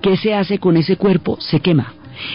¿Qué 0.00 0.16
se 0.16 0.34
hace 0.34 0.58
con 0.58 0.76
ese 0.76 0.96
cuerpo? 0.96 1.38
Se 1.40 1.60
quema. 1.60 1.94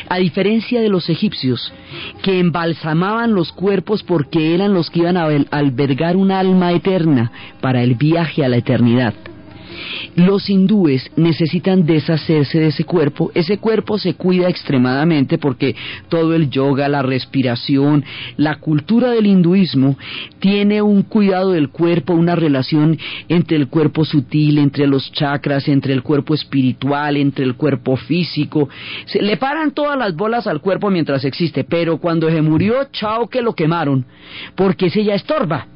A 0.09 0.17
diferencia 0.17 0.81
de 0.81 0.89
los 0.89 1.09
egipcios, 1.09 1.73
que 2.21 2.39
embalsamaban 2.39 3.33
los 3.33 3.51
cuerpos 3.51 4.03
porque 4.03 4.53
eran 4.53 4.73
los 4.73 4.89
que 4.89 4.99
iban 4.99 5.17
a 5.17 5.27
albergar 5.51 6.15
un 6.15 6.31
alma 6.31 6.71
eterna 6.71 7.31
para 7.61 7.83
el 7.83 7.95
viaje 7.95 8.43
a 8.43 8.49
la 8.49 8.57
eternidad. 8.57 9.13
Los 10.15 10.49
hindúes 10.49 11.11
necesitan 11.15 11.85
deshacerse 11.85 12.59
de 12.59 12.67
ese 12.67 12.83
cuerpo. 12.83 13.31
Ese 13.33 13.57
cuerpo 13.57 13.97
se 13.97 14.13
cuida 14.13 14.49
extremadamente 14.49 15.37
porque 15.37 15.75
todo 16.09 16.35
el 16.35 16.49
yoga, 16.49 16.87
la 16.87 17.01
respiración, 17.01 18.03
la 18.37 18.55
cultura 18.55 19.11
del 19.11 19.25
hinduismo 19.25 19.97
tiene 20.39 20.81
un 20.81 21.03
cuidado 21.03 21.51
del 21.51 21.69
cuerpo, 21.69 22.13
una 22.13 22.35
relación 22.35 22.97
entre 23.27 23.57
el 23.57 23.67
cuerpo 23.67 24.05
sutil, 24.05 24.57
entre 24.57 24.87
los 24.87 25.11
chakras, 25.11 25.67
entre 25.67 25.93
el 25.93 26.03
cuerpo 26.03 26.33
espiritual, 26.33 27.17
entre 27.17 27.45
el 27.45 27.55
cuerpo 27.55 27.95
físico. 27.95 28.69
Se 29.05 29.21
le 29.21 29.37
paran 29.37 29.71
todas 29.71 29.97
las 29.97 30.15
bolas 30.15 30.47
al 30.47 30.61
cuerpo 30.61 30.89
mientras 30.89 31.25
existe, 31.25 31.63
pero 31.63 31.97
cuando 31.97 32.29
se 32.29 32.41
murió, 32.41 32.87
chao 32.91 33.27
que 33.27 33.41
lo 33.41 33.53
quemaron, 33.53 34.05
porque 34.55 34.87
ese 34.87 35.03
ya 35.03 35.15
estorba. 35.15 35.67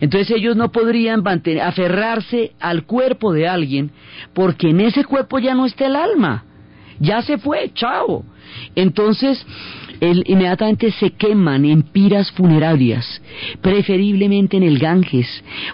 Entonces 0.00 0.36
ellos 0.36 0.56
no 0.56 0.70
podrían 0.70 1.22
aferrarse 1.60 2.52
al 2.60 2.84
cuerpo 2.84 3.32
de 3.32 3.48
alguien 3.48 3.90
porque 4.34 4.70
en 4.70 4.80
ese 4.80 5.04
cuerpo 5.04 5.38
ya 5.38 5.54
no 5.54 5.66
está 5.66 5.86
el 5.86 5.96
alma. 5.96 6.44
Ya 7.00 7.22
se 7.22 7.38
fue, 7.38 7.70
chao. 7.74 8.24
Entonces, 8.74 9.44
inmediatamente 10.00 10.90
se 10.92 11.10
queman 11.10 11.64
en 11.64 11.82
piras 11.82 12.30
funerarias, 12.32 13.20
preferiblemente 13.60 14.56
en 14.56 14.62
el 14.62 14.78
Ganges, 14.78 15.28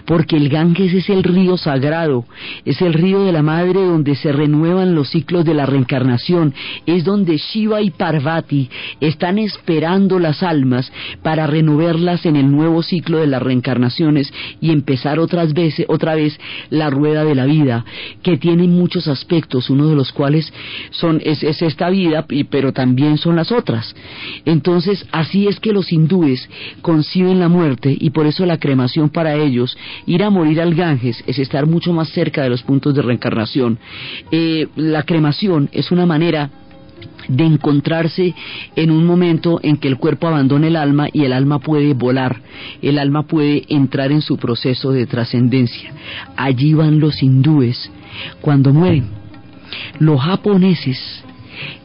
porque 0.05 0.35
el 0.37 0.49
Ganges 0.49 0.93
es 0.93 1.09
el 1.09 1.23
río 1.23 1.57
sagrado, 1.57 2.25
es 2.65 2.81
el 2.81 2.93
río 2.93 3.23
de 3.23 3.31
la 3.31 3.43
madre 3.43 3.85
donde 3.85 4.15
se 4.15 4.31
renuevan 4.31 4.95
los 4.95 5.09
ciclos 5.09 5.45
de 5.45 5.53
la 5.53 5.65
reencarnación, 5.65 6.53
es 6.85 7.03
donde 7.03 7.37
Shiva 7.37 7.81
y 7.81 7.91
Parvati 7.91 8.69
están 8.99 9.37
esperando 9.37 10.19
las 10.19 10.43
almas 10.43 10.91
para 11.21 11.47
renovarlas 11.47 12.25
en 12.25 12.35
el 12.35 12.51
nuevo 12.51 12.83
ciclo 12.83 13.19
de 13.19 13.27
las 13.27 13.41
reencarnaciones 13.41 14.33
y 14.61 14.71
empezar 14.71 15.19
otras 15.19 15.53
veces, 15.53 15.85
otra 15.89 16.15
vez 16.15 16.39
la 16.69 16.89
rueda 16.89 17.23
de 17.23 17.35
la 17.35 17.45
vida, 17.45 17.85
que 18.23 18.37
tiene 18.37 18.67
muchos 18.67 19.07
aspectos, 19.07 19.69
uno 19.69 19.87
de 19.87 19.95
los 19.95 20.11
cuales 20.11 20.51
son, 20.91 21.21
es, 21.23 21.43
es 21.43 21.61
esta 21.61 21.89
vida, 21.89 22.25
pero 22.49 22.73
también 22.73 23.17
son 23.17 23.35
las 23.35 23.51
otras. 23.51 23.95
Entonces, 24.45 25.05
así 25.11 25.47
es 25.47 25.59
que 25.59 25.73
los 25.73 25.91
hindúes 25.91 26.49
conciben 26.81 27.39
la 27.39 27.49
muerte 27.49 27.95
y 27.99 28.11
por 28.11 28.27
eso 28.27 28.45
la 28.45 28.59
cremación 28.59 29.09
para 29.09 29.35
ellos, 29.35 29.77
ir 30.05 30.23
a 30.23 30.29
morir 30.29 30.61
al 30.61 30.75
Ganges, 30.75 31.23
es 31.27 31.39
estar 31.39 31.65
mucho 31.65 31.93
más 31.93 32.09
cerca 32.09 32.43
de 32.43 32.49
los 32.49 32.63
puntos 32.63 32.93
de 32.93 33.01
reencarnación. 33.01 33.79
Eh, 34.31 34.67
la 34.75 35.03
cremación 35.03 35.69
es 35.71 35.91
una 35.91 36.05
manera 36.05 36.49
de 37.27 37.43
encontrarse 37.43 38.35
en 38.75 38.91
un 38.91 39.05
momento 39.05 39.59
en 39.63 39.77
que 39.77 39.87
el 39.87 39.97
cuerpo 39.97 40.27
abandona 40.27 40.67
el 40.67 40.75
alma 40.75 41.07
y 41.11 41.23
el 41.23 41.33
alma 41.33 41.59
puede 41.59 41.93
volar, 41.93 42.41
el 42.81 42.99
alma 42.99 43.23
puede 43.23 43.63
entrar 43.69 44.11
en 44.11 44.21
su 44.21 44.37
proceso 44.37 44.91
de 44.91 45.05
trascendencia. 45.05 45.91
Allí 46.35 46.73
van 46.73 46.99
los 46.99 47.21
hindúes 47.23 47.91
cuando 48.41 48.73
mueren. 48.73 49.07
Los 49.99 50.21
japoneses, 50.21 51.24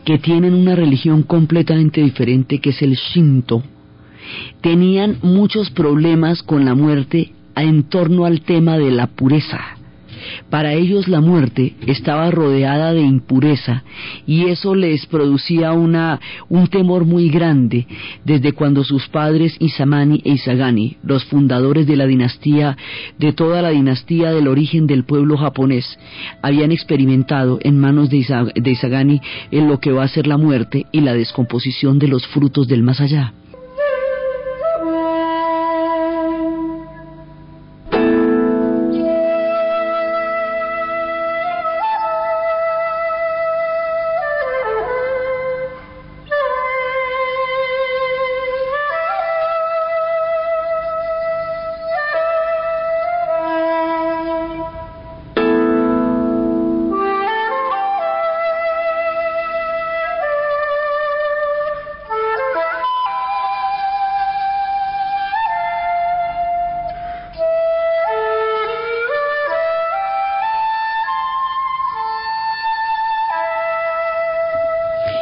que 0.04 0.18
tienen 0.18 0.54
una 0.54 0.74
religión 0.74 1.22
completamente 1.22 2.00
diferente 2.00 2.58
que 2.58 2.70
es 2.70 2.82
el 2.82 2.94
Shinto, 2.96 3.62
tenían 4.60 5.18
muchos 5.22 5.70
problemas 5.70 6.42
con 6.42 6.64
la 6.64 6.74
muerte 6.74 7.32
en 7.56 7.84
torno 7.84 8.24
al 8.24 8.42
tema 8.42 8.78
de 8.78 8.90
la 8.90 9.06
pureza. 9.06 9.79
Para 10.48 10.74
ellos 10.74 11.08
la 11.08 11.20
muerte 11.20 11.74
estaba 11.86 12.30
rodeada 12.30 12.92
de 12.92 13.02
impureza 13.02 13.84
y 14.26 14.46
eso 14.46 14.74
les 14.74 15.06
producía 15.06 15.72
una, 15.72 16.20
un 16.48 16.66
temor 16.68 17.04
muy 17.04 17.28
grande 17.28 17.86
desde 18.24 18.52
cuando 18.52 18.84
sus 18.84 19.08
padres 19.08 19.56
Isamani 19.58 20.22
e 20.24 20.32
Isagani, 20.32 20.96
los 21.02 21.24
fundadores 21.24 21.86
de 21.86 21.96
la 21.96 22.06
dinastía, 22.06 22.76
de 23.18 23.32
toda 23.32 23.62
la 23.62 23.70
dinastía 23.70 24.32
del 24.32 24.48
origen 24.48 24.86
del 24.86 25.04
pueblo 25.04 25.36
japonés, 25.36 25.98
habían 26.42 26.72
experimentado 26.72 27.58
en 27.62 27.78
manos 27.78 28.10
de, 28.10 28.18
Isagani 28.18 29.20
en 29.50 29.68
lo 29.68 29.78
que 29.78 29.92
va 29.92 30.04
a 30.04 30.08
ser 30.08 30.26
la 30.26 30.36
muerte 30.36 30.86
y 30.92 31.00
la 31.00 31.14
descomposición 31.14 31.98
de 31.98 32.08
los 32.08 32.26
frutos 32.26 32.68
del 32.68 32.82
más 32.82 33.00
allá. 33.00 33.32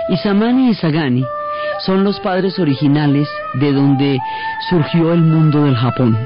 Isamani 0.09 0.71
y 0.71 0.75
Sagani 0.75 1.25
son 1.85 2.03
los 2.03 2.19
padres 2.21 2.59
originales 2.59 3.29
de 3.55 3.73
donde 3.73 4.19
surgió 4.71 5.13
el 5.13 5.21
mundo 5.21 5.65
del 5.65 5.77
Japón. 5.77 6.17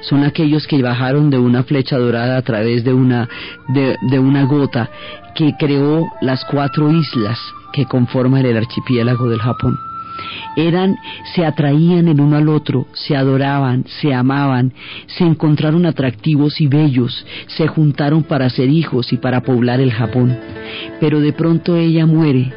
Son 0.00 0.24
aquellos 0.24 0.66
que 0.66 0.82
bajaron 0.82 1.28
de 1.28 1.38
una 1.38 1.62
flecha 1.62 1.98
dorada 1.98 2.38
a 2.38 2.42
través 2.42 2.84
de 2.84 2.94
una, 2.94 3.28
de, 3.68 4.18
una 4.18 4.44
gota 4.44 4.88
que 5.34 5.54
creó 5.58 6.06
las 6.22 6.44
cuatro 6.46 6.90
islas 6.90 7.38
que 7.72 7.84
conforman 7.84 8.46
el 8.46 8.56
archipiélago 8.56 9.28
del 9.28 9.40
Japón 9.40 9.78
eran, 10.56 10.96
se 11.36 11.46
atraían 11.46 12.08
el 12.08 12.20
uno 12.20 12.36
al 12.36 12.48
otro, 12.48 12.88
se 12.92 13.14
adoraban, 13.14 13.84
se 14.00 14.12
amaban, 14.12 14.72
se 15.06 15.22
encontraron 15.22 15.86
atractivos 15.86 16.60
y 16.60 16.66
bellos, 16.66 17.24
se 17.46 17.68
juntaron 17.68 18.24
para 18.24 18.50
ser 18.50 18.68
hijos 18.68 19.12
y 19.12 19.18
para 19.18 19.42
poblar 19.42 19.78
el 19.78 19.92
Japón. 19.92 20.36
Pero 20.98 21.20
de 21.20 21.32
pronto 21.32 21.76
ella 21.76 22.06
muere 22.06 22.52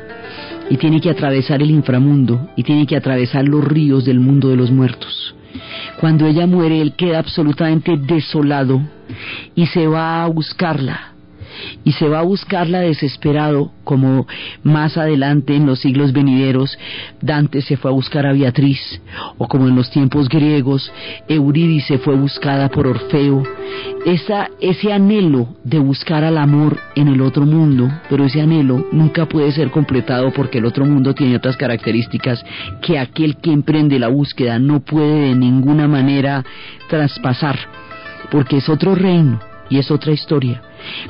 y 0.71 0.77
tiene 0.77 1.01
que 1.01 1.09
atravesar 1.09 1.61
el 1.61 1.69
inframundo 1.69 2.47
y 2.55 2.63
tiene 2.63 2.87
que 2.87 2.95
atravesar 2.95 3.45
los 3.45 3.61
ríos 3.61 4.05
del 4.05 4.21
mundo 4.21 4.47
de 4.47 4.55
los 4.55 4.71
muertos. 4.71 5.35
Cuando 5.99 6.25
ella 6.25 6.47
muere, 6.47 6.79
él 6.79 6.93
queda 6.93 7.19
absolutamente 7.19 7.97
desolado 7.97 8.81
y 9.53 9.65
se 9.67 9.85
va 9.85 10.23
a 10.23 10.27
buscarla 10.27 11.10
y 11.83 11.93
se 11.93 12.07
va 12.07 12.19
a 12.19 12.23
buscarla 12.23 12.79
desesperado, 12.79 13.71
como 13.83 14.27
más 14.63 14.97
adelante 14.97 15.55
en 15.55 15.65
los 15.65 15.79
siglos 15.79 16.13
venideros 16.13 16.77
Dante 17.21 17.61
se 17.61 17.77
fue 17.77 17.91
a 17.91 17.93
buscar 17.93 18.25
a 18.25 18.33
Beatriz, 18.33 19.01
o 19.37 19.47
como 19.47 19.67
en 19.67 19.75
los 19.75 19.89
tiempos 19.89 20.29
griegos 20.29 20.91
Eurídice 21.27 21.97
fue 21.99 22.15
buscada 22.15 22.69
por 22.69 22.87
Orfeo. 22.87 23.43
Esa, 24.05 24.49
ese 24.59 24.91
anhelo 24.91 25.55
de 25.63 25.79
buscar 25.79 26.23
al 26.23 26.37
amor 26.37 26.79
en 26.95 27.07
el 27.07 27.21
otro 27.21 27.45
mundo, 27.45 27.89
pero 28.09 28.25
ese 28.25 28.41
anhelo 28.41 28.87
nunca 28.91 29.25
puede 29.25 29.51
ser 29.51 29.69
completado 29.71 30.31
porque 30.31 30.57
el 30.57 30.65
otro 30.65 30.85
mundo 30.85 31.13
tiene 31.13 31.35
otras 31.35 31.57
características 31.57 32.43
que 32.81 32.99
aquel 32.99 33.37
que 33.37 33.51
emprende 33.51 33.99
la 33.99 34.07
búsqueda 34.07 34.59
no 34.59 34.81
puede 34.81 35.29
de 35.29 35.35
ninguna 35.35 35.87
manera 35.87 36.43
traspasar, 36.89 37.57
porque 38.29 38.57
es 38.57 38.69
otro 38.69 38.95
reino 38.95 39.39
y 39.69 39.77
es 39.77 39.91
otra 39.91 40.11
historia. 40.11 40.61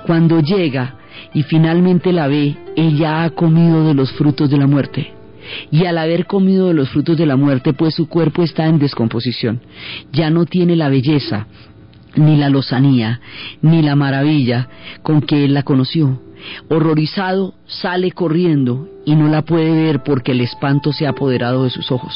Cuando 0.05 0.39
llega 0.41 0.95
y 1.33 1.43
finalmente 1.43 2.11
la 2.11 2.27
ve, 2.27 2.57
ella 2.75 3.23
ha 3.23 3.29
comido 3.31 3.85
de 3.87 3.93
los 3.93 4.11
frutos 4.13 4.49
de 4.49 4.57
la 4.57 4.67
muerte. 4.67 5.13
Y 5.71 5.85
al 5.85 5.97
haber 5.97 6.27
comido 6.27 6.67
de 6.67 6.73
los 6.73 6.89
frutos 6.89 7.17
de 7.17 7.25
la 7.25 7.35
muerte, 7.35 7.73
pues 7.73 7.95
su 7.95 8.07
cuerpo 8.07 8.43
está 8.43 8.67
en 8.67 8.79
descomposición. 8.79 9.61
Ya 10.11 10.29
no 10.29 10.45
tiene 10.45 10.75
la 10.75 10.89
belleza, 10.89 11.47
ni 12.15 12.37
la 12.37 12.49
lozanía, 12.49 13.21
ni 13.61 13.81
la 13.81 13.95
maravilla 13.95 14.69
con 15.01 15.21
que 15.21 15.43
él 15.45 15.53
la 15.53 15.63
conoció. 15.63 16.21
Horrorizado, 16.69 17.53
sale 17.65 18.11
corriendo 18.11 18.87
y 19.05 19.15
no 19.15 19.27
la 19.27 19.43
puede 19.43 19.71
ver 19.71 20.03
porque 20.03 20.31
el 20.31 20.41
espanto 20.41 20.91
se 20.91 21.05
ha 21.05 21.11
apoderado 21.11 21.63
de 21.63 21.69
sus 21.69 21.91
ojos. 21.91 22.13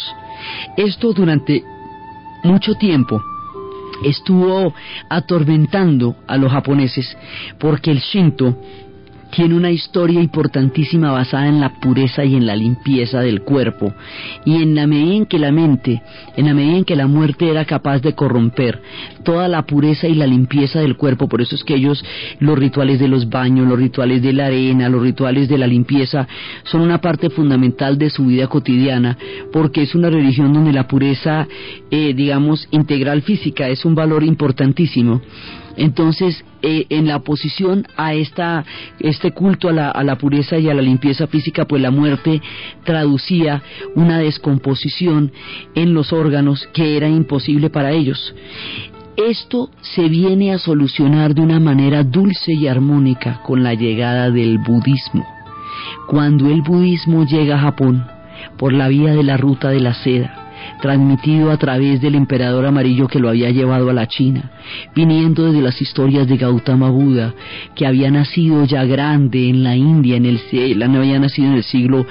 Esto 0.78 1.14
durante 1.14 1.64
mucho 2.44 2.76
tiempo 2.76 3.22
estuvo 4.04 4.74
atormentando 5.10 6.16
a 6.28 6.38
los 6.38 6.52
japoneses 6.52 7.18
porque 7.60 7.92
el 7.92 8.00
Shinto 8.00 8.58
tiene 9.36 9.56
una 9.56 9.70
historia 9.70 10.22
importantísima 10.22 11.12
basada 11.12 11.48
en 11.48 11.60
la 11.60 11.80
pureza 11.82 12.24
y 12.24 12.36
en 12.36 12.46
la 12.46 12.56
limpieza 12.56 13.20
del 13.20 13.42
cuerpo 13.42 13.94
y 14.46 14.62
en 14.62 14.76
la 14.76 14.88
medida 14.88 15.14
en 15.14 15.26
que 15.26 15.40
la 15.40 15.52
mente, 15.52 16.02
en 16.38 16.46
la 16.46 16.54
medida 16.54 16.78
en 16.78 16.86
que 16.86 16.96
la 16.96 17.08
muerte 17.08 17.50
era 17.50 17.66
capaz 17.66 18.00
de 18.00 18.14
corromper 18.14 18.82
toda 19.24 19.50
la 19.50 19.64
pureza 19.66 20.08
y 20.08 20.16
la 20.16 20.26
limpieza 20.26 20.80
del 20.80 20.96
cuerpo, 20.96 21.28
por 21.28 21.42
eso 21.42 21.56
es 21.56 21.66
que 21.66 21.76
ellos 21.76 22.04
los 22.40 22.58
rituales 22.58 22.98
de 23.00 23.10
los 23.10 23.30
baños, 23.30 23.68
los 23.68 23.78
rituales 23.78 24.22
de 24.22 24.32
la 24.32 24.46
arena, 24.46 24.88
los 24.88 25.02
rituales 25.02 25.50
de 25.50 25.58
la 25.58 25.68
limpieza 25.68 26.28
son 26.64 26.80
una 26.80 27.02
parte 27.02 27.30
fundamental 27.30 27.98
de 27.98 28.10
su 28.10 28.26
vida 28.28 28.48
cotidiana 28.48 29.18
porque 29.52 29.82
es 29.82 29.96
una 29.96 30.10
religión 30.10 30.54
donde 30.54 30.72
la 30.72 30.88
pureza, 30.88 31.46
eh, 31.92 32.14
digamos, 32.14 32.70
integral 32.72 33.22
física 33.22 33.68
es 33.68 33.84
un 33.84 33.96
valor 33.96 34.24
importantísimo. 34.24 35.22
Entonces, 35.78 36.44
eh, 36.62 36.86
en 36.90 37.08
la 37.08 37.18
oposición 37.18 37.86
a 37.98 38.14
esta, 38.14 38.66
este 39.00 39.32
culto 39.32 39.70
a 39.70 39.74
la, 39.74 39.92
a 39.92 40.04
la 40.04 40.18
pureza 40.18 40.58
y 40.58 40.70
a 40.70 40.74
la 40.74 40.82
limpieza 40.82 41.28
física, 41.28 41.66
pues 41.66 41.82
la 41.82 41.92
muerte 41.92 42.42
traducía 42.84 43.62
una 43.96 44.20
descomposición 44.20 45.32
en 45.76 45.94
los 45.94 46.14
órganos 46.14 46.68
que 46.74 46.98
era 46.98 47.08
imposible 47.08 47.70
para 47.70 47.92
ellos. 47.92 48.34
Esto 49.18 49.70
se 49.82 50.10
viene 50.10 50.54
a 50.54 50.58
solucionar 50.58 51.34
de 51.34 51.42
una 51.42 51.60
manera 51.60 52.04
dulce 52.04 52.52
y 52.52 52.68
armónica 52.68 53.42
con 53.44 53.64
la 53.64 53.74
llegada 53.74 54.30
del 54.30 54.58
budismo. 54.58 55.26
Cuando 56.08 56.50
el 56.50 56.62
budismo 56.62 57.26
llega 57.26 57.56
a 57.56 57.62
Japón 57.62 58.06
por 58.58 58.74
la 58.74 58.90
vía 58.90 59.14
de 59.14 59.24
la 59.24 59.38
ruta 59.38 59.70
de 59.70 59.80
la 59.80 59.94
seda, 59.94 60.45
transmitido 60.82 61.52
a 61.52 61.58
través 61.58 62.02
del 62.02 62.16
emperador 62.16 62.66
amarillo 62.66 63.08
que 63.08 63.20
lo 63.20 63.30
había 63.30 63.50
llevado 63.50 63.90
a 63.90 63.94
la 63.94 64.08
China, 64.08 64.52
viniendo 64.96 65.46
desde 65.46 65.62
las 65.62 65.82
historias 65.82 66.28
de 66.28 66.38
Gautama 66.38 66.90
Buda, 66.90 67.34
que 67.76 67.86
había 67.86 68.12
nacido 68.12 68.66
ya 68.66 68.84
grande 68.86 69.50
en 69.50 69.64
la 69.64 69.76
India, 69.76 70.18
en 70.18 70.26
el 70.26 70.40
no 70.90 71.00
había 71.00 71.20
nacido 71.20 71.50
en 71.50 71.56
el 71.56 71.64
siglo 71.64 72.06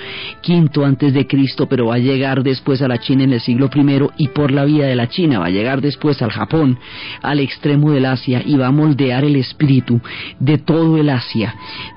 V 0.46 0.84
antes 0.84 1.14
de 1.14 1.26
Cristo, 1.26 1.66
pero 1.68 1.86
va 1.86 1.94
a 1.94 1.98
llegar 1.98 2.42
después 2.42 2.82
a 2.82 2.88
la 2.88 2.98
China 2.98 3.24
en 3.24 3.32
el 3.32 3.40
siglo 3.40 3.70
I 3.74 4.24
y 4.24 4.28
por 4.28 4.50
la 4.50 4.64
vía 4.64 4.86
de 4.86 4.96
la 4.96 5.08
China 5.08 5.38
va 5.38 5.46
a 5.46 5.50
llegar 5.50 5.80
después 5.80 6.20
al 6.22 6.30
Japón, 6.30 6.78
al 7.22 7.40
extremo 7.40 7.92
del 7.92 8.06
Asia 8.06 8.42
y 8.44 8.56
va 8.56 8.68
a 8.68 8.72
moldear 8.72 9.24
el 9.24 9.36
espíritu 9.36 10.00
de 10.38 10.58
todo 10.58 10.98
el 10.98 11.08
Asia, 11.10 11.54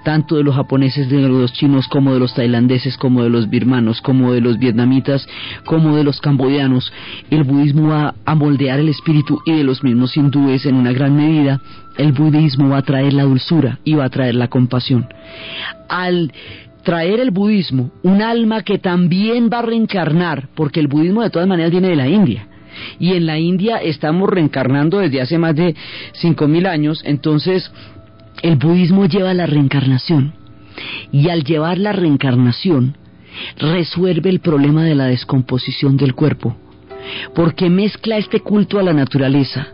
tanto 0.08 0.38
de 0.38 0.44
los 0.44 0.56
japoneses, 0.56 1.10
de 1.10 1.20
los 1.28 1.52
chinos 1.52 1.86
como 1.90 2.14
de 2.14 2.20
los 2.22 2.34
tailandeses, 2.34 2.96
como 2.96 3.24
de 3.24 3.30
los 3.30 3.50
birmanos, 3.50 4.00
como 4.00 4.32
de 4.32 4.40
los 4.40 4.58
vietnamitas, 4.58 5.28
como 5.66 5.98
de 5.98 6.06
los 6.06 6.22
camboyanos. 6.22 6.94
El 7.30 7.44
budismo 7.44 7.90
va 7.90 8.16
a 8.24 8.34
moldear 8.34 8.80
el 8.80 8.88
espíritu 8.88 9.42
y 9.46 9.52
de 9.52 9.66
los 9.66 9.84
mismos 9.84 10.16
hindúes 10.16 10.66
en 10.66 10.76
una 10.76 10.94
gran 10.94 11.14
medida. 11.14 11.60
El 11.98 12.14
budismo 12.14 12.70
va 12.70 12.78
a 12.78 12.84
traer 12.84 13.12
la 13.12 13.24
dulzura 13.24 13.80
y 13.84 13.96
va 13.96 14.06
a 14.06 14.10
traer 14.10 14.36
la 14.36 14.48
compasión. 14.48 15.10
Al 15.90 16.32
traer 16.84 17.20
el 17.20 17.32
budismo 17.32 17.92
un 18.02 18.22
alma 18.22 18.64
que 18.64 18.78
también 18.78 19.50
va 19.52 19.60
a 19.60 19.64
reencarnar, 19.64 20.48
porque 20.56 20.80
el 20.80 20.88
budismo 20.88 21.22
de 21.22 21.32
todas 21.32 21.50
maneras 21.50 21.72
viene 21.72 21.90
de 21.90 21.98
la 21.98 22.08
India. 22.08 22.48
Y 22.98 23.12
en 23.12 23.26
la 23.26 23.40
India 23.40 23.76
estamos 23.76 24.30
reencarnando 24.30 25.00
desde 25.00 25.20
hace 25.20 25.38
más 25.38 25.54
de 25.54 25.76
5.000 26.14 26.66
años, 26.66 27.02
entonces 27.04 27.70
el 28.42 28.56
budismo 28.58 29.06
lleva 29.06 29.34
la 29.34 29.46
reencarnación. 29.46 30.34
Y 31.12 31.30
al 31.30 31.44
llevar 31.44 31.78
la 31.78 31.92
reencarnación, 31.92 32.96
resuelve 33.58 34.30
el 34.30 34.40
problema 34.40 34.84
de 34.84 34.96
la 34.96 35.06
descomposición 35.06 35.98
del 35.98 36.14
cuerpo, 36.14 36.56
porque 37.34 37.70
mezcla 37.70 38.18
este 38.18 38.42
culto 38.42 38.80
a 38.80 38.84
la 38.84 38.94
naturaleza, 38.94 39.68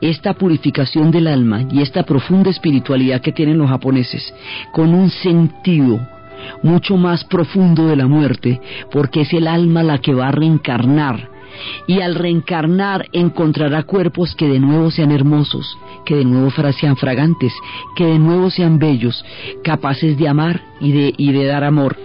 esta 0.00 0.34
purificación 0.34 1.10
del 1.10 1.26
alma 1.26 1.66
y 1.70 1.82
esta 1.82 2.02
profunda 2.02 2.50
espiritualidad 2.50 3.20
que 3.20 3.32
tienen 3.32 3.58
los 3.58 3.68
japoneses 3.68 4.34
con 4.72 4.92
un 4.94 5.10
sentido 5.10 6.00
mucho 6.62 6.96
más 6.96 7.24
profundo 7.24 7.86
de 7.86 7.96
la 7.96 8.06
muerte, 8.06 8.60
porque 8.90 9.22
es 9.22 9.32
el 9.32 9.46
alma 9.46 9.82
la 9.82 9.98
que 9.98 10.14
va 10.14 10.28
a 10.28 10.32
reencarnar 10.32 11.28
y 11.86 12.00
al 12.00 12.14
reencarnar 12.14 13.08
encontrará 13.12 13.82
cuerpos 13.84 14.34
que 14.34 14.48
de 14.48 14.60
nuevo 14.60 14.90
sean 14.90 15.10
hermosos, 15.10 15.76
que 16.04 16.16
de 16.16 16.24
nuevo 16.24 16.50
sean 16.72 16.96
fragantes, 16.96 17.52
que 17.96 18.06
de 18.06 18.18
nuevo 18.18 18.50
sean 18.50 18.78
bellos, 18.78 19.24
capaces 19.62 20.18
de 20.18 20.28
amar 20.28 20.62
y 20.80 20.92
de, 20.92 21.14
y 21.16 21.32
de 21.32 21.46
dar 21.46 21.64
amor. 21.64 21.96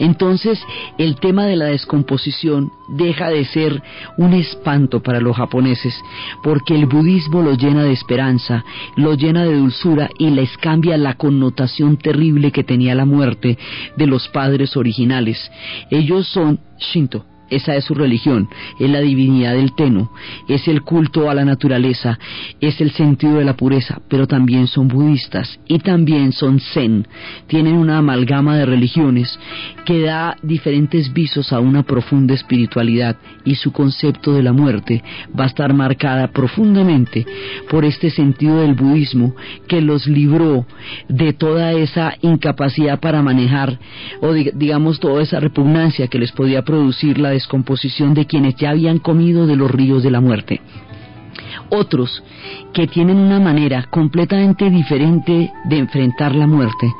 Entonces 0.00 0.58
el 0.98 1.16
tema 1.16 1.44
de 1.46 1.56
la 1.56 1.66
descomposición 1.66 2.72
deja 2.88 3.28
de 3.28 3.44
ser 3.44 3.82
un 4.16 4.32
espanto 4.32 5.02
para 5.02 5.20
los 5.20 5.36
japoneses, 5.36 5.94
porque 6.42 6.74
el 6.74 6.86
budismo 6.86 7.42
los 7.42 7.58
llena 7.58 7.84
de 7.84 7.92
esperanza, 7.92 8.64
los 8.96 9.18
llena 9.18 9.44
de 9.44 9.56
dulzura 9.56 10.08
y 10.18 10.30
les 10.30 10.56
cambia 10.56 10.96
la 10.96 11.14
connotación 11.14 11.98
terrible 11.98 12.50
que 12.50 12.64
tenía 12.64 12.94
la 12.94 13.04
muerte 13.04 13.58
de 13.96 14.06
los 14.06 14.28
padres 14.28 14.76
originales. 14.76 15.50
Ellos 15.90 16.26
son 16.28 16.58
Shinto, 16.78 17.26
esa 17.50 17.74
es 17.74 17.84
su 17.84 17.94
religión, 17.94 18.48
es 18.78 18.88
la 18.88 19.00
divinidad 19.00 19.54
del 19.54 19.74
Teno, 19.74 20.10
es 20.48 20.66
el 20.68 20.82
culto 20.82 21.30
a 21.30 21.34
la 21.34 21.44
naturaleza, 21.44 22.18
es 22.60 22.80
el 22.80 22.92
sentido 22.92 23.34
de 23.34 23.44
la 23.44 23.56
pureza, 23.56 24.00
pero 24.08 24.26
también 24.26 24.66
son 24.66 24.88
budistas 24.88 25.60
y 25.66 25.78
también 25.80 26.32
son 26.32 26.60
zen, 26.60 27.06
tienen 27.46 27.74
una 27.74 27.98
amalgama 27.98 28.56
de 28.56 28.66
religiones 28.66 29.38
que 29.84 30.02
da 30.02 30.36
diferentes 30.42 31.12
visos 31.12 31.52
a 31.52 31.60
una 31.60 31.82
profunda 31.82 32.34
espiritualidad 32.34 33.16
y 33.44 33.54
su 33.54 33.72
concepto 33.72 34.32
de 34.32 34.42
la 34.42 34.52
muerte 34.52 35.02
va 35.38 35.44
a 35.44 35.48
estar 35.48 35.72
marcada 35.72 36.28
profundamente 36.28 37.26
por 37.70 37.84
este 37.84 38.10
sentido 38.10 38.60
del 38.60 38.74
budismo 38.74 39.34
que 39.68 39.80
los 39.80 40.06
libró 40.06 40.66
de 41.08 41.32
toda 41.32 41.72
esa 41.72 42.14
incapacidad 42.22 43.00
para 43.00 43.22
manejar 43.22 43.78
o 44.20 44.32
digamos 44.32 45.00
toda 45.00 45.22
esa 45.22 45.40
repugnancia 45.40 46.08
que 46.08 46.18
les 46.18 46.32
podía 46.32 46.62
producir 46.62 47.18
la 47.18 47.30
descomposición 47.30 48.14
de 48.14 48.26
quienes 48.26 48.56
ya 48.56 48.70
habían 48.70 48.98
comido 48.98 49.46
de 49.46 49.56
los 49.56 49.70
ríos 49.70 50.02
de 50.02 50.10
la 50.10 50.20
muerte. 50.20 50.60
Otros 51.70 52.22
que 52.72 52.86
tienen 52.86 53.16
una 53.16 53.40
manera 53.40 53.84
completamente 53.90 54.70
diferente 54.70 55.52
de 55.64 55.78
enfrentar 55.78 56.34
la 56.34 56.46
muerte, 56.46 56.92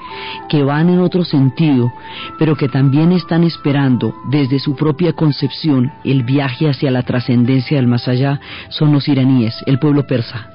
que 0.49 0.63
van 0.63 0.89
en 0.89 1.01
otro 1.01 1.25
sentido, 1.25 1.93
pero 2.39 2.57
que 2.57 2.69
también 2.69 3.13
están 3.13 3.45
esperando 3.45 4.15
desde 4.31 4.59
su 4.59 4.77
propia 4.77 5.13
concepción 5.13 5.93
el 6.05 6.23
viaje 6.23 6.69
hacia 6.69 6.91
la 6.91 7.03
trascendencia 7.03 7.77
del 7.77 7.87
más 7.87 8.09
allá, 8.09 8.41
son 8.69 8.93
los 8.93 9.09
iraníes, 9.09 9.55
el 9.67 9.79
pueblo 9.79 10.07
persa. 10.07 10.51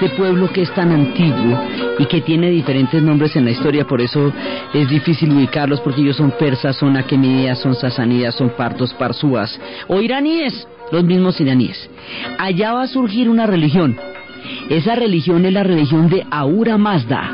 Este 0.00 0.16
pueblo 0.16 0.48
que 0.52 0.62
es 0.62 0.72
tan 0.74 0.92
antiguo 0.92 1.58
y 1.98 2.06
que 2.06 2.20
tiene 2.20 2.50
diferentes 2.50 3.02
nombres 3.02 3.34
en 3.34 3.44
la 3.44 3.50
historia, 3.50 3.84
por 3.84 4.00
eso 4.00 4.32
es 4.72 4.88
difícil 4.88 5.32
ubicarlos 5.32 5.80
porque 5.80 6.02
ellos 6.02 6.16
son 6.16 6.30
persas, 6.30 6.76
son 6.76 6.96
aquemídeas, 6.96 7.58
son 7.58 7.74
sasánidas, 7.74 8.36
son 8.36 8.50
partos, 8.50 8.94
parsúas 8.94 9.58
o 9.88 10.00
iraníes, 10.00 10.68
los 10.92 11.02
mismos 11.02 11.40
iraníes. 11.40 11.90
Allá 12.38 12.74
va 12.74 12.82
a 12.82 12.86
surgir 12.86 13.28
una 13.28 13.46
religión. 13.46 13.96
Esa 14.70 14.94
religión 14.94 15.44
es 15.44 15.52
la 15.52 15.64
religión 15.64 16.08
de 16.08 16.24
Aura 16.30 16.78
Mazda. 16.78 17.32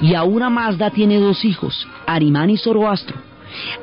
Y 0.00 0.14
Aura 0.14 0.48
Mazda 0.48 0.90
tiene 0.90 1.18
dos 1.18 1.44
hijos, 1.44 1.88
Arimán 2.06 2.50
y 2.50 2.56
Zoroastro. 2.56 3.15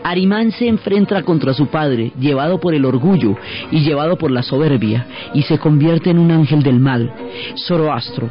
Arimán 0.04 0.51
se 0.51 0.68
enfrenta 0.68 1.24
contra 1.24 1.54
su 1.54 1.68
padre, 1.68 2.12
llevado 2.20 2.60
por 2.60 2.74
el 2.74 2.86
orgullo 2.86 3.36
y 3.72 3.80
llevado 3.80 4.18
por 4.18 4.32
la 4.32 4.43
soberbia, 4.43 5.08
y 5.34 5.43
se 5.43 5.58
convierte 5.58 6.10
en 6.10 6.20
un 6.20 6.32
ángel 6.32 6.62
del 6.62 6.80
mal. 6.80 7.12
Zoroastro 7.66 8.30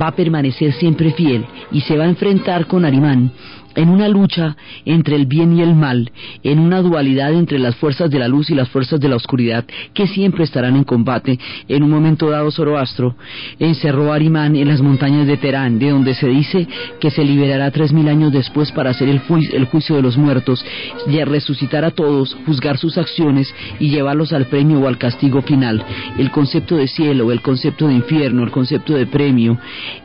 va 0.00 0.08
a 0.08 0.16
permanecer 0.16 0.72
siempre 0.72 1.12
fiel 1.12 1.46
y 1.70 1.80
se 1.80 1.96
va 1.96 2.04
a 2.04 2.08
enfrentar 2.08 2.66
con 2.66 2.84
Arimán 2.84 3.32
en 3.74 3.88
una 3.88 4.08
lucha 4.08 4.56
entre 4.84 5.16
el 5.16 5.26
bien 5.26 5.56
y 5.56 5.62
el 5.62 5.74
mal, 5.74 6.10
en 6.42 6.58
una 6.58 6.82
dualidad 6.82 7.32
entre 7.32 7.58
las 7.58 7.76
fuerzas 7.76 8.10
de 8.10 8.18
la 8.18 8.28
luz 8.28 8.50
y 8.50 8.54
las 8.54 8.68
fuerzas 8.68 9.00
de 9.00 9.08
la 9.08 9.16
oscuridad, 9.16 9.64
que 9.94 10.06
siempre 10.06 10.44
estarán 10.44 10.76
en 10.76 10.84
combate. 10.84 11.38
En 11.68 11.82
un 11.82 11.90
momento 11.90 12.30
dado, 12.30 12.50
Zoroastro 12.50 13.16
encerró 13.58 14.12
a 14.12 14.16
Arimán 14.16 14.56
en 14.56 14.68
las 14.68 14.80
montañas 14.80 15.26
de 15.26 15.36
Terán, 15.36 15.78
de 15.78 15.90
donde 15.90 16.14
se 16.14 16.28
dice 16.28 16.66
que 17.00 17.10
se 17.10 17.24
liberará 17.24 17.70
tres 17.70 17.92
mil 17.92 18.08
años 18.08 18.32
después 18.32 18.72
para 18.72 18.90
hacer 18.90 19.08
el, 19.08 19.18
juicio 19.18 19.96
de 19.96 20.02
los 20.02 20.16
muertos, 20.16 20.64
y 21.06 21.22
resucitar 21.24 21.84
a 21.84 21.90
todos, 21.90 22.36
juzgar 22.46 22.78
sus 22.78 22.98
acciones 22.98 23.52
y 23.78 23.90
llevarlos 23.90 24.32
al 24.32 24.46
premio 24.46 24.80
o 24.80 24.88
al 24.88 24.98
castigo 24.98 25.42
final. 25.42 25.84
El 26.18 26.30
concepto 26.30 26.76
de 26.76 26.88
cielo, 26.88 27.32
el 27.32 27.42
concepto 27.42 27.88
de 27.88 27.94
infierno, 27.94 28.42
el 28.42 28.50
concepto 28.50 28.94
de 28.94 29.06
premio, 29.06 29.58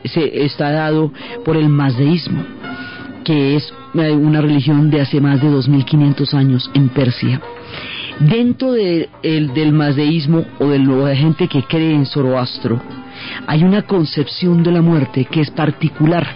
se 0.04 0.44
está 0.44 0.70
dado 0.70 1.12
por 1.44 1.56
el 1.56 1.68
mazdeísmo 1.68 2.44
que 3.28 3.56
es 3.56 3.74
eh, 3.92 4.10
una 4.10 4.40
religión 4.40 4.88
de 4.88 5.02
hace 5.02 5.20
más 5.20 5.42
de 5.42 5.48
2.500 5.48 6.32
años 6.32 6.70
en 6.72 6.88
Persia. 6.88 7.38
Dentro 8.20 8.72
de, 8.72 9.10
del 9.22 9.72
mazdeísmo 9.74 10.46
o 10.58 10.68
de 10.68 10.78
la 10.78 11.14
gente 11.14 11.46
que 11.46 11.62
cree 11.62 11.92
en 11.92 12.06
Zoroastro, 12.06 12.80
hay 13.46 13.64
una 13.64 13.82
concepción 13.82 14.62
de 14.62 14.72
la 14.72 14.80
muerte 14.80 15.26
que 15.26 15.42
es 15.42 15.50
particular. 15.50 16.26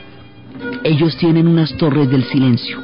Ellos 0.84 1.16
tienen 1.16 1.49
unas 1.49 1.74
torres 1.78 2.11
del 2.11 2.24
silencio. 2.24 2.82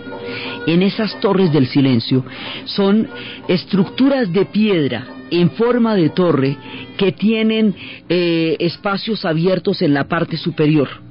En 0.66 0.82
esas 0.82 1.20
torres 1.20 1.52
del 1.52 1.66
silencio 1.66 2.24
son 2.64 3.08
estructuras 3.46 4.32
de 4.32 4.46
piedra 4.46 5.06
en 5.30 5.50
forma 5.50 5.94
de 5.94 6.08
torre 6.08 6.56
que 6.96 7.12
tienen 7.12 7.74
eh, 8.08 8.56
espacios 8.58 9.26
abiertos 9.26 9.82
en 9.82 9.92
la 9.92 10.08
parte 10.08 10.38
superior 10.38 11.07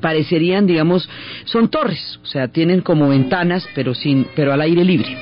parecerían, 0.00 0.66
digamos, 0.66 1.08
son 1.44 1.68
torres, 1.68 2.18
o 2.22 2.26
sea, 2.26 2.48
tienen 2.48 2.80
como 2.80 3.08
ventanas, 3.08 3.66
pero 3.74 3.94
sin, 3.94 4.26
pero 4.34 4.52
al 4.52 4.60
aire 4.60 4.84
libre. 4.84 5.16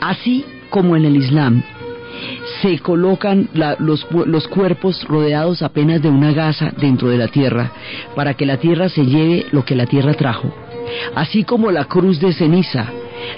Así 0.00 0.44
como 0.70 0.96
en 0.96 1.04
el 1.04 1.16
Islam 1.16 1.62
se 2.60 2.78
colocan 2.78 3.48
los, 3.54 4.06
los 4.26 4.48
cuerpos 4.48 5.04
rodeados 5.04 5.62
apenas 5.62 6.02
de 6.02 6.08
una 6.08 6.32
gasa 6.32 6.72
dentro 6.76 7.08
de 7.08 7.18
la 7.18 7.28
tierra 7.28 7.72
para 8.14 8.34
que 8.34 8.46
la 8.46 8.58
tierra 8.58 8.88
se 8.88 9.04
lleve 9.04 9.46
lo 9.52 9.64
que 9.64 9.74
la 9.74 9.86
tierra 9.86 10.14
trajo. 10.14 10.52
Así 11.14 11.44
como 11.44 11.70
la 11.70 11.84
cruz 11.84 12.20
de 12.20 12.32
ceniza 12.32 12.86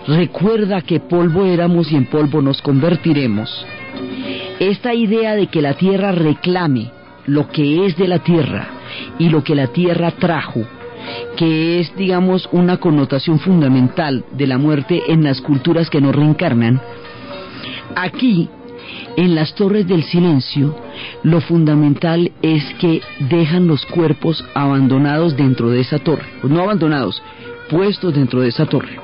recuerda 0.06 0.82
que 0.82 1.00
polvo 1.00 1.44
éramos 1.44 1.92
y 1.92 1.96
en 1.96 2.06
polvo 2.06 2.40
nos 2.42 2.62
convertiremos. 2.62 3.66
Esta 4.58 4.94
idea 4.94 5.34
de 5.34 5.48
que 5.48 5.62
la 5.62 5.74
tierra 5.74 6.12
reclame 6.12 6.90
lo 7.26 7.48
que 7.48 7.86
es 7.86 7.96
de 7.96 8.08
la 8.08 8.20
tierra 8.20 8.68
y 9.18 9.28
lo 9.28 9.42
que 9.44 9.54
la 9.54 9.68
tierra 9.68 10.10
trajo, 10.12 10.62
que 11.36 11.80
es, 11.80 11.94
digamos, 11.96 12.48
una 12.52 12.78
connotación 12.78 13.38
fundamental 13.38 14.24
de 14.32 14.46
la 14.46 14.58
muerte 14.58 15.02
en 15.08 15.22
las 15.22 15.40
culturas 15.40 15.90
que 15.90 16.00
nos 16.00 16.14
reencarnan, 16.14 16.80
aquí, 17.94 18.48
en 19.16 19.34
las 19.34 19.54
torres 19.54 19.86
del 19.86 20.02
silencio, 20.02 20.76
lo 21.22 21.40
fundamental 21.40 22.32
es 22.42 22.64
que 22.74 23.00
dejan 23.30 23.66
los 23.66 23.84
cuerpos 23.86 24.44
abandonados 24.54 25.36
dentro 25.36 25.70
de 25.70 25.80
esa 25.80 25.98
torre, 25.98 26.26
no 26.42 26.62
abandonados, 26.62 27.22
puestos 27.70 28.14
dentro 28.14 28.40
de 28.40 28.48
esa 28.48 28.66
torre. 28.66 28.98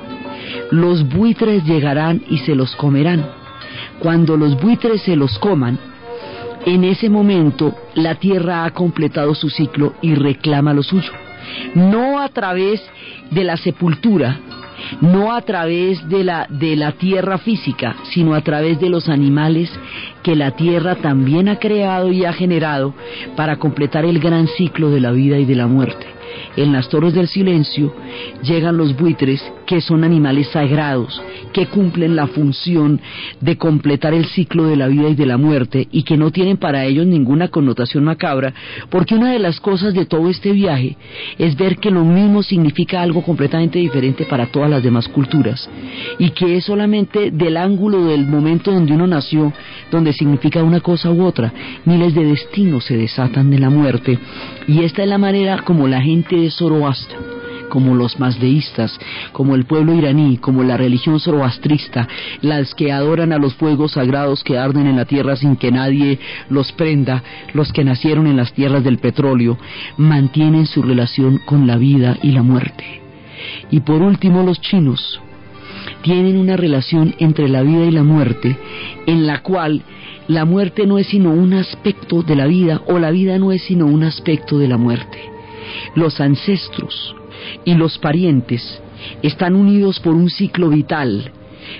Los 0.71 1.07
buitres 1.07 1.63
llegarán 1.65 2.23
y 2.29 2.39
se 2.39 2.55
los 2.55 2.75
comerán. 2.75 3.25
Cuando 3.99 4.37
los 4.37 4.59
buitres 4.61 5.01
se 5.03 5.15
los 5.15 5.37
coman, 5.39 5.79
en 6.65 6.83
ese 6.83 7.09
momento 7.09 7.75
la 7.95 8.15
tierra 8.15 8.65
ha 8.65 8.71
completado 8.71 9.35
su 9.35 9.49
ciclo 9.49 9.93
y 10.01 10.15
reclama 10.15 10.73
lo 10.73 10.83
suyo. 10.83 11.11
No 11.75 12.19
a 12.19 12.29
través 12.29 12.81
de 13.31 13.43
la 13.43 13.57
sepultura, 13.57 14.39
no 15.01 15.33
a 15.33 15.41
través 15.41 16.07
de 16.09 16.23
la, 16.23 16.47
de 16.49 16.75
la 16.75 16.93
tierra 16.93 17.37
física, 17.37 17.95
sino 18.11 18.33
a 18.33 18.41
través 18.41 18.79
de 18.79 18.89
los 18.89 19.09
animales 19.09 19.71
que 20.23 20.35
la 20.35 20.51
tierra 20.51 20.95
también 20.95 21.49
ha 21.49 21.57
creado 21.57 22.11
y 22.11 22.25
ha 22.25 22.33
generado 22.33 22.93
para 23.35 23.57
completar 23.57 24.05
el 24.05 24.19
gran 24.19 24.47
ciclo 24.47 24.89
de 24.89 25.01
la 25.01 25.11
vida 25.11 25.37
y 25.39 25.45
de 25.45 25.55
la 25.55 25.67
muerte 25.67 26.11
en 26.55 26.71
las 26.71 26.89
torres 26.89 27.13
del 27.13 27.27
silencio 27.27 27.93
llegan 28.43 28.77
los 28.77 28.95
buitres, 28.95 29.41
que 29.71 29.79
son 29.79 30.03
animales 30.03 30.49
sagrados, 30.49 31.23
que 31.53 31.67
cumplen 31.67 32.13
la 32.13 32.27
función 32.27 32.99
de 33.39 33.55
completar 33.55 34.13
el 34.13 34.25
ciclo 34.25 34.65
de 34.65 34.75
la 34.75 34.89
vida 34.89 35.07
y 35.07 35.15
de 35.15 35.25
la 35.25 35.37
muerte 35.37 35.87
y 35.93 36.03
que 36.03 36.17
no 36.17 36.29
tienen 36.29 36.57
para 36.57 36.83
ellos 36.83 37.07
ninguna 37.07 37.47
connotación 37.47 38.03
macabra, 38.03 38.53
porque 38.89 39.15
una 39.15 39.31
de 39.31 39.39
las 39.39 39.61
cosas 39.61 39.93
de 39.93 40.05
todo 40.05 40.29
este 40.29 40.51
viaje 40.51 40.97
es 41.37 41.55
ver 41.55 41.77
que 41.77 41.89
lo 41.89 42.03
mismo 42.03 42.43
significa 42.43 43.01
algo 43.01 43.23
completamente 43.23 43.79
diferente 43.79 44.25
para 44.25 44.47
todas 44.47 44.69
las 44.69 44.83
demás 44.83 45.07
culturas 45.07 45.69
y 46.19 46.31
que 46.31 46.57
es 46.57 46.65
solamente 46.65 47.31
del 47.31 47.55
ángulo 47.55 48.07
del 48.07 48.27
momento 48.27 48.73
donde 48.73 48.91
uno 48.91 49.07
nació, 49.07 49.53
donde 49.89 50.11
significa 50.11 50.61
una 50.61 50.81
cosa 50.81 51.11
u 51.11 51.23
otra. 51.23 51.53
Miles 51.85 52.13
de 52.13 52.25
destinos 52.25 52.83
se 52.83 52.97
desatan 52.97 53.49
de 53.49 53.59
la 53.59 53.69
muerte 53.69 54.19
y 54.67 54.83
esta 54.83 55.01
es 55.03 55.07
la 55.07 55.17
manera 55.17 55.61
como 55.63 55.87
la 55.87 56.01
gente 56.01 56.35
de 56.35 56.51
Zoroastro, 56.51 57.30
como 57.71 57.95
los 57.95 58.19
mazdeístas, 58.19 58.99
como 59.31 59.55
el 59.55 59.63
pueblo 59.63 59.95
iraní, 59.95 60.37
como 60.37 60.61
la 60.61 60.75
religión 60.75 61.21
zoroastrista, 61.21 62.05
las 62.41 62.75
que 62.75 62.91
adoran 62.91 63.31
a 63.31 63.37
los 63.37 63.53
fuegos 63.53 63.93
sagrados 63.93 64.43
que 64.43 64.57
arden 64.57 64.87
en 64.87 64.97
la 64.97 65.05
tierra 65.05 65.37
sin 65.37 65.55
que 65.55 65.71
nadie 65.71 66.19
los 66.49 66.73
prenda, 66.73 67.23
los 67.53 67.71
que 67.71 67.85
nacieron 67.85 68.27
en 68.27 68.35
las 68.35 68.51
tierras 68.51 68.83
del 68.83 68.97
petróleo, 68.97 69.57
mantienen 69.95 70.65
su 70.65 70.83
relación 70.83 71.39
con 71.45 71.65
la 71.65 71.77
vida 71.77 72.17
y 72.21 72.33
la 72.33 72.43
muerte. 72.43 72.83
Y 73.71 73.79
por 73.79 74.01
último 74.01 74.43
los 74.43 74.59
chinos 74.59 75.21
tienen 76.01 76.37
una 76.37 76.57
relación 76.57 77.15
entre 77.19 77.47
la 77.47 77.61
vida 77.61 77.85
y 77.85 77.91
la 77.91 78.03
muerte 78.03 78.57
en 79.07 79.25
la 79.25 79.41
cual 79.43 79.81
la 80.27 80.43
muerte 80.43 80.85
no 80.85 80.97
es 80.97 81.07
sino 81.07 81.31
un 81.31 81.53
aspecto 81.53 82.21
de 82.21 82.35
la 82.35 82.47
vida 82.47 82.81
o 82.87 82.99
la 82.99 83.11
vida 83.11 83.39
no 83.39 83.53
es 83.53 83.61
sino 83.61 83.85
un 83.85 84.03
aspecto 84.03 84.59
de 84.59 84.67
la 84.67 84.77
muerte. 84.77 85.19
Los 85.95 86.19
ancestros 86.19 87.15
y 87.65 87.75
los 87.75 87.97
parientes 87.97 88.81
están 89.21 89.55
unidos 89.55 89.99
por 89.99 90.13
un 90.13 90.29
ciclo 90.29 90.69
vital. 90.69 91.31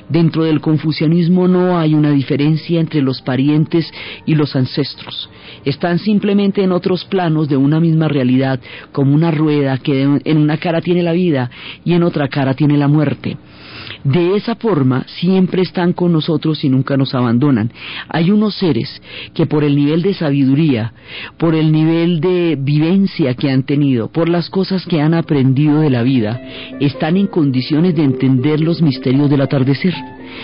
Dentro 0.10 0.44
del 0.44 0.62
confucianismo 0.62 1.48
no 1.48 1.78
hay 1.78 1.96
una 1.96 2.12
diferencia 2.12 2.80
entre 2.80 3.02
los 3.02 3.22
parientes 3.22 3.92
y 4.26 4.36
los 4.36 4.56
ancestros. 4.56 5.30
Están 5.66 6.00
simplemente 6.00 6.64
en 6.64 6.72
otros 6.72 7.06
planos 7.06 7.50
de 7.50 7.58
una 7.58 7.80
misma 7.80 8.08
realidad, 8.08 8.60
como 8.92 9.16
una 9.16 9.32
rueda 9.32 9.78
que 9.80 10.04
en 10.04 10.38
una 10.38 10.58
cara 10.58 10.82
tiene 10.82 11.04
la 11.04 11.14
vida 11.14 11.50
y 11.84 11.94
en 11.94 12.04
otra 12.04 12.28
cara 12.28 12.54
tiene 12.54 12.78
la 12.78 12.88
muerte. 12.88 13.38
De 14.04 14.36
esa 14.36 14.56
forma 14.56 15.06
siempre 15.08 15.62
están 15.62 15.94
con 15.94 16.12
nosotros 16.12 16.64
y 16.64 16.70
nunca 16.70 16.98
nos 16.98 17.14
abandonan. 17.14 17.72
Hay 18.10 18.32
unos 18.32 18.56
seres 18.56 19.02
que 19.34 19.46
por 19.46 19.64
el 19.64 19.76
nivel 19.76 20.02
de 20.02 20.14
sabiduría, 20.14 20.94
por 21.38 21.54
el 21.56 21.72
nivel 21.72 22.20
de 22.20 22.58
vivencia 22.60 23.36
que 23.36 23.52
han 23.52 23.64
tenido, 23.64 24.12
por 24.12 24.30
las 24.30 24.50
cosas 24.50 24.86
que 24.86 25.02
han 25.02 25.14
aprendido 25.14 25.82
de 25.82 25.90
la 25.90 26.04
vida, 26.04 26.42
están 26.80 27.18
en 27.18 27.28
condiciones 27.28 27.96
de 27.96 28.04
entender 28.04 28.60
los 28.60 28.82
misterios 28.82 29.30
del 29.30 29.42
atardecer. 29.42 29.94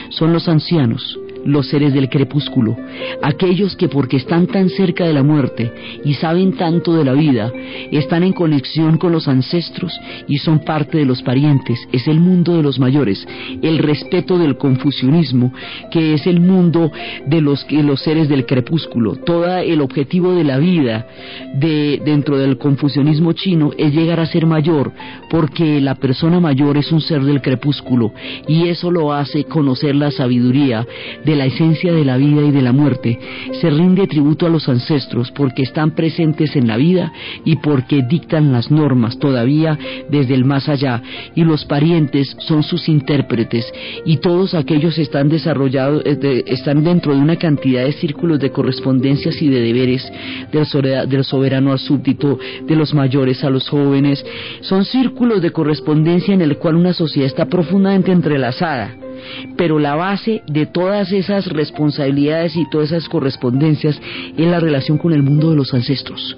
Son 0.10 0.34
los 0.34 0.48
ancianos, 0.48 1.18
los 1.48 1.68
seres 1.68 1.94
del 1.94 2.10
crepúsculo, 2.10 2.76
aquellos 3.22 3.76
que 3.76 3.88
porque 3.88 4.18
están 4.18 4.48
tan 4.48 4.70
cerca 4.70 5.06
de 5.06 5.14
la 5.14 5.24
muerte 5.24 5.72
y 6.04 6.14
saben 6.16 6.58
tanto 6.58 6.94
de 6.94 7.06
la 7.06 7.14
vida, 7.14 7.52
están 7.92 8.24
en 8.24 8.34
conexión 8.34 8.98
con 8.98 9.14
los 9.14 9.28
ancestros 9.28 9.98
y 10.28 10.38
son 10.40 10.60
parte 10.60 10.98
de 10.98 11.06
los 11.06 11.22
parientes, 11.24 11.80
es 11.92 12.08
el 12.08 12.20
mundo 12.20 12.56
de 12.56 12.64
los 12.64 12.80
mayores, 12.80 13.26
el 13.62 13.78
respeto 13.80 14.38
del 14.38 14.58
confucianismo, 14.58 15.54
que 15.90 16.14
es 16.14 16.28
el 16.28 16.42
mundo 16.42 16.92
de 17.26 17.42
los, 17.42 17.66
los 17.72 18.02
seres 18.02 18.28
del 18.28 18.46
crepúsculo. 18.46 19.16
Todo 19.16 19.58
el 19.58 19.80
objetivo 19.82 20.34
de 20.34 20.44
la 20.44 20.58
vida 20.58 21.08
de, 21.56 22.02
dentro 22.04 22.38
del 22.38 22.58
confucianismo 22.58 23.32
chino 23.32 23.72
es 23.78 23.94
llegar 23.94 24.20
a 24.20 24.26
ser 24.26 24.46
mayor, 24.46 24.92
porque 25.30 25.80
la 25.80 25.96
persona 25.96 26.42
mayor 26.42 26.78
es 26.78 26.92
un 26.92 27.00
ser 27.00 27.24
del 27.24 27.42
crepúsculo 27.42 28.12
y 28.48 28.68
eso 28.68 28.92
lo 28.92 29.14
hace 29.14 29.46
conocer 29.46 29.96
la 29.96 30.12
sabiduría 30.12 30.86
de 31.24 31.37
la 31.38 31.46
esencia 31.46 31.94
de 31.94 32.04
la 32.04 32.18
vida 32.18 32.42
y 32.42 32.52
de 32.52 32.62
la 32.62 32.74
muerte, 32.74 33.20
se 33.62 33.70
rinde 33.70 34.08
tributo 34.08 34.46
a 34.46 34.50
los 34.50 34.68
ancestros 34.68 35.32
porque 35.32 35.64
están 35.64 35.92
presentes 35.92 36.56
en 36.56 36.68
la 36.68 36.78
vida 36.78 37.12
y 37.46 37.58
porque 37.58 38.04
dictan 38.04 38.52
las 38.52 38.72
normas 38.72 39.18
todavía 39.20 39.78
desde 40.10 40.34
el 40.34 40.46
más 40.46 40.68
allá, 40.70 41.02
y 41.36 41.44
los 41.44 41.66
parientes 41.66 42.36
son 42.40 42.64
sus 42.64 42.90
intérpretes, 42.90 43.72
y 44.06 44.18
todos 44.18 44.54
aquellos 44.54 44.98
están 44.98 45.30
desarrollados, 45.30 46.04
eh, 46.06 46.44
están 46.48 46.84
dentro 46.84 47.14
de 47.14 47.22
una 47.22 47.38
cantidad 47.38 47.86
de 47.86 47.94
círculos 47.94 48.40
de 48.40 48.52
correspondencias 48.52 49.42
y 49.42 49.48
de 49.48 49.62
deberes 49.62 50.12
del, 50.52 51.10
del 51.10 51.24
soberano 51.24 51.72
al 51.72 51.80
súbdito, 51.80 52.40
de 52.66 52.76
los 52.76 52.94
mayores 52.94 53.44
a 53.44 53.50
los 53.50 53.70
jóvenes, 53.70 54.26
son 54.62 54.86
círculos 54.86 55.42
de 55.42 55.52
correspondencia 55.52 56.34
en 56.34 56.42
el 56.42 56.58
cual 56.58 56.76
una 56.76 56.94
sociedad 56.94 57.28
está 57.28 57.46
profundamente 57.46 58.12
entrelazada 58.12 59.07
pero 59.56 59.80
la 59.80 59.96
base 59.96 60.42
de 60.48 60.66
todas 60.66 61.12
esas 61.12 61.48
responsabilidades 61.48 62.56
y 62.56 62.70
todas 62.70 62.92
esas 62.92 63.10
correspondencias 63.10 64.00
es 64.38 64.48
la 64.48 64.60
relación 64.60 64.98
con 64.98 65.14
el 65.14 65.24
mundo 65.24 65.50
de 65.50 65.56
los 65.56 65.74
ancestros. 65.74 66.36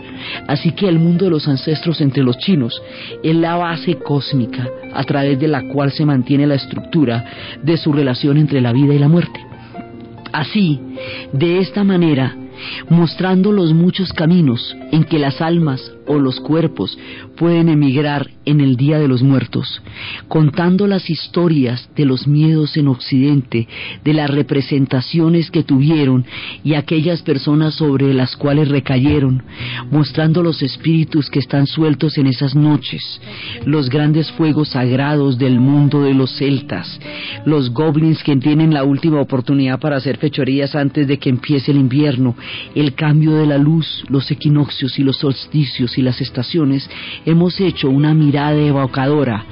Así 0.47 0.71
que 0.71 0.87
el 0.87 0.99
mundo 0.99 1.25
de 1.25 1.31
los 1.31 1.47
ancestros 1.47 2.01
entre 2.01 2.23
los 2.23 2.37
chinos 2.37 2.81
es 3.23 3.35
la 3.35 3.55
base 3.55 3.95
cósmica 3.95 4.67
a 4.93 5.03
través 5.03 5.39
de 5.39 5.47
la 5.47 5.63
cual 5.67 5.91
se 5.91 6.05
mantiene 6.05 6.47
la 6.47 6.55
estructura 6.55 7.25
de 7.63 7.77
su 7.77 7.91
relación 7.93 8.37
entre 8.37 8.61
la 8.61 8.73
vida 8.73 8.93
y 8.93 8.99
la 8.99 9.07
muerte. 9.07 9.39
Así, 10.31 10.79
de 11.33 11.59
esta 11.59 11.83
manera, 11.83 12.35
mostrando 12.89 13.51
los 13.51 13.73
muchos 13.73 14.13
caminos 14.13 14.75
en 14.91 15.03
que 15.03 15.19
las 15.19 15.41
almas 15.41 15.91
o 16.09 16.17
los 16.17 16.39
cuerpos 16.39 16.97
pueden 17.37 17.69
emigrar 17.69 18.31
en 18.45 18.61
el 18.61 18.75
Día 18.77 18.97
de 18.97 19.07
los 19.07 19.21
Muertos, 19.21 19.81
contando 20.27 20.87
las 20.87 21.07
historias 21.07 21.87
de 21.95 22.03
los 22.03 22.27
miedos 22.27 22.75
en 22.77 22.87
Occidente, 22.87 23.67
de 24.03 24.13
las 24.13 24.27
representaciones 24.29 25.51
que 25.51 25.63
tuvieron 25.63 26.25
y 26.63 26.73
aquellas 26.73 27.21
personas 27.21 27.75
sobre 27.75 28.11
las 28.15 28.35
cuales 28.35 28.69
recayeron, 28.69 29.43
mostrando 29.91 30.41
los 30.41 30.63
espíritus 30.63 31.29
que 31.29 31.37
están 31.37 31.67
sueltos 31.67 32.17
en 32.17 32.25
esas 32.25 32.55
noches, 32.55 33.21
los 33.65 33.87
grandes 33.89 34.31
fuegos 34.31 34.69
sagrados 34.69 35.37
del 35.37 35.59
mundo 35.59 36.01
de 36.01 36.15
los 36.15 36.35
celtas, 36.37 36.99
los 37.45 37.71
goblins 37.71 38.23
que 38.23 38.35
tienen 38.37 38.73
la 38.73 38.83
última 38.83 39.21
oportunidad 39.21 39.79
para 39.79 39.97
hacer 39.97 40.17
fechorías 40.17 40.73
antes 40.73 41.07
de 41.07 41.19
que 41.19 41.29
empiece 41.29 41.69
el 41.69 41.77
invierno, 41.77 42.35
el 42.73 42.95
cambio 42.95 43.35
de 43.35 43.45
la 43.45 43.59
luz, 43.59 44.03
los 44.09 44.31
equinoccios 44.31 44.97
y 44.97 45.03
los 45.03 45.17
solsticios 45.17 45.98
y 45.99 46.01
las 46.01 46.21
estaciones, 46.21 46.89
hemos 47.25 47.59
hecho 47.59 47.89
una 47.89 48.13
mirada 48.13 48.59
evocadora 48.59 49.45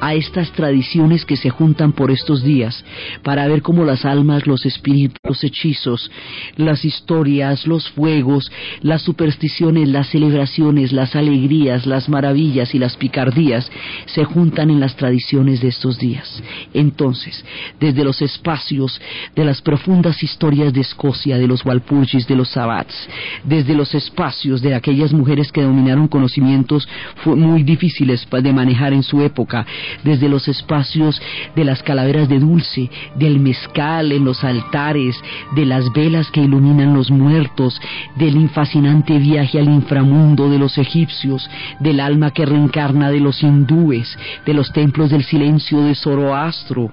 a 0.00 0.14
estas 0.14 0.52
tradiciones 0.52 1.24
que 1.24 1.36
se 1.36 1.50
juntan 1.50 1.92
por 1.92 2.10
estos 2.10 2.44
días 2.44 2.84
para 3.22 3.46
ver 3.48 3.62
cómo 3.62 3.84
las 3.84 4.04
almas, 4.04 4.46
los 4.46 4.66
espíritus, 4.66 5.18
los 5.24 5.42
hechizos, 5.42 6.10
las 6.56 6.84
historias, 6.84 7.66
los 7.66 7.90
fuegos, 7.90 8.50
las 8.82 9.02
supersticiones, 9.02 9.88
las 9.88 10.08
celebraciones, 10.08 10.92
las 10.92 11.16
alegrías, 11.16 11.86
las 11.86 12.08
maravillas 12.08 12.74
y 12.74 12.78
las 12.78 12.96
picardías 12.96 13.70
se 14.06 14.24
juntan 14.24 14.70
en 14.70 14.80
las 14.80 14.96
tradiciones 14.96 15.60
de 15.60 15.68
estos 15.68 15.98
días. 15.98 16.42
Entonces, 16.72 17.44
desde 17.80 18.04
los 18.04 18.20
espacios 18.22 19.00
de 19.34 19.44
las 19.44 19.62
profundas 19.62 20.22
historias 20.22 20.72
de 20.72 20.82
Escocia, 20.82 21.38
de 21.38 21.46
los 21.46 21.64
Walpurgis, 21.64 22.26
de 22.26 22.36
los 22.36 22.50
Sabbats, 22.50 23.08
desde 23.44 23.74
los 23.74 23.94
espacios 23.94 24.60
de 24.60 24.74
aquellas 24.74 25.12
mujeres 25.12 25.50
que 25.50 25.62
dominaron 25.62 25.93
conocimientos 26.08 26.88
muy 27.24 27.62
difíciles 27.62 28.26
de 28.30 28.52
manejar 28.52 28.92
en 28.92 29.02
su 29.02 29.22
época, 29.22 29.66
desde 30.02 30.28
los 30.28 30.48
espacios 30.48 31.20
de 31.54 31.64
las 31.64 31.82
calaveras 31.82 32.28
de 32.28 32.38
dulce, 32.38 32.90
del 33.16 33.38
mezcal 33.40 34.12
en 34.12 34.24
los 34.24 34.44
altares, 34.44 35.16
de 35.54 35.64
las 35.64 35.92
velas 35.92 36.30
que 36.30 36.42
iluminan 36.42 36.94
los 36.94 37.10
muertos, 37.10 37.80
del 38.16 38.48
fascinante 38.50 39.18
viaje 39.18 39.58
al 39.58 39.68
inframundo 39.68 40.50
de 40.50 40.58
los 40.58 40.76
egipcios, 40.76 41.48
del 41.80 42.00
alma 42.00 42.32
que 42.32 42.44
reencarna 42.44 43.10
de 43.10 43.20
los 43.20 43.42
hindúes, 43.42 44.16
de 44.44 44.54
los 44.54 44.72
templos 44.72 45.10
del 45.10 45.24
silencio 45.24 45.80
de 45.82 45.94
Zoroastro, 45.94 46.90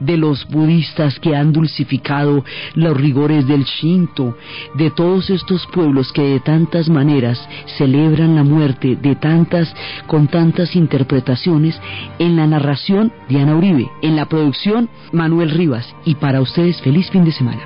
de 0.00 0.16
los 0.16 0.46
budistas 0.48 1.18
que 1.18 1.34
han 1.34 1.52
dulcificado 1.52 2.44
los 2.74 2.96
rigores 2.96 3.46
del 3.46 3.64
Shinto, 3.64 4.36
de 4.74 4.90
todos 4.90 5.30
estos 5.30 5.66
pueblos 5.72 6.12
que 6.12 6.22
de 6.22 6.40
tantas 6.40 6.88
maneras 6.88 7.46
celebran 7.76 8.36
la 8.36 8.43
muerte 8.44 8.96
de 8.96 9.16
tantas 9.16 9.74
con 10.06 10.28
tantas 10.28 10.76
interpretaciones 10.76 11.80
en 12.18 12.36
la 12.36 12.46
narración 12.46 13.12
Diana 13.28 13.56
Uribe, 13.56 13.90
en 14.02 14.16
la 14.16 14.26
producción 14.26 14.88
Manuel 15.12 15.50
Rivas 15.50 15.94
y 16.04 16.14
para 16.16 16.40
ustedes 16.40 16.80
feliz 16.82 17.10
fin 17.10 17.24
de 17.24 17.32
semana. 17.32 17.62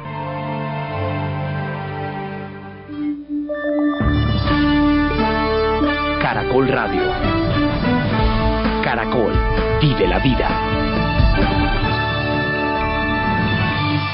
Caracol 6.21 6.69
Radio. 6.69 7.03
Caracol 8.83 9.33
vive 9.81 10.07
la 10.07 10.19
vida. 10.19 10.88